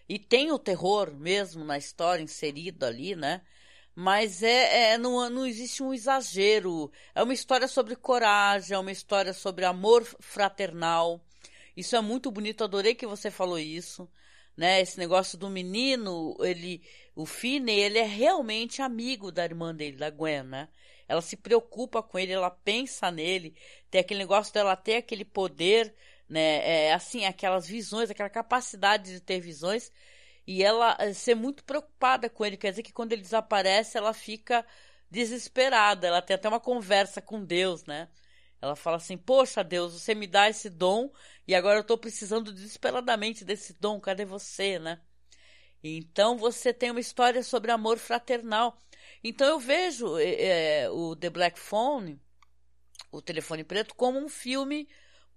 e 0.10 0.18
tem 0.18 0.52
o 0.52 0.60
terror 0.60 1.14
mesmo 1.14 1.66
na 1.66 1.78
história 1.78 2.24
inserido 2.24 2.86
ali, 2.86 3.16
né? 3.16 3.42
Mas 3.94 4.44
é, 4.44 4.92
é 4.92 4.98
não, 4.98 5.30
não 5.30 5.46
existe 5.46 5.84
um 5.84 5.94
exagero. 5.94 6.92
É 7.14 7.24
uma 7.24 7.34
história 7.34 7.68
sobre 7.68 7.96
coragem, 7.96 8.76
é 8.76 8.80
uma 8.80 8.92
história 8.92 9.34
sobre 9.34 9.66
amor 9.66 10.06
fraternal. 10.20 11.20
Isso 11.76 11.96
é 11.96 12.02
muito 12.02 12.32
bonito, 12.32 12.64
adorei 12.64 12.96
que 12.96 13.08
você 13.08 13.30
falou 13.30 13.60
isso, 13.60 14.10
né? 14.56 14.82
Esse 14.82 14.98
negócio 14.98 15.38
do 15.38 15.50
menino, 15.50 16.38
ele, 16.40 16.82
o 17.18 17.26
Finney, 17.26 17.80
ele 17.80 18.00
é 18.00 18.04
realmente 18.04 18.82
amigo 18.82 19.32
da 19.32 19.44
irmã 19.44 19.74
dele, 19.74 19.98
da 19.98 20.10
Gwen, 20.10 20.44
né? 20.44 20.70
Ela 21.08 21.22
se 21.22 21.36
preocupa 21.36 22.04
com 22.04 22.20
ele, 22.20 22.32
ela 22.32 22.52
pensa 22.52 23.10
nele, 23.10 23.56
tem 23.90 24.02
aquele 24.02 24.20
negócio 24.20 24.54
dela 24.54 24.76
ter 24.76 24.98
aquele 24.98 25.26
poder, 25.26 25.96
né? 26.30 26.88
É, 26.88 26.94
assim, 26.94 27.26
aquelas 27.26 27.68
visões, 27.68 28.12
aquela 28.12 28.30
capacidade 28.30 29.12
de 29.12 29.20
ter 29.20 29.40
visões 29.40 29.92
e 30.46 30.64
ela 30.64 30.96
eh, 31.00 31.14
ser 31.14 31.36
muito 31.36 31.64
preocupada 31.64 32.30
com 32.30 32.46
ele. 32.46 32.58
Quer 32.58 32.72
dizer 32.72 32.84
que 32.84 32.94
quando 32.94 33.14
ele 33.14 33.22
desaparece, 33.24 33.98
ela 33.98 34.14
fica 34.14 34.66
desesperada. 35.10 36.08
Ela 36.08 36.22
tem 36.22 36.36
até 36.36 36.48
uma 36.48 36.60
conversa 36.60 37.22
com 37.22 37.44
Deus, 37.44 37.84
né? 37.86 38.10
Ela 38.62 38.76
fala 38.76 38.98
assim: 38.98 39.18
Poxa, 39.18 39.64
Deus, 39.64 39.94
você 39.94 40.16
me 40.16 40.28
dá 40.28 40.50
esse 40.50 40.70
dom 40.70 41.12
e 41.48 41.56
agora 41.56 41.78
eu 41.78 41.82
estou 41.82 41.98
precisando 41.98 42.54
desesperadamente 42.54 43.44
desse 43.46 43.74
dom. 43.74 44.00
Cadê 44.00 44.26
você, 44.26 44.80
né? 44.80 45.02
Então 45.84 46.38
você 46.38 46.74
tem 46.74 46.92
uma 46.92 47.00
história 47.00 47.44
sobre 47.44 47.72
amor 47.72 47.98
fraternal. 47.98 48.78
Então 49.24 49.48
eu 49.48 49.60
vejo 49.60 50.18
é, 50.18 50.90
o 50.90 51.16
The 51.16 51.30
Black 51.30 51.60
Phone, 51.60 52.20
o 53.12 53.22
Telefone 53.22 53.64
Preto, 53.64 53.96
como 53.96 54.20
um 54.20 54.30
filme 54.30 54.88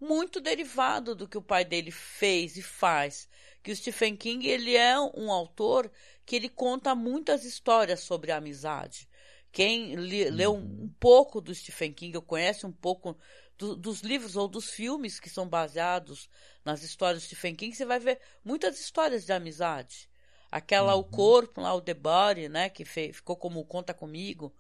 muito 0.01 0.41
derivado 0.41 1.14
do 1.14 1.28
que 1.28 1.36
o 1.36 1.43
pai 1.43 1.64
dele 1.64 1.91
fez 1.91 2.57
e 2.57 2.62
faz. 2.62 3.28
Que 3.62 3.70
o 3.70 3.76
Stephen 3.76 4.16
King 4.16 4.49
ele 4.49 4.74
é 4.74 4.99
um 4.99 5.30
autor 5.30 5.91
que 6.24 6.34
ele 6.34 6.49
conta 6.49 6.95
muitas 6.95 7.45
histórias 7.45 8.01
sobre 8.01 8.32
a 8.32 8.38
amizade. 8.38 9.09
Quem 9.53 9.95
li, 9.97 10.30
leu 10.30 10.55
um, 10.55 10.84
um, 10.84 10.95
pouco 10.99 11.41
do 11.41 11.55
Stephen 11.55 11.93
King, 11.93 12.16
ou 12.16 12.22
conhece 12.22 12.64
um 12.64 12.72
pouco 12.72 13.18
do, 13.59 13.76
dos 13.76 14.01
livros 14.01 14.36
ou 14.36 14.49
dos 14.49 14.70
filmes 14.70 15.20
que 15.20 15.28
são 15.28 15.47
baseados 15.49 16.28
nas 16.64 16.82
histórias 16.82 17.22
do 17.22 17.26
Stephen 17.26 17.55
King, 17.55 17.74
você 17.74 17.84
vai 17.84 17.99
ver 17.99 18.20
muitas 18.45 18.80
histórias 18.80 19.26
de 19.26 19.32
amizade. 19.32 20.10
Aquela 20.51 20.95
uhum. 20.95 21.01
O 21.01 21.05
Corpo, 21.05 21.61
lá, 21.61 21.75
o 21.75 21.81
The 21.81 21.95
Body, 21.95 22.49
né, 22.49 22.69
que 22.69 22.85
ficou 22.85 23.37
como 23.37 23.65
Conta 23.65 23.95
Comigo, 23.95 24.55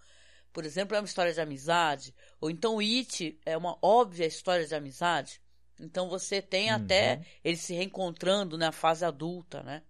por 0.52 0.64
exemplo, 0.64 0.96
é 0.96 1.00
uma 1.00 1.06
história 1.06 1.32
de 1.32 1.40
amizade. 1.40 2.14
Ou 2.40 2.50
então 2.50 2.76
o 2.76 2.80
It 2.80 3.38
é 3.44 3.56
uma 3.56 3.78
óbvia 3.82 4.26
história 4.26 4.66
de 4.66 4.74
amizade. 4.74 5.40
Então 5.78 6.08
você 6.08 6.42
tem 6.42 6.70
uhum. 6.70 6.76
até 6.76 7.20
ele 7.42 7.56
se 7.56 7.74
reencontrando 7.74 8.58
na 8.58 8.72
fase 8.72 9.04
adulta, 9.04 9.62
né? 9.62 9.82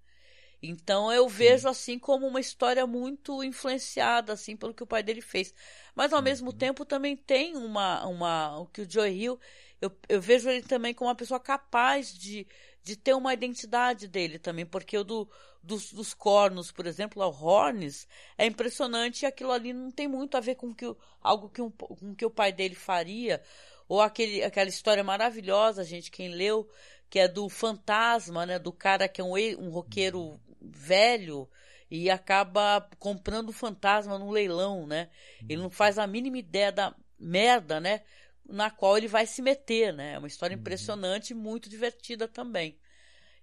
Então 0.63 1.11
eu 1.11 1.27
vejo 1.27 1.69
assim 1.69 1.99
como 1.99 2.27
uma 2.27 2.39
história 2.39 2.87
muito 2.87 3.43
influenciada 3.43 4.35
assim 4.35 4.57
pelo 4.57 4.75
que 4.75 4.83
o 4.83 4.87
pai 4.87 5.03
dele 5.03 5.23
fez. 5.23 5.55
Mas 5.95 6.13
ao 6.13 6.19
uhum. 6.19 6.25
mesmo 6.25 6.53
tempo 6.53 6.85
também 6.85 7.17
tem 7.17 7.57
uma 7.57 8.07
uma 8.07 8.59
o 8.59 8.67
que 8.67 8.83
o 8.83 8.91
Joe 8.91 9.11
Hill 9.11 9.41
eu, 9.81 9.91
eu 10.09 10.21
vejo 10.21 10.49
ele 10.51 10.63
também 10.63 10.93
como 10.93 11.09
uma 11.09 11.17
pessoa 11.17 11.41
capaz 11.41 12.13
de, 12.13 12.47
de 12.83 12.97
ter 12.97 13.15
uma 13.15 13.35
identidade 13.35 14.09
dele 14.09 14.39
também, 14.39 14.65
porque 14.65 14.97
o 14.97 15.05
do, 15.05 15.29
dos, 15.63 15.93
dos 15.93 16.15
cornos, 16.15 16.73
por 16.73 16.87
exemplo, 16.87 17.23
o 17.23 17.31
Horns, 17.31 18.07
é 18.39 18.47
impressionante 18.47 19.23
e 19.23 19.27
aquilo 19.27 19.53
ali 19.53 19.73
não 19.73 19.91
tem 19.91 20.09
muito 20.09 20.37
a 20.37 20.41
ver 20.41 20.55
com 20.55 20.75
que, 20.75 20.95
algo 21.21 21.49
que, 21.49 21.61
um, 21.61 21.71
com 21.71 22.15
que 22.15 22.25
o 22.25 22.31
pai 22.31 22.53
dele 22.53 22.75
faria, 22.75 23.43
ou 23.89 24.01
aquele, 24.01 24.43
aquela 24.43 24.69
história 24.69 25.05
maravilhosa, 25.05 25.85
gente, 25.85 26.11
quem 26.11 26.29
leu, 26.29 26.69
que 27.09 27.19
é 27.19 27.29
do 27.29 27.49
fantasma, 27.49 28.47
né, 28.47 28.59
do 28.59 28.73
cara 28.73 29.09
que 29.09 29.21
é 29.21 29.25
um, 29.25 29.35
um 29.59 29.71
roqueiro 29.71 30.41
velho 30.61 31.49
e 31.91 32.09
acaba 32.09 32.89
comprando 32.99 33.49
o 33.49 33.53
fantasma 33.53 34.17
no 34.17 34.31
leilão, 34.31 34.87
né? 34.87 35.11
Ele 35.49 35.61
não 35.61 35.71
faz 35.71 35.99
a 35.99 36.07
mínima 36.07 36.39
ideia 36.39 36.71
da 36.71 36.95
merda, 37.19 37.81
né? 37.81 38.03
Na 38.51 38.71
qual 38.71 38.99
ele 38.99 39.09
vai 39.09 39.27
se 39.27 39.41
meter, 39.41 39.93
né? 39.93 40.15
É 40.15 40.19
uma 40.19 40.29
história 40.29 40.55
uhum. 40.55 40.61
impressionante 40.61 41.31
e 41.31 41.35
muito 41.35 41.69
divertida 41.69 42.27
também. 42.27 42.79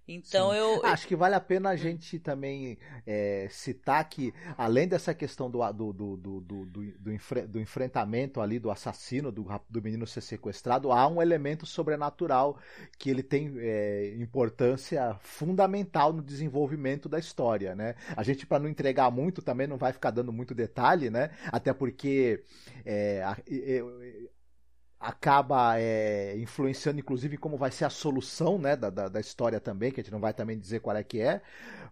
Então 0.08 0.52
Sim. 0.52 0.56
eu. 0.56 0.86
Acho 0.86 1.06
que 1.06 1.14
vale 1.14 1.34
a 1.34 1.40
pena 1.40 1.68
a 1.68 1.76
gente 1.76 2.18
também 2.18 2.78
é, 3.06 3.46
citar 3.50 4.08
que, 4.08 4.32
além 4.56 4.88
dessa 4.88 5.12
questão 5.12 5.50
do, 5.50 5.60
do, 5.70 5.92
do, 5.92 6.16
do, 6.16 6.40
do, 6.40 6.64
do, 6.66 7.12
enfre 7.12 7.42
do 7.42 7.60
enfrentamento 7.60 8.40
ali 8.40 8.58
do 8.58 8.70
assassino, 8.70 9.30
do, 9.30 9.46
do 9.68 9.82
menino 9.82 10.06
ser 10.06 10.22
sequestrado, 10.22 10.90
há 10.90 11.06
um 11.06 11.20
elemento 11.20 11.66
sobrenatural 11.66 12.58
que 12.98 13.10
ele 13.10 13.22
tem 13.22 13.52
é, 13.58 14.14
importância 14.18 15.14
fundamental 15.20 16.12
no 16.12 16.22
desenvolvimento 16.22 17.06
da 17.06 17.18
história, 17.18 17.74
né? 17.74 17.94
A 18.16 18.22
gente, 18.22 18.46
para 18.46 18.58
não 18.58 18.68
entregar 18.68 19.10
muito, 19.10 19.42
também 19.42 19.66
não 19.66 19.76
vai 19.76 19.92
ficar 19.92 20.10
dando 20.10 20.32
muito 20.32 20.54
detalhe, 20.54 21.10
né? 21.10 21.30
Até 21.52 21.74
porque 21.74 22.42
é, 22.86 23.22
acaba 25.00 25.78
é, 25.78 26.36
influenciando 26.38 26.98
inclusive 26.98 27.36
como 27.36 27.56
vai 27.56 27.70
ser 27.70 27.84
a 27.84 27.90
solução 27.90 28.58
né, 28.58 28.74
da, 28.74 28.90
da, 28.90 29.08
da, 29.08 29.20
história 29.20 29.60
também, 29.60 29.92
que 29.92 30.00
a 30.00 30.02
gente 30.02 30.12
não 30.12 30.18
vai 30.18 30.34
também 30.34 30.58
dizer 30.58 30.80
qual 30.80 30.96
é 30.96 31.04
que 31.04 31.20
é, 31.20 31.40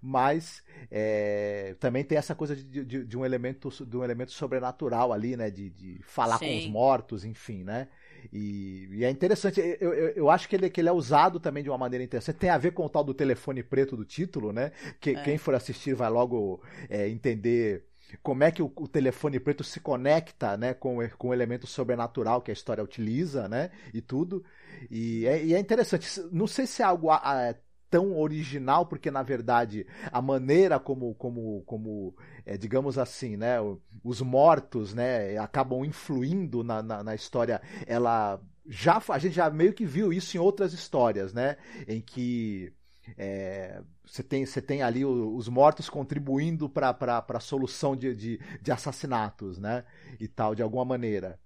mas 0.02 0.62
é, 0.90 1.76
também 1.78 2.02
tem 2.02 2.18
essa 2.18 2.34
coisa 2.34 2.56
de, 2.56 2.84
de, 2.84 3.04
de, 3.04 3.16
um 3.16 3.24
elemento 3.24 3.70
de 3.86 3.96
um 3.96 4.02
elemento 4.02 4.32
sobrenatural 4.32 5.12
ali, 5.12 5.36
né, 5.36 5.50
de, 5.50 5.70
de 5.70 6.00
falar 6.02 6.38
Sim. 6.38 6.46
com 6.46 6.58
os 6.58 6.66
mortos, 6.66 7.24
enfim, 7.24 7.62
né, 7.62 7.86
e, 8.32 8.88
e 8.90 9.04
é 9.04 9.10
interessante, 9.10 9.60
eu, 9.80 9.94
eu, 9.94 10.08
eu, 10.08 10.30
acho 10.30 10.48
que 10.48 10.56
ele, 10.56 10.68
que 10.68 10.80
ele 10.80 10.88
é 10.88 10.92
usado 10.92 11.38
também 11.38 11.62
de 11.62 11.70
uma 11.70 11.78
maneira 11.78 12.02
interessante, 12.02 12.36
tem 12.38 12.50
a 12.50 12.58
ver 12.58 12.72
com 12.72 12.84
o 12.84 12.88
tal 12.88 13.04
do 13.04 13.14
telefone 13.14 13.62
preto 13.62 13.96
do 13.96 14.04
título, 14.04 14.52
né, 14.52 14.72
que 15.00 15.10
é. 15.10 15.22
quem 15.22 15.38
for 15.38 15.54
assistir 15.54 15.94
vai 15.94 16.10
logo 16.10 16.60
é, 16.88 17.08
entender 17.08 17.84
como 18.22 18.44
é 18.44 18.50
que 18.50 18.62
o, 18.62 18.72
o, 18.76 18.86
telefone 18.86 19.40
preto 19.40 19.64
se 19.64 19.80
conecta 19.80 20.56
né, 20.56 20.74
com, 20.74 20.98
com 21.18 21.28
o 21.28 21.34
elemento 21.34 21.66
sobrenatural 21.66 22.40
que 22.40 22.50
a 22.50 22.54
história 22.54 22.82
utiliza, 22.82 23.48
né? 23.48 23.70
E 23.92 24.00
tudo. 24.00 24.44
E 24.90 25.26
é, 25.26 25.44
e 25.44 25.54
é 25.54 25.58
interessante. 25.58 26.08
Não 26.30 26.46
sei 26.46 26.66
se 26.66 26.82
é 26.82 26.84
algo 26.84 27.10
a, 27.10 27.16
a, 27.16 27.54
tão 27.90 28.18
original, 28.18 28.86
porque 28.86 29.10
na 29.10 29.22
verdade 29.22 29.86
a 30.12 30.20
maneira 30.20 30.78
como, 30.78 31.14
como, 31.14 31.62
como 31.62 32.14
é, 32.44 32.56
digamos 32.56 32.98
assim, 32.98 33.36
né, 33.36 33.56
os 34.04 34.20
mortos, 34.20 34.94
né, 34.94 35.36
acabam 35.38 35.84
influindo 35.84 36.62
na, 36.62 36.82
na, 36.82 37.02
na 37.02 37.14
história, 37.14 37.60
ela 37.86 38.40
já 38.68 39.00
a 39.08 39.18
gente 39.18 39.34
já 39.34 39.48
meio 39.48 39.72
que 39.72 39.86
viu 39.86 40.12
isso 40.12 40.36
em 40.36 40.40
outras 40.40 40.72
histórias, 40.72 41.32
né, 41.32 41.56
em 41.86 42.00
que 42.00 42.72
é, 43.16 43.82
você, 44.04 44.22
tem, 44.22 44.46
você 44.46 44.62
tem 44.62 44.82
ali 44.82 45.04
os 45.04 45.48
mortos 45.48 45.90
contribuindo 45.90 46.68
para 46.68 46.96
a 47.28 47.40
solução 47.40 47.96
de, 47.96 48.14
de, 48.14 48.40
de, 48.62 48.72
assassinatos, 48.72 49.58
né? 49.58 49.84
E 50.18 50.28
tal, 50.28 50.54
de 50.54 50.62
alguma 50.62 50.84
maneira. 50.84 51.38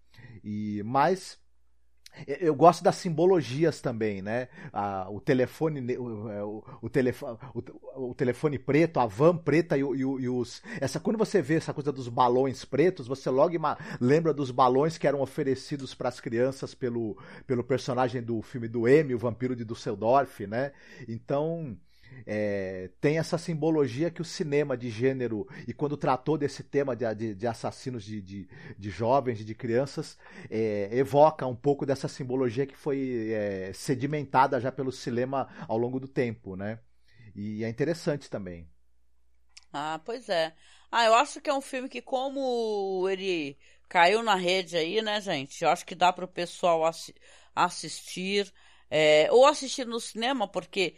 E, 0.45 0.83
mas 0.85 1.40
eu 2.27 2.55
gosto 2.55 2.83
das 2.83 2.97
simbologias 2.97 3.81
também, 3.81 4.21
né? 4.21 4.49
Ah, 4.73 5.07
o 5.11 5.21
telefone, 5.21 5.97
o, 5.97 6.31
é, 6.31 6.43
o, 6.43 6.65
o, 6.83 6.89
telefone, 6.89 7.39
o, 7.55 8.11
o, 8.11 8.15
telefone 8.15 8.59
preto, 8.59 9.01
a 9.01 9.07
van 9.07 9.37
preta 9.37 9.77
e, 9.77 9.81
e, 9.81 10.01
e, 10.01 10.29
os. 10.29 10.63
Essa, 10.81 11.01
quando 11.01 11.17
você 11.17 11.41
vê 11.41 11.55
essa 11.55 11.73
coisa 11.73 11.93
dos 11.93 12.09
balões 12.09 12.65
pretos, 12.65 13.07
você 13.07 13.31
logo 13.31 13.51
lembra 14.01 14.33
dos 14.33 14.51
balões 14.51 14.99
que 14.99 15.07
eram 15.07 15.21
oferecidos 15.21 15.95
para 15.95 16.09
as 16.09 16.21
crianças 16.21 16.75
pelo, 16.75 17.17
pelo 17.47 17.65
personagem 17.65 18.23
do 18.23 18.41
filme 18.43 18.69
do 18.69 18.87
M, 18.87 19.15
o 19.15 19.19
Vampiro 19.19 19.57
de 19.57 19.65
Düsseldorf, 19.65 20.47
né? 20.47 20.73
Então 21.09 21.77
é, 22.27 22.91
tem 23.01 23.19
essa 23.19 23.39
simbologia 23.39 24.11
que 24.11 24.23
o 24.23 24.25
cinema 24.25 24.77
de 24.77 24.91
gênero, 24.91 25.49
e 25.67 25.73
quando 25.73 25.97
tratou 25.97 26.37
desse 26.39 26.63
tema 26.63 26.95
de, 26.95 27.13
de, 27.15 27.35
de 27.35 27.47
assassinos 27.47 28.05
de, 28.05 28.21
de, 28.21 28.49
de, 28.79 28.91
jovens 28.91 29.41
e 29.41 29.45
de 29.45 29.55
crianças, 29.55 30.19
é, 30.51 30.89
evoca 30.93 31.47
um 31.47 31.57
pouco 31.57 31.87
dessa 31.87 32.09
simbologia 32.09 32.67
que 32.67 32.77
foi 32.77 33.31
é, 33.33 33.73
sedimentada 33.73 34.61
já 34.61 34.71
pelo 34.71 34.93
cinema 34.93 35.49
ao 35.67 35.79
longo 35.79 35.99
do 35.99 36.09
tempo, 36.09 36.57
né? 36.57 36.79
E 37.35 37.65
é 37.65 37.69
interessante 37.69 38.29
também. 38.29 38.69
Ah, 39.73 40.01
pois 40.05 40.29
é. 40.29 40.55
Ah, 40.91 41.05
eu 41.05 41.15
acho 41.15 41.41
que 41.41 41.49
é 41.49 41.55
um 41.55 41.61
filme 41.61 41.89
que, 41.89 42.03
como 42.03 43.09
ele 43.09 43.57
caiu 43.89 44.23
na 44.23 44.35
rede 44.35 44.77
aí, 44.77 45.01
né, 45.03 45.21
gente? 45.21 45.63
Eu 45.63 45.71
acho 45.71 45.87
que 45.87 45.95
dá 45.95 46.13
para 46.13 46.25
o 46.25 46.29
pessoal 46.29 46.85
assi 46.85 47.15
assistir. 47.55 48.53
É, 48.91 49.29
ou 49.31 49.47
assistir 49.47 49.87
no 49.87 50.01
cinema, 50.01 50.49
porque 50.49 50.97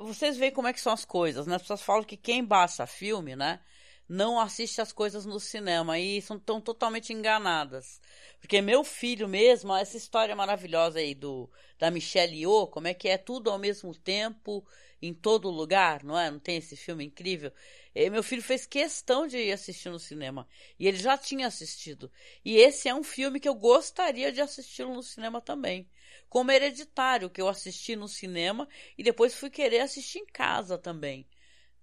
vocês 0.00 0.36
veem 0.36 0.52
como 0.52 0.68
é 0.68 0.72
que 0.72 0.80
são 0.80 0.92
as 0.92 1.04
coisas, 1.04 1.46
né? 1.46 1.56
As 1.56 1.62
pessoas 1.62 1.82
falam 1.82 2.04
que 2.04 2.16
quem 2.16 2.44
baixa 2.44 2.86
filme, 2.86 3.34
né? 3.34 3.60
Não 4.08 4.40
assiste 4.40 4.80
as 4.80 4.92
coisas 4.92 5.24
no 5.24 5.38
cinema 5.38 5.98
e 5.98 6.20
são 6.20 6.38
tão 6.38 6.60
totalmente 6.60 7.12
enganadas. 7.12 8.00
Porque 8.40 8.60
meu 8.60 8.82
filho 8.82 9.28
mesmo, 9.28 9.74
essa 9.74 9.96
história 9.96 10.34
maravilhosa 10.34 10.98
aí 10.98 11.14
do 11.14 11.50
da 11.78 11.90
Michelle 11.90 12.36
Yeoh, 12.36 12.66
como 12.66 12.88
é 12.88 12.94
que 12.94 13.08
é 13.08 13.16
tudo 13.16 13.50
ao 13.50 13.58
mesmo 13.58 13.94
tempo, 13.94 14.66
em 15.00 15.14
todo 15.14 15.48
lugar, 15.48 16.02
não 16.04 16.18
é? 16.18 16.30
Não 16.30 16.40
tem 16.40 16.56
esse 16.56 16.76
filme 16.76 17.04
incrível? 17.04 17.52
E 17.94 18.10
meu 18.10 18.22
filho 18.22 18.42
fez 18.42 18.66
questão 18.66 19.26
de 19.26 19.38
ir 19.38 19.52
assistir 19.52 19.90
no 19.90 19.98
cinema. 19.98 20.46
E 20.78 20.86
ele 20.88 20.98
já 20.98 21.16
tinha 21.16 21.46
assistido. 21.46 22.10
E 22.44 22.56
esse 22.56 22.88
é 22.88 22.94
um 22.94 23.02
filme 23.04 23.40
que 23.40 23.48
eu 23.48 23.54
gostaria 23.54 24.32
de 24.32 24.40
assistir 24.40 24.84
no 24.86 25.02
cinema 25.02 25.40
também 25.40 25.88
como 26.30 26.52
Hereditário, 26.52 27.28
que 27.28 27.42
eu 27.42 27.48
assisti 27.48 27.96
no 27.96 28.08
cinema 28.08 28.68
e 28.96 29.02
depois 29.02 29.34
fui 29.34 29.50
querer 29.50 29.80
assistir 29.80 30.20
em 30.20 30.26
casa 30.26 30.78
também, 30.78 31.26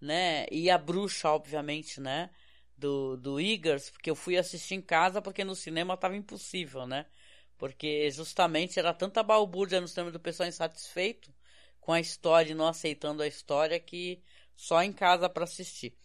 né? 0.02 0.48
E 0.52 0.70
a 0.70 0.78
Bruxa, 0.78 1.30
obviamente, 1.30 2.02
né? 2.02 2.32
Do, 2.78 3.18
do 3.18 3.40
Eagers, 3.40 3.90
porque 3.90 4.10
eu 4.10 4.16
fui 4.16 4.38
assistir 4.38 4.76
em 4.76 4.82
casa 4.82 5.22
porque 5.22 5.44
no 5.44 5.56
cinema 5.56 5.96
estava 5.96 6.16
impossível, 6.16 6.88
né? 6.88 7.06
Porque 7.58 8.10
justamente 8.12 8.80
era 8.80 8.94
tanta 8.94 9.24
balbúrdia 9.24 9.82
no 9.82 9.88
cinema 9.88 10.12
do 10.12 10.20
pessoal 10.20 10.48
insatisfeito 10.48 11.34
com 11.82 11.92
a 11.92 12.00
história 12.00 12.52
e 12.52 12.56
não 12.56 12.68
aceitando 12.68 13.24
a 13.24 13.28
história 13.28 13.80
que 13.80 14.22
só 14.56 14.82
em 14.84 14.94
casa 14.94 15.30
para 15.30 15.44
assistir. 15.44 15.98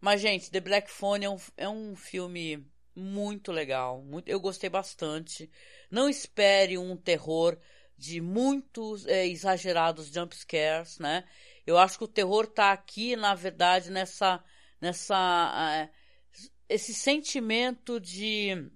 Mas, 0.00 0.20
gente, 0.20 0.50
The 0.50 0.60
Black 0.60 0.90
Phone 0.90 1.24
é 1.24 1.30
um, 1.30 1.38
é 1.56 1.68
um 1.68 1.96
filme 1.96 2.66
muito 2.94 3.52
legal. 3.52 4.02
Muito, 4.02 4.28
eu 4.28 4.40
gostei 4.40 4.68
bastante. 4.68 5.50
Não 5.90 6.08
espere 6.08 6.76
um 6.76 6.96
terror 6.96 7.58
de 7.98 8.20
muitos 8.20 9.04
é, 9.06 9.26
exagerados 9.26 10.06
jump 10.06 10.34
scares, 10.36 10.98
né? 11.00 11.24
Eu 11.66 11.76
acho 11.76 11.98
que 11.98 12.04
o 12.04 12.08
terror 12.08 12.46
tá 12.46 12.72
aqui, 12.72 13.16
na 13.16 13.34
verdade, 13.34 13.90
nessa 13.90 14.42
nessa 14.80 15.88
uh, 15.88 15.94
esse 16.68 16.94
sentimento 16.94 17.98
de 17.98 18.70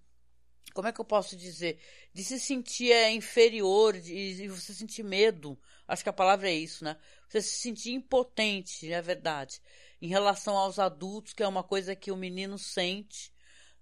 como 0.74 0.88
é 0.88 0.92
que 0.92 1.00
eu 1.00 1.04
posso 1.04 1.36
dizer? 1.36 1.78
De 2.12 2.24
se 2.24 2.40
sentir 2.40 2.90
é, 2.92 3.10
inferior, 3.10 3.98
de, 3.98 4.48
você 4.48 4.74
sentir 4.74 5.02
medo. 5.02 5.58
Acho 5.86 6.02
que 6.02 6.08
a 6.08 6.12
palavra 6.12 6.48
é 6.48 6.54
isso, 6.54 6.82
né? 6.84 6.96
Você 7.28 7.42
se 7.42 7.60
sentir 7.60 7.92
impotente, 7.92 8.90
é 8.90 9.00
verdade. 9.02 9.60
Em 10.00 10.08
relação 10.08 10.56
aos 10.56 10.78
adultos, 10.78 11.34
que 11.34 11.42
é 11.42 11.48
uma 11.48 11.62
coisa 11.62 11.94
que 11.94 12.10
o 12.10 12.16
menino 12.16 12.58
sente, 12.58 13.30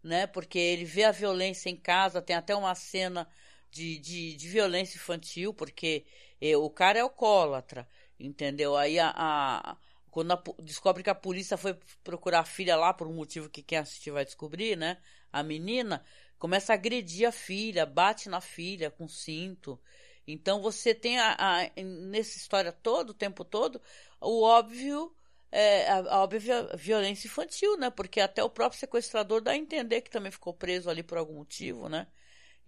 né? 0.03 0.27
Porque 0.27 0.59
ele 0.59 0.85
vê 0.85 1.05
a 1.05 1.13
violência 1.13 1.71
em 1.71 1.77
casa, 1.77 2.21
tem 2.21 2.37
até 2.37 2.55
uma 2.55 2.75
cena 2.75 3.29
de, 3.71 3.99
de, 3.99 4.37
de 4.37 4.49
violência 4.49 4.97
infantil, 4.97 5.55
porque 5.55 6.05
eh, 6.41 6.57
o 6.57 6.71
cara 6.71 6.99
é 6.99 7.03
alcoólatra, 7.03 7.89
entendeu? 8.19 8.77
Aí 8.77 8.99
a, 8.99 9.13
a 9.17 9.77
quando 10.11 10.33
a, 10.33 10.43
descobre 10.63 11.03
que 11.03 11.11
a 11.11 11.15
polícia 11.15 11.57
foi 11.57 11.79
procurar 12.03 12.41
a 12.41 12.45
filha 12.45 12.77
lá 12.77 12.93
por 12.93 13.07
um 13.07 13.15
motivo 13.15 13.49
que 13.49 13.63
quem 13.63 13.79
assistir 13.79 14.11
vai 14.11 14.25
descobrir, 14.25 14.77
né? 14.77 14.99
A 15.33 15.43
menina 15.43 16.05
começa 16.39 16.73
a 16.73 16.75
agredir 16.75 17.29
a 17.29 17.33
filha, 17.33 17.87
bate 17.87 18.29
na 18.29 18.41
filha 18.41 18.91
com 18.91 19.09
cinto. 19.09 19.81
Então 20.27 20.61
você 20.63 20.95
tem 20.95 21.19
a, 21.19 21.37
a, 21.39 21.83
nessa 21.83 22.37
história 22.37 22.73
todo 22.73 23.11
o 23.11 23.15
tempo 23.15 23.45
todo 23.45 23.81
o 24.21 24.43
óbvio 24.43 25.15
é, 25.53 25.89
a, 25.89 25.99
a 25.99 26.23
óbvia 26.23 26.69
violência 26.77 27.27
infantil, 27.27 27.77
né? 27.77 27.91
Porque 27.91 28.21
até 28.21 28.43
o 28.43 28.51
próprio 28.51 28.79
sequestrador 28.79 29.41
dá 29.41 29.53
a 29.53 29.57
entender 29.57 30.01
que 30.03 30.11
também 30.11 30.31
ficou 30.31 30.55
preso 30.55 30.89
ali 30.91 31.03
por 31.03 31.19
algum 31.19 31.35
motivo, 31.35 31.89
né? 31.89 32.07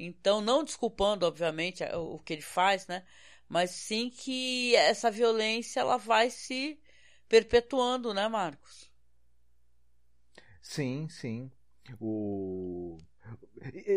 Então, 0.04 0.40
não 0.40 0.64
desculpando, 0.64 1.26
obviamente, 1.26 1.84
o 1.94 2.18
que 2.18 2.32
ele 2.32 2.42
faz, 2.42 2.86
né? 2.86 3.04
Mas 3.48 3.70
sim 3.70 4.10
que 4.10 4.74
essa 4.76 5.10
violência 5.10 5.80
ela 5.80 5.96
vai 5.96 6.30
se 6.30 6.80
perpetuando, 7.28 8.12
né, 8.14 8.28
Marcos? 8.28 8.90
Sim, 10.60 11.08
sim. 11.08 11.50
O 12.00 12.98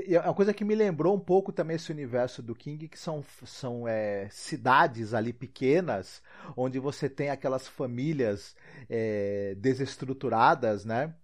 é 0.10 0.20
uma 0.20 0.34
coisa 0.34 0.54
que 0.54 0.64
me 0.64 0.76
lembrou 0.76 1.16
um 1.16 1.20
pouco 1.20 1.52
também 1.52 1.76
esse 1.76 1.92
universo 1.92 2.42
do 2.44 2.56
King, 2.56 2.88
que 2.88 3.00
são, 3.00 3.24
são 3.46 3.88
é, 3.88 4.28
cidades 4.30 5.14
ali 5.14 5.34
pequenas, 5.34 6.22
onde 6.56 6.80
você 6.80 7.10
tem 7.10 7.30
aquelas 7.30 7.68
famílias 7.68 8.56
é, 8.90 9.56
desestruturadas, 9.56 10.86
né? 10.86 11.16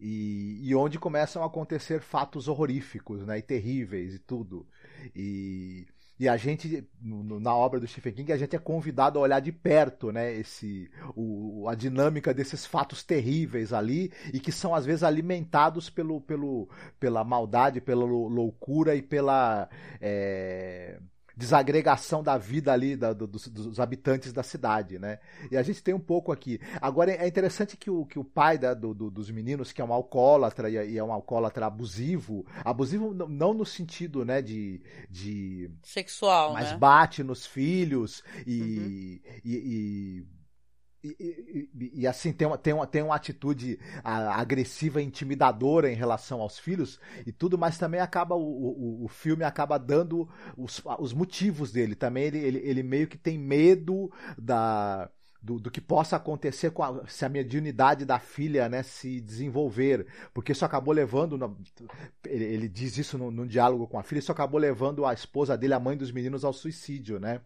E, 0.00 0.60
e, 0.62 0.74
onde 0.74 0.98
começam 0.98 1.42
a 1.42 1.46
acontecer 1.46 2.00
fatos 2.00 2.48
horroríficos, 2.48 3.24
né? 3.24 3.38
E 3.38 3.42
terríveis 3.42 4.14
e 4.14 4.18
tudo. 4.18 4.66
E, 5.14 5.86
e 6.18 6.28
a 6.28 6.36
gente, 6.36 6.86
no, 7.02 7.40
na 7.40 7.54
obra 7.54 7.80
do 7.80 7.88
Stephen 7.88 8.12
King, 8.12 8.32
a 8.32 8.36
gente 8.36 8.54
é 8.54 8.58
convidado 8.58 9.18
a 9.18 9.22
olhar 9.22 9.40
de 9.40 9.50
perto, 9.50 10.12
né, 10.12 10.32
esse, 10.32 10.88
o, 11.16 11.68
a 11.68 11.74
dinâmica 11.74 12.32
desses 12.32 12.64
fatos 12.64 13.02
terríveis 13.02 13.72
ali 13.72 14.12
e 14.32 14.38
que 14.38 14.52
são 14.52 14.74
às 14.74 14.86
vezes 14.86 15.02
alimentados 15.02 15.90
pelo, 15.90 16.20
pelo, 16.20 16.68
pela 17.00 17.24
maldade, 17.24 17.80
pela 17.80 18.04
loucura 18.04 18.94
e 18.94 19.02
pela 19.02 19.68
é, 20.00 21.00
desagregação 21.36 22.22
da 22.22 22.38
vida 22.38 22.72
ali 22.72 22.96
da, 22.96 23.12
dos, 23.12 23.48
dos, 23.48 23.80
habitantes 23.80 24.32
da 24.32 24.42
cidade, 24.42 24.98
né? 24.98 25.18
E 25.50 25.56
a 25.56 25.62
gente 25.62 25.82
tem 25.82 25.94
um 25.94 26.00
pouco 26.00 26.30
aqui. 26.30 26.60
Agora 26.80 27.10
é 27.10 27.26
interessante 27.26 27.76
que 27.76 27.90
o, 27.90 28.06
que 28.06 28.18
o 28.18 28.24
pai 28.24 28.56
da, 28.56 28.72
do, 28.74 28.94
do, 28.94 29.10
dos 29.10 29.30
meninos, 29.30 29.72
que 29.72 29.80
é 29.80 29.84
um 29.84 29.92
alcoólatra 29.92 30.68
e 30.70 30.96
é 30.96 31.02
um 31.02 31.12
alcoólatra 31.12 31.66
abusivo, 31.66 32.46
abusivo 32.64 33.12
não 33.14 33.52
no 33.52 33.66
sentido, 33.66 34.24
né, 34.24 34.40
de, 34.40 34.80
de 35.10 35.70
sexual, 35.82 36.52
mas 36.52 36.70
né? 36.70 36.76
bate 36.76 37.22
nos 37.22 37.44
filhos 37.46 38.22
e, 38.46 39.20
uhum. 39.24 39.40
e, 39.44 39.54
e 39.54 40.26
e, 41.04 41.68
e, 41.74 42.00
e, 42.00 42.06
assim 42.06 42.32
tem 42.32 42.48
uma, 42.48 42.56
tem, 42.56 42.72
uma, 42.72 42.86
tem 42.86 43.02
uma 43.02 43.14
atitude 43.14 43.78
agressiva 44.02 45.02
intimidadora 45.02 45.90
em 45.90 45.94
relação 45.94 46.40
aos 46.40 46.58
filhos 46.58 46.98
e 47.26 47.32
tudo, 47.32 47.58
mas 47.58 47.76
também 47.76 48.00
acaba 48.00 48.34
o, 48.34 48.40
o, 48.40 49.04
o 49.04 49.08
filme 49.08 49.44
acaba 49.44 49.78
dando 49.78 50.26
os, 50.56 50.82
os 50.98 51.12
motivos 51.12 51.70
dele. 51.70 51.94
Também 51.94 52.24
ele, 52.24 52.38
ele, 52.38 52.58
ele 52.64 52.82
meio 52.82 53.06
que 53.06 53.18
tem 53.18 53.38
medo 53.38 54.10
da. 54.38 55.10
Do, 55.42 55.60
do, 55.60 55.70
que 55.70 55.78
possa 55.78 56.16
acontecer 56.16 56.70
com 56.70 56.82
a, 56.82 57.06
se 57.06 57.22
a 57.22 57.28
mediunidade 57.28 58.06
da 58.06 58.18
filha 58.18 58.66
né, 58.66 58.82
se 58.82 59.20
desenvolver. 59.20 60.06
Porque 60.32 60.52
isso 60.52 60.64
acabou 60.64 60.94
levando. 60.94 61.36
No, 61.36 61.58
ele, 62.26 62.44
ele, 62.44 62.66
diz 62.66 62.96
isso 62.96 63.18
num 63.18 63.46
diálogo 63.46 63.86
com 63.86 63.98
a 63.98 64.02
filha, 64.02 64.20
isso 64.20 64.32
acabou 64.32 64.58
levando 64.58 65.04
a 65.04 65.12
esposa 65.12 65.54
dele, 65.54 65.74
a 65.74 65.78
mãe 65.78 65.98
dos 65.98 66.10
meninos, 66.10 66.46
ao 66.46 66.52
suicídio, 66.54 67.20
né? 67.20 67.42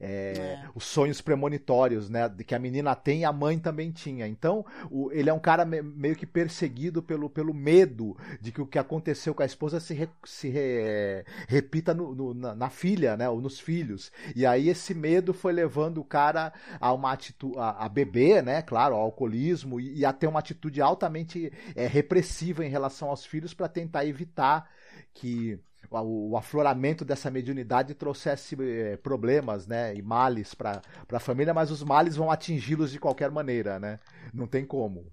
É, 0.00 0.08
é. 0.08 0.64
os 0.74 0.84
sonhos 0.84 1.20
premonitórios, 1.20 2.08
né? 2.08 2.28
Que 2.46 2.54
a 2.54 2.58
menina 2.58 2.94
tem 2.94 3.20
e 3.20 3.24
a 3.24 3.32
mãe 3.32 3.58
também 3.58 3.90
tinha. 3.90 4.26
Então, 4.26 4.64
o, 4.90 5.10
ele 5.12 5.28
é 5.28 5.32
um 5.32 5.38
cara 5.38 5.64
me, 5.64 5.82
meio 5.82 6.16
que 6.16 6.26
perseguido 6.26 7.02
pelo, 7.02 7.28
pelo 7.28 7.52
medo 7.52 8.16
de 8.40 8.52
que 8.52 8.60
o 8.60 8.66
que 8.66 8.78
aconteceu 8.78 9.34
com 9.34 9.42
a 9.42 9.46
esposa 9.46 9.80
se, 9.80 9.94
re, 9.94 10.08
se 10.24 10.48
re, 10.48 11.24
repita 11.46 11.92
no, 11.92 12.14
no, 12.14 12.34
na, 12.34 12.54
na, 12.54 12.70
filha, 12.70 13.16
né? 13.16 13.28
Ou 13.28 13.40
nos 13.40 13.58
filhos. 13.58 14.12
E 14.34 14.46
aí 14.46 14.68
esse 14.68 14.94
medo 14.94 15.32
foi 15.32 15.52
levando 15.52 15.98
o 15.98 16.04
cara 16.04 16.52
a 16.80 16.92
uma 16.92 17.12
atitude, 17.12 17.58
a, 17.58 17.84
a 17.84 17.88
beber, 17.88 18.42
né? 18.42 18.62
Claro, 18.62 18.94
ao 18.94 19.02
alcoolismo 19.02 19.80
e, 19.80 19.98
e 19.98 20.04
a 20.04 20.12
ter 20.12 20.26
uma 20.26 20.40
atitude 20.40 20.80
altamente 20.80 21.52
é, 21.74 21.86
repressiva 21.86 22.64
em 22.64 22.68
relação 22.68 23.10
aos 23.10 23.24
filhos 23.24 23.54
para 23.54 23.68
tentar 23.68 24.04
evitar 24.06 24.68
que 25.12 25.58
o, 25.90 26.36
afloramento 26.36 27.04
dessa 27.04 27.30
mediunidade 27.30 27.94
trouxesse 27.94 28.56
eh, 28.60 28.96
problemas 28.98 29.66
né, 29.66 29.94
e 29.94 30.02
males 30.02 30.54
para 30.54 30.82
a 31.10 31.20
família, 31.20 31.54
mas 31.54 31.70
os 31.70 31.82
males 31.82 32.16
vão 32.16 32.30
atingi-los 32.30 32.92
de 32.92 32.98
qualquer 32.98 33.30
maneira, 33.30 33.78
né? 33.78 33.98
Não 34.32 34.46
tem 34.46 34.66
como. 34.66 35.10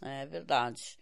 É 0.00 0.26
verdade. 0.26 0.98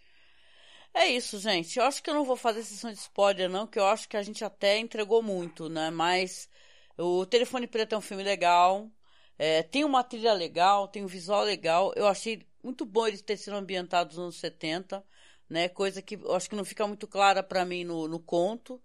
É 0.93 1.07
isso, 1.07 1.39
gente. 1.39 1.77
Eu 1.77 1.85
acho 1.85 2.01
que 2.01 2.09
eu 2.09 2.13
não 2.13 2.23
vou 2.23 2.37
fazer 2.37 2.63
sessão 2.63 2.91
de 2.91 2.97
spoiler, 2.97 3.49
não, 3.49 3.67
que 3.67 3.79
eu 3.79 3.85
acho 3.85 4.07
que 4.07 4.17
a 4.17 4.23
gente 4.23 4.43
até 4.45 4.77
entregou 4.77 5.21
muito, 5.21 5.69
né? 5.69 5.89
Mas 5.89 6.49
o 6.97 7.25
Telefone 7.25 7.67
Preto 7.67 7.95
é 7.95 7.97
um 7.97 8.01
filme 8.01 8.23
legal. 8.23 8.89
É, 9.37 9.63
tem 9.63 9.83
uma 9.83 10.03
trilha 10.03 10.33
legal, 10.33 10.87
tem 10.87 11.03
um 11.03 11.07
visual 11.07 11.43
legal. 11.43 11.93
Eu 11.95 12.07
achei 12.07 12.41
muito 12.63 12.85
bom 12.85 13.07
eles 13.07 13.21
terem 13.21 13.41
sido 13.41 13.55
ambientados 13.55 14.17
nos 14.17 14.23
anos 14.23 14.39
70 14.39 15.03
né? 15.49 15.69
Coisa 15.69 16.01
que 16.01 16.19
acho 16.31 16.49
que 16.49 16.55
não 16.55 16.65
fica 16.65 16.87
muito 16.87 17.07
clara 17.07 17.43
para 17.43 17.65
mim 17.65 17.83
no, 17.83 18.07
no 18.07 18.19
conto, 18.19 18.81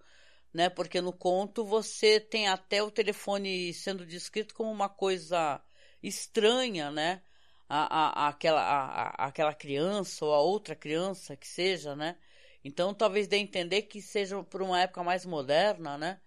né? 0.53 0.69
Porque 0.71 1.01
no 1.01 1.13
conto 1.13 1.65
você 1.65 2.21
tem 2.21 2.49
até 2.49 2.83
o 2.83 2.91
telefone 2.91 3.73
sendo 3.75 4.07
descrito 4.07 4.55
como 4.55 4.71
uma 4.71 4.89
coisa 4.89 5.61
estranha, 6.03 6.91
né? 6.91 7.23
A, 7.69 8.25
a, 8.27 8.29
aquela, 8.29 8.63
a, 8.63 9.27
aquela 9.27 9.55
criança 9.55 10.25
ou 10.25 10.35
a 10.35 10.41
outra 10.41 10.75
criança 10.75 11.37
que 11.37 11.47
seja, 11.47 11.95
né? 11.97 12.17
Então 12.65 12.93
talvez 12.95 13.27
dê 13.29 13.37
a 13.37 13.39
entender 13.41 13.83
que 13.83 14.03
seja 14.03 14.43
por 14.45 14.63
uma 14.63 14.81
época 14.81 15.03
mais 15.05 15.25
moderna, 15.25 15.97
né? 15.99 16.21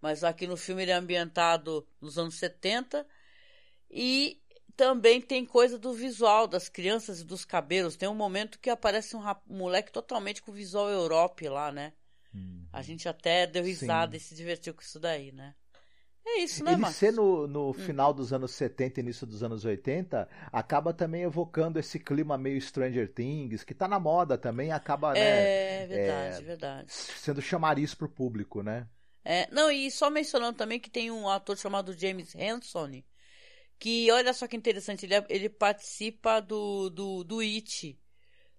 Mas 0.00 0.24
aqui 0.24 0.46
no 0.46 0.56
filme 0.56 0.82
ele 0.82 0.92
é 0.92 0.94
ambientado 0.94 1.86
nos 2.00 2.18
anos 2.18 2.36
70 2.36 3.06
e 3.90 4.40
também 4.70 5.20
tem 5.20 5.44
coisa 5.44 5.78
do 5.78 5.92
visual 5.92 6.46
das 6.46 6.68
crianças 6.68 7.20
e 7.20 7.24
dos 7.24 7.44
cabelos. 7.44 7.96
Tem 7.96 8.08
um 8.08 8.14
momento 8.14 8.58
que 8.58 8.70
aparece 8.70 9.16
um, 9.16 9.22
um 9.48 9.56
moleque 9.56 9.92
totalmente 9.92 10.42
com 10.42 10.52
visual 10.52 10.88
Europe 10.88 11.48
lá, 11.48 11.70
né? 11.72 11.92
Uhum. 12.34 12.66
A 12.72 12.82
gente 12.82 13.08
até 13.08 13.46
deu 13.46 13.64
risada 13.64 14.12
Sim. 14.12 14.16
e 14.16 14.20
se 14.20 14.34
divertiu 14.34 14.74
com 14.74 14.82
isso 14.82 15.00
daí, 15.00 15.32
né? 15.32 15.54
É 16.24 16.42
isso, 16.42 16.62
né, 16.62 16.72
Ele 16.72 16.82
Marcos? 16.82 16.98
ser 16.98 17.12
no, 17.12 17.46
no 17.46 17.70
hum. 17.70 17.74
final 17.74 18.12
dos 18.12 18.32
anos 18.32 18.52
70 18.52 19.00
e 19.00 19.02
início 19.02 19.26
dos 19.26 19.42
anos 19.42 19.64
80 19.64 20.28
acaba 20.52 20.92
também 20.92 21.22
evocando 21.22 21.78
esse 21.78 21.98
clima 21.98 22.36
meio 22.36 22.60
Stranger 22.60 23.12
Things, 23.12 23.64
que 23.64 23.74
tá 23.74 23.88
na 23.88 23.98
moda 23.98 24.36
também, 24.36 24.70
acaba, 24.70 25.14
né? 25.14 25.20
É, 25.20 25.86
verdade, 25.86 26.36
é, 26.36 26.42
verdade. 26.42 26.92
Sendo 26.92 27.40
chamariz 27.40 27.94
pro 27.94 28.08
público, 28.08 28.62
né? 28.62 28.86
É, 29.24 29.48
não, 29.50 29.70
e 29.70 29.90
só 29.90 30.08
mencionando 30.08 30.56
também 30.56 30.78
que 30.78 30.90
tem 30.90 31.10
um 31.10 31.28
ator 31.28 31.56
chamado 31.56 31.98
James 31.98 32.34
Hanson, 32.36 33.02
que 33.80 34.10
olha 34.12 34.34
só 34.34 34.46
que 34.46 34.56
interessante, 34.56 35.06
ele, 35.06 35.14
ele 35.30 35.48
participa 35.48 36.38
do, 36.40 36.90
do, 36.90 37.24
do 37.24 37.40
IT, 37.40 37.98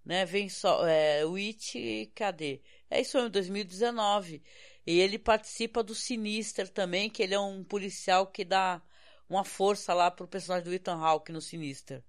né? 0.04 0.26
Vem 0.26 0.50
só, 0.50 0.86
é, 0.88 1.24
o 1.26 1.38
IT, 1.38 2.12
cadê? 2.16 2.62
É 2.90 3.00
isso 3.00 3.20
em 3.20 3.30
2019. 3.30 4.44
E 4.86 5.00
ele 5.00 5.20
participa 5.20 5.84
do 5.84 5.94
Sinister 5.94 6.68
também, 6.68 7.08
que 7.10 7.22
ele 7.22 7.36
é 7.36 7.40
um 7.40 7.64
policial 7.64 8.28
que 8.28 8.44
dá 8.44 8.82
uma 9.30 9.44
força 9.44 9.94
lá 9.94 10.10
pro 10.10 10.28
personagem 10.28 10.66
do 10.66 10.74
Ethan 10.74 10.98
Hawke 10.98 11.32
no 11.32 11.40
Sinister. 11.40 12.04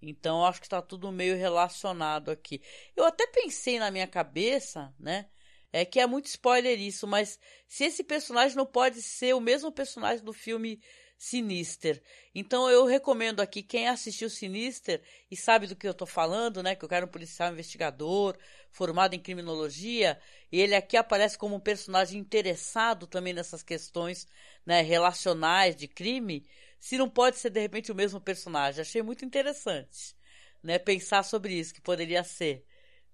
Então, 0.00 0.44
acho 0.44 0.60
que 0.60 0.66
está 0.66 0.82
tudo 0.82 1.10
meio 1.10 1.36
relacionado 1.36 2.30
aqui. 2.30 2.60
Eu 2.94 3.04
até 3.06 3.26
pensei 3.26 3.78
na 3.78 3.90
minha 3.90 4.06
cabeça, 4.06 4.94
né? 5.00 5.28
É 5.72 5.84
que 5.86 6.00
é 6.00 6.06
muito 6.06 6.26
spoiler 6.26 6.78
isso, 6.78 7.06
mas 7.06 7.38
se 7.66 7.84
esse 7.84 8.04
personagem 8.04 8.56
não 8.56 8.66
pode 8.66 9.02
ser 9.02 9.34
o 9.34 9.40
mesmo 9.40 9.72
personagem 9.72 10.24
do 10.24 10.32
filme 10.32 10.80
Sinister. 11.18 12.00
Então 12.32 12.70
eu 12.70 12.86
recomendo 12.86 13.40
aqui 13.40 13.60
quem 13.60 13.88
assistiu 13.88 14.30
Sinister 14.30 15.02
e 15.28 15.36
sabe 15.36 15.66
do 15.66 15.74
que 15.74 15.86
eu 15.86 15.92
tô 15.92 16.06
falando, 16.06 16.62
né? 16.62 16.76
Que 16.76 16.84
eu 16.84 16.88
quero 16.88 17.06
um 17.06 17.10
policial 17.10 17.52
investigador, 17.52 18.38
formado 18.70 19.14
em 19.14 19.18
criminologia, 19.18 20.20
e 20.52 20.60
ele 20.60 20.76
aqui 20.76 20.96
aparece 20.96 21.36
como 21.36 21.56
um 21.56 21.60
personagem 21.60 22.20
interessado 22.20 23.06
também 23.06 23.32
nessas 23.34 23.62
questões, 23.62 24.28
né, 24.64 24.80
relacionais 24.80 25.74
de 25.74 25.88
crime. 25.88 26.46
Se 26.78 26.96
não 26.96 27.10
pode 27.10 27.36
ser 27.38 27.50
de 27.50 27.60
repente 27.60 27.90
o 27.90 27.94
mesmo 27.94 28.20
personagem, 28.20 28.80
achei 28.80 29.02
muito 29.02 29.24
interessante, 29.24 30.14
né? 30.62 30.78
Pensar 30.78 31.24
sobre 31.24 31.54
isso 31.54 31.74
que 31.74 31.80
poderia 31.80 32.22
ser, 32.22 32.64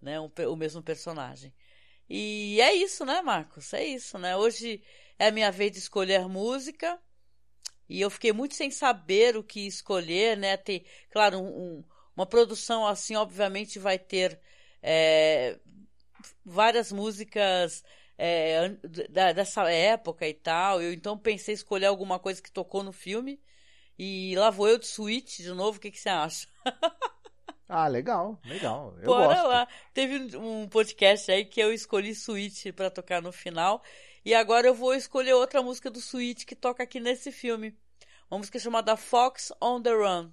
né, 0.01 0.21
um, 0.21 0.31
o 0.51 0.57
mesmo 0.57 0.83
personagem. 0.83 1.55
E 2.09 2.61
é 2.61 2.75
isso, 2.75 3.05
né, 3.07 3.23
Marcos? 3.23 3.73
É 3.73 3.85
isso, 3.85 4.19
né? 4.19 4.37
Hoje 4.37 4.83
é 5.19 5.29
a 5.29 5.33
minha 5.33 5.51
vez 5.51 5.73
de 5.73 5.79
escolher 5.79 6.29
música. 6.29 7.01
E 7.89 8.01
eu 8.01 8.11
fiquei 8.11 8.32
muito 8.32 8.55
sem 8.55 8.70
saber 8.70 9.37
o 9.37 9.43
que 9.45 9.66
escolher, 9.66 10.37
né? 10.37 10.57
Tem, 10.57 10.85
claro, 11.11 11.39
um, 11.41 11.85
uma 12.16 12.26
produção 12.26 12.87
assim, 12.87 13.16
obviamente, 13.16 13.78
vai 13.78 13.99
ter 13.99 14.41
é, 14.82 15.59
várias 16.45 16.93
músicas 16.93 17.85
é, 18.18 18.68
da, 19.11 19.32
dessa 19.32 19.70
época 19.70 20.26
e 20.26 20.35
tal. 20.35 20.82
Eu 20.82 20.93
então 20.93 21.18
pensei 21.18 21.55
em 21.55 21.57
escolher 21.57 21.87
alguma 21.87 22.18
coisa 22.18 22.43
que 22.43 22.51
tocou 22.51 22.82
no 22.82 22.93
filme. 22.93 23.41
E 23.99 24.35
lá 24.37 24.51
vou 24.51 24.68
eu 24.68 24.78
de 24.78 24.87
suíte 24.87 25.43
de 25.43 25.51
novo. 25.51 25.78
O 25.78 25.80
que, 25.80 25.91
que 25.91 26.01
você 26.01 26.09
acha? 26.09 26.49
Ah, 27.66 27.89
legal, 27.89 28.39
legal. 28.45 28.95
Eu 29.01 29.07
Bora 29.07 29.35
gosto. 29.35 29.49
lá. 29.49 29.68
Teve 29.93 30.37
um 30.37 30.68
podcast 30.68 31.32
aí 31.32 31.47
que 31.47 31.61
eu 31.61 31.72
escolhi 31.72 32.14
suíte 32.14 32.70
para 32.72 32.91
tocar 32.91 33.22
no 33.22 33.32
final. 33.32 33.82
E 34.25 34.35
agora 34.35 34.66
eu 34.66 34.75
vou 34.75 34.95
escolher 34.95 35.35
outra 35.35 35.62
música 35.62 35.91
do 35.91 35.99
Sweet 35.99 36.47
que 36.47 36.57
toca 36.57 36.83
aqui 36.83 36.99
nesse 36.99 37.31
filme. 37.31 37.77
Uma 38.31 38.39
música 38.39 38.59
chamada 38.59 38.97
Fox 38.97 39.53
on 39.61 39.83
the 39.83 39.93
Run. 39.93 40.31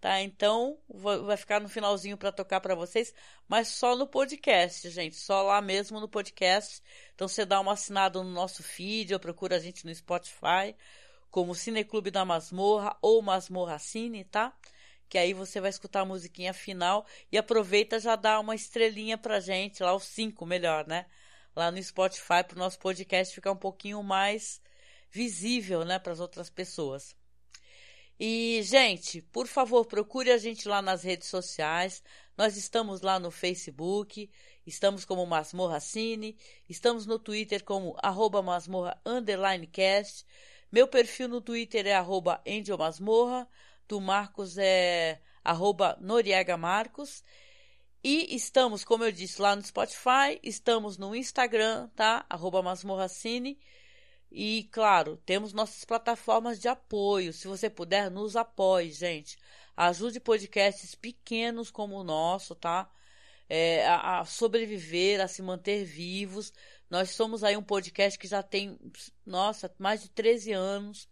Tá? 0.00 0.20
Então, 0.20 0.78
vai 0.88 1.36
ficar 1.36 1.60
no 1.60 1.68
finalzinho 1.68 2.16
para 2.16 2.32
tocar 2.32 2.60
para 2.60 2.74
vocês, 2.74 3.14
mas 3.48 3.68
só 3.68 3.96
no 3.96 4.06
podcast, 4.06 4.90
gente, 4.90 5.16
só 5.16 5.42
lá 5.42 5.60
mesmo 5.62 6.00
no 6.00 6.08
podcast. 6.08 6.82
Então 7.14 7.28
você 7.28 7.46
dá 7.46 7.60
uma 7.60 7.74
assinada 7.74 8.22
no 8.22 8.30
nosso 8.30 8.62
feed, 8.62 9.14
ou 9.14 9.20
procura 9.20 9.56
a 9.56 9.60
gente 9.60 9.86
no 9.86 9.94
Spotify, 9.94 10.74
como 11.30 11.54
Cineclube 11.54 12.10
da 12.10 12.24
Masmorra 12.24 12.96
ou 13.00 13.22
Masmorra 13.22 13.78
Cine, 13.78 14.24
tá? 14.24 14.52
Que 15.08 15.16
aí 15.16 15.32
você 15.32 15.60
vai 15.60 15.70
escutar 15.70 16.00
a 16.00 16.04
musiquinha 16.04 16.52
final 16.52 17.06
e 17.30 17.38
aproveita 17.38 18.00
já 18.00 18.16
dá 18.16 18.40
uma 18.40 18.54
estrelinha 18.56 19.16
pra 19.16 19.38
gente, 19.38 19.82
lá 19.82 19.94
os 19.94 20.04
cinco 20.04 20.44
melhor, 20.44 20.86
né? 20.88 21.06
Lá 21.56 21.70
no 21.70 21.82
Spotify 21.82 22.44
para 22.46 22.54
o 22.54 22.58
nosso 22.58 22.78
podcast 22.78 23.34
ficar 23.34 23.50
um 23.50 23.56
pouquinho 23.56 24.02
mais 24.02 24.60
visível, 25.10 25.84
né, 25.84 25.98
para 25.98 26.12
as 26.12 26.20
outras 26.20 26.50
pessoas. 26.50 27.16
E, 28.20 28.60
gente, 28.62 29.22
por 29.22 29.46
favor, 29.46 29.84
procure 29.86 30.30
a 30.30 30.38
gente 30.38 30.68
lá 30.68 30.80
nas 30.80 31.02
redes 31.02 31.28
sociais. 31.28 32.02
Nós 32.36 32.56
estamos 32.56 33.00
lá 33.00 33.18
no 33.18 33.30
Facebook, 33.30 34.30
estamos 34.66 35.04
como 35.04 35.26
Masmorra 35.26 35.80
Cine, 35.80 36.36
estamos 36.68 37.06
no 37.06 37.18
Twitter 37.18 37.64
como 37.64 37.96
arroba 38.02 38.42
masmorra 38.42 39.00
underline 39.04 39.66
cast. 39.66 40.24
Meu 40.70 40.88
perfil 40.88 41.28
no 41.28 41.40
Twitter 41.40 41.86
é 41.86 41.94
arroba 41.94 42.42
Masmorra, 42.78 43.48
do 43.86 44.00
Marcos 44.00 44.58
é 44.58 45.20
arroba 45.44 45.96
Noriega 46.00 46.56
Marcos. 46.56 47.22
E 48.08 48.36
estamos, 48.36 48.84
como 48.84 49.02
eu 49.02 49.10
disse, 49.10 49.42
lá 49.42 49.56
no 49.56 49.64
Spotify, 49.64 50.38
estamos 50.40 50.96
no 50.96 51.12
Instagram, 51.12 51.88
tá? 51.88 52.24
Arroba 52.30 52.62
Masmorracine. 52.62 53.58
E, 54.30 54.68
claro, 54.70 55.16
temos 55.26 55.52
nossas 55.52 55.84
plataformas 55.84 56.60
de 56.60 56.68
apoio. 56.68 57.32
Se 57.32 57.48
você 57.48 57.68
puder, 57.68 58.08
nos 58.08 58.36
apoie, 58.36 58.92
gente. 58.92 59.36
Ajude 59.76 60.20
podcasts 60.20 60.94
pequenos 60.94 61.68
como 61.68 61.96
o 61.96 62.04
nosso, 62.04 62.54
tá? 62.54 62.88
É, 63.48 63.84
a, 63.88 64.20
a, 64.20 64.24
sobreviver, 64.24 65.20
a 65.20 65.26
se 65.26 65.42
manter 65.42 65.84
vivos. 65.84 66.52
Nós 66.88 67.10
somos 67.10 67.42
aí 67.42 67.56
um 67.56 67.62
podcast 67.62 68.16
que 68.16 68.28
já 68.28 68.40
tem, 68.40 68.78
nossa, 69.26 69.68
mais 69.80 70.02
de 70.02 70.10
13 70.10 70.52
anos. 70.52 71.08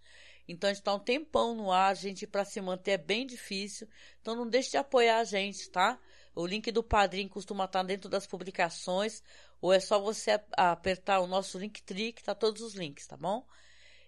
Então 0.46 0.70
a 0.70 0.72
gente 0.72 0.80
está 0.82 0.94
um 0.94 1.00
tempão 1.00 1.56
no 1.56 1.72
ar, 1.72 1.96
gente, 1.96 2.24
para 2.24 2.44
se 2.44 2.60
manter 2.60 2.92
é 2.92 2.98
bem 2.98 3.26
difícil. 3.26 3.88
Então 4.20 4.36
não 4.36 4.48
deixe 4.48 4.70
de 4.70 4.76
apoiar 4.76 5.18
a 5.18 5.24
gente, 5.24 5.68
tá? 5.70 5.98
O 6.34 6.46
link 6.46 6.70
do 6.72 6.82
Padrim 6.82 7.28
costuma 7.28 7.64
estar 7.64 7.82
dentro 7.84 8.08
das 8.08 8.26
publicações, 8.26 9.22
ou 9.60 9.72
é 9.72 9.78
só 9.78 10.00
você 10.00 10.40
apertar 10.56 11.20
o 11.20 11.26
nosso 11.26 11.58
Linktree, 11.58 12.12
que 12.12 12.24
tá 12.24 12.34
todos 12.34 12.60
os 12.60 12.74
links, 12.74 13.06
tá 13.06 13.16
bom? 13.16 13.46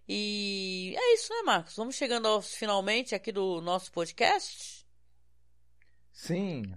E 0.08 0.94
é 0.96 1.14
isso, 1.14 1.32
né, 1.32 1.42
Marcos? 1.42 1.76
Vamos 1.76 1.96
chegando 1.96 2.26
aos 2.28 2.54
finalmente 2.54 3.14
aqui 3.14 3.32
do 3.32 3.60
nosso 3.60 3.90
podcast? 3.92 4.86
Sim. 6.12 6.74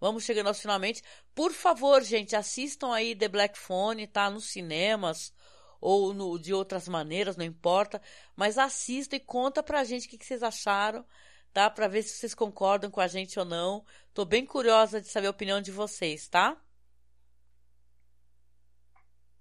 Vamos 0.00 0.24
chegando 0.24 0.46
aos 0.46 0.60
finalmente. 0.60 1.02
Por 1.34 1.52
favor, 1.52 2.02
gente, 2.02 2.36
assistam 2.36 2.92
aí 2.92 3.16
The 3.16 3.28
Black 3.28 3.58
Phone, 3.58 4.06
tá? 4.06 4.30
Nos 4.30 4.46
cinemas 4.46 5.32
ou 5.80 6.14
no, 6.14 6.38
de 6.38 6.54
outras 6.54 6.88
maneiras, 6.88 7.36
não 7.36 7.44
importa. 7.44 8.00
Mas 8.36 8.58
assistam 8.58 9.16
e 9.16 9.20
conta 9.20 9.62
pra 9.62 9.84
gente 9.84 10.06
o 10.06 10.10
que, 10.10 10.18
que 10.18 10.26
vocês 10.26 10.42
acharam 10.42 11.04
tá? 11.58 11.68
Para 11.68 11.88
ver 11.88 12.04
se 12.04 12.10
vocês 12.10 12.36
concordam 12.36 12.88
com 12.88 13.00
a 13.00 13.08
gente 13.08 13.36
ou 13.36 13.44
não. 13.44 13.84
Tô 14.14 14.24
bem 14.24 14.46
curiosa 14.46 15.00
de 15.00 15.08
saber 15.08 15.26
a 15.26 15.30
opinião 15.30 15.60
de 15.60 15.72
vocês, 15.72 16.28
tá? 16.28 16.56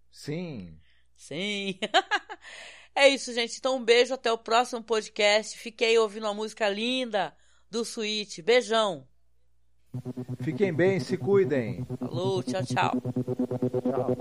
Sim. 0.10 0.80
Sim. 1.16 1.78
é 2.96 3.08
isso, 3.08 3.32
gente. 3.36 3.60
Então 3.60 3.78
um 3.78 3.86
beijo 3.86 4.16
até 4.16 4.32
o 4.32 4.38
próximo 4.38 4.82
podcast. 4.82 5.56
Fiquei 5.60 5.96
ouvindo 6.00 6.24
uma 6.24 6.34
música 6.34 6.68
linda 6.68 7.38
do 7.70 7.86
Switch. 7.86 8.40
Beijão. 8.40 9.08
Fiquem 10.42 10.74
bem, 10.74 11.00
se 11.00 11.18
cuidem. 11.18 11.86
Falou, 12.00 12.42
tchau, 12.42 12.66
tchau. 12.66 12.94
Tchau. 12.94 14.18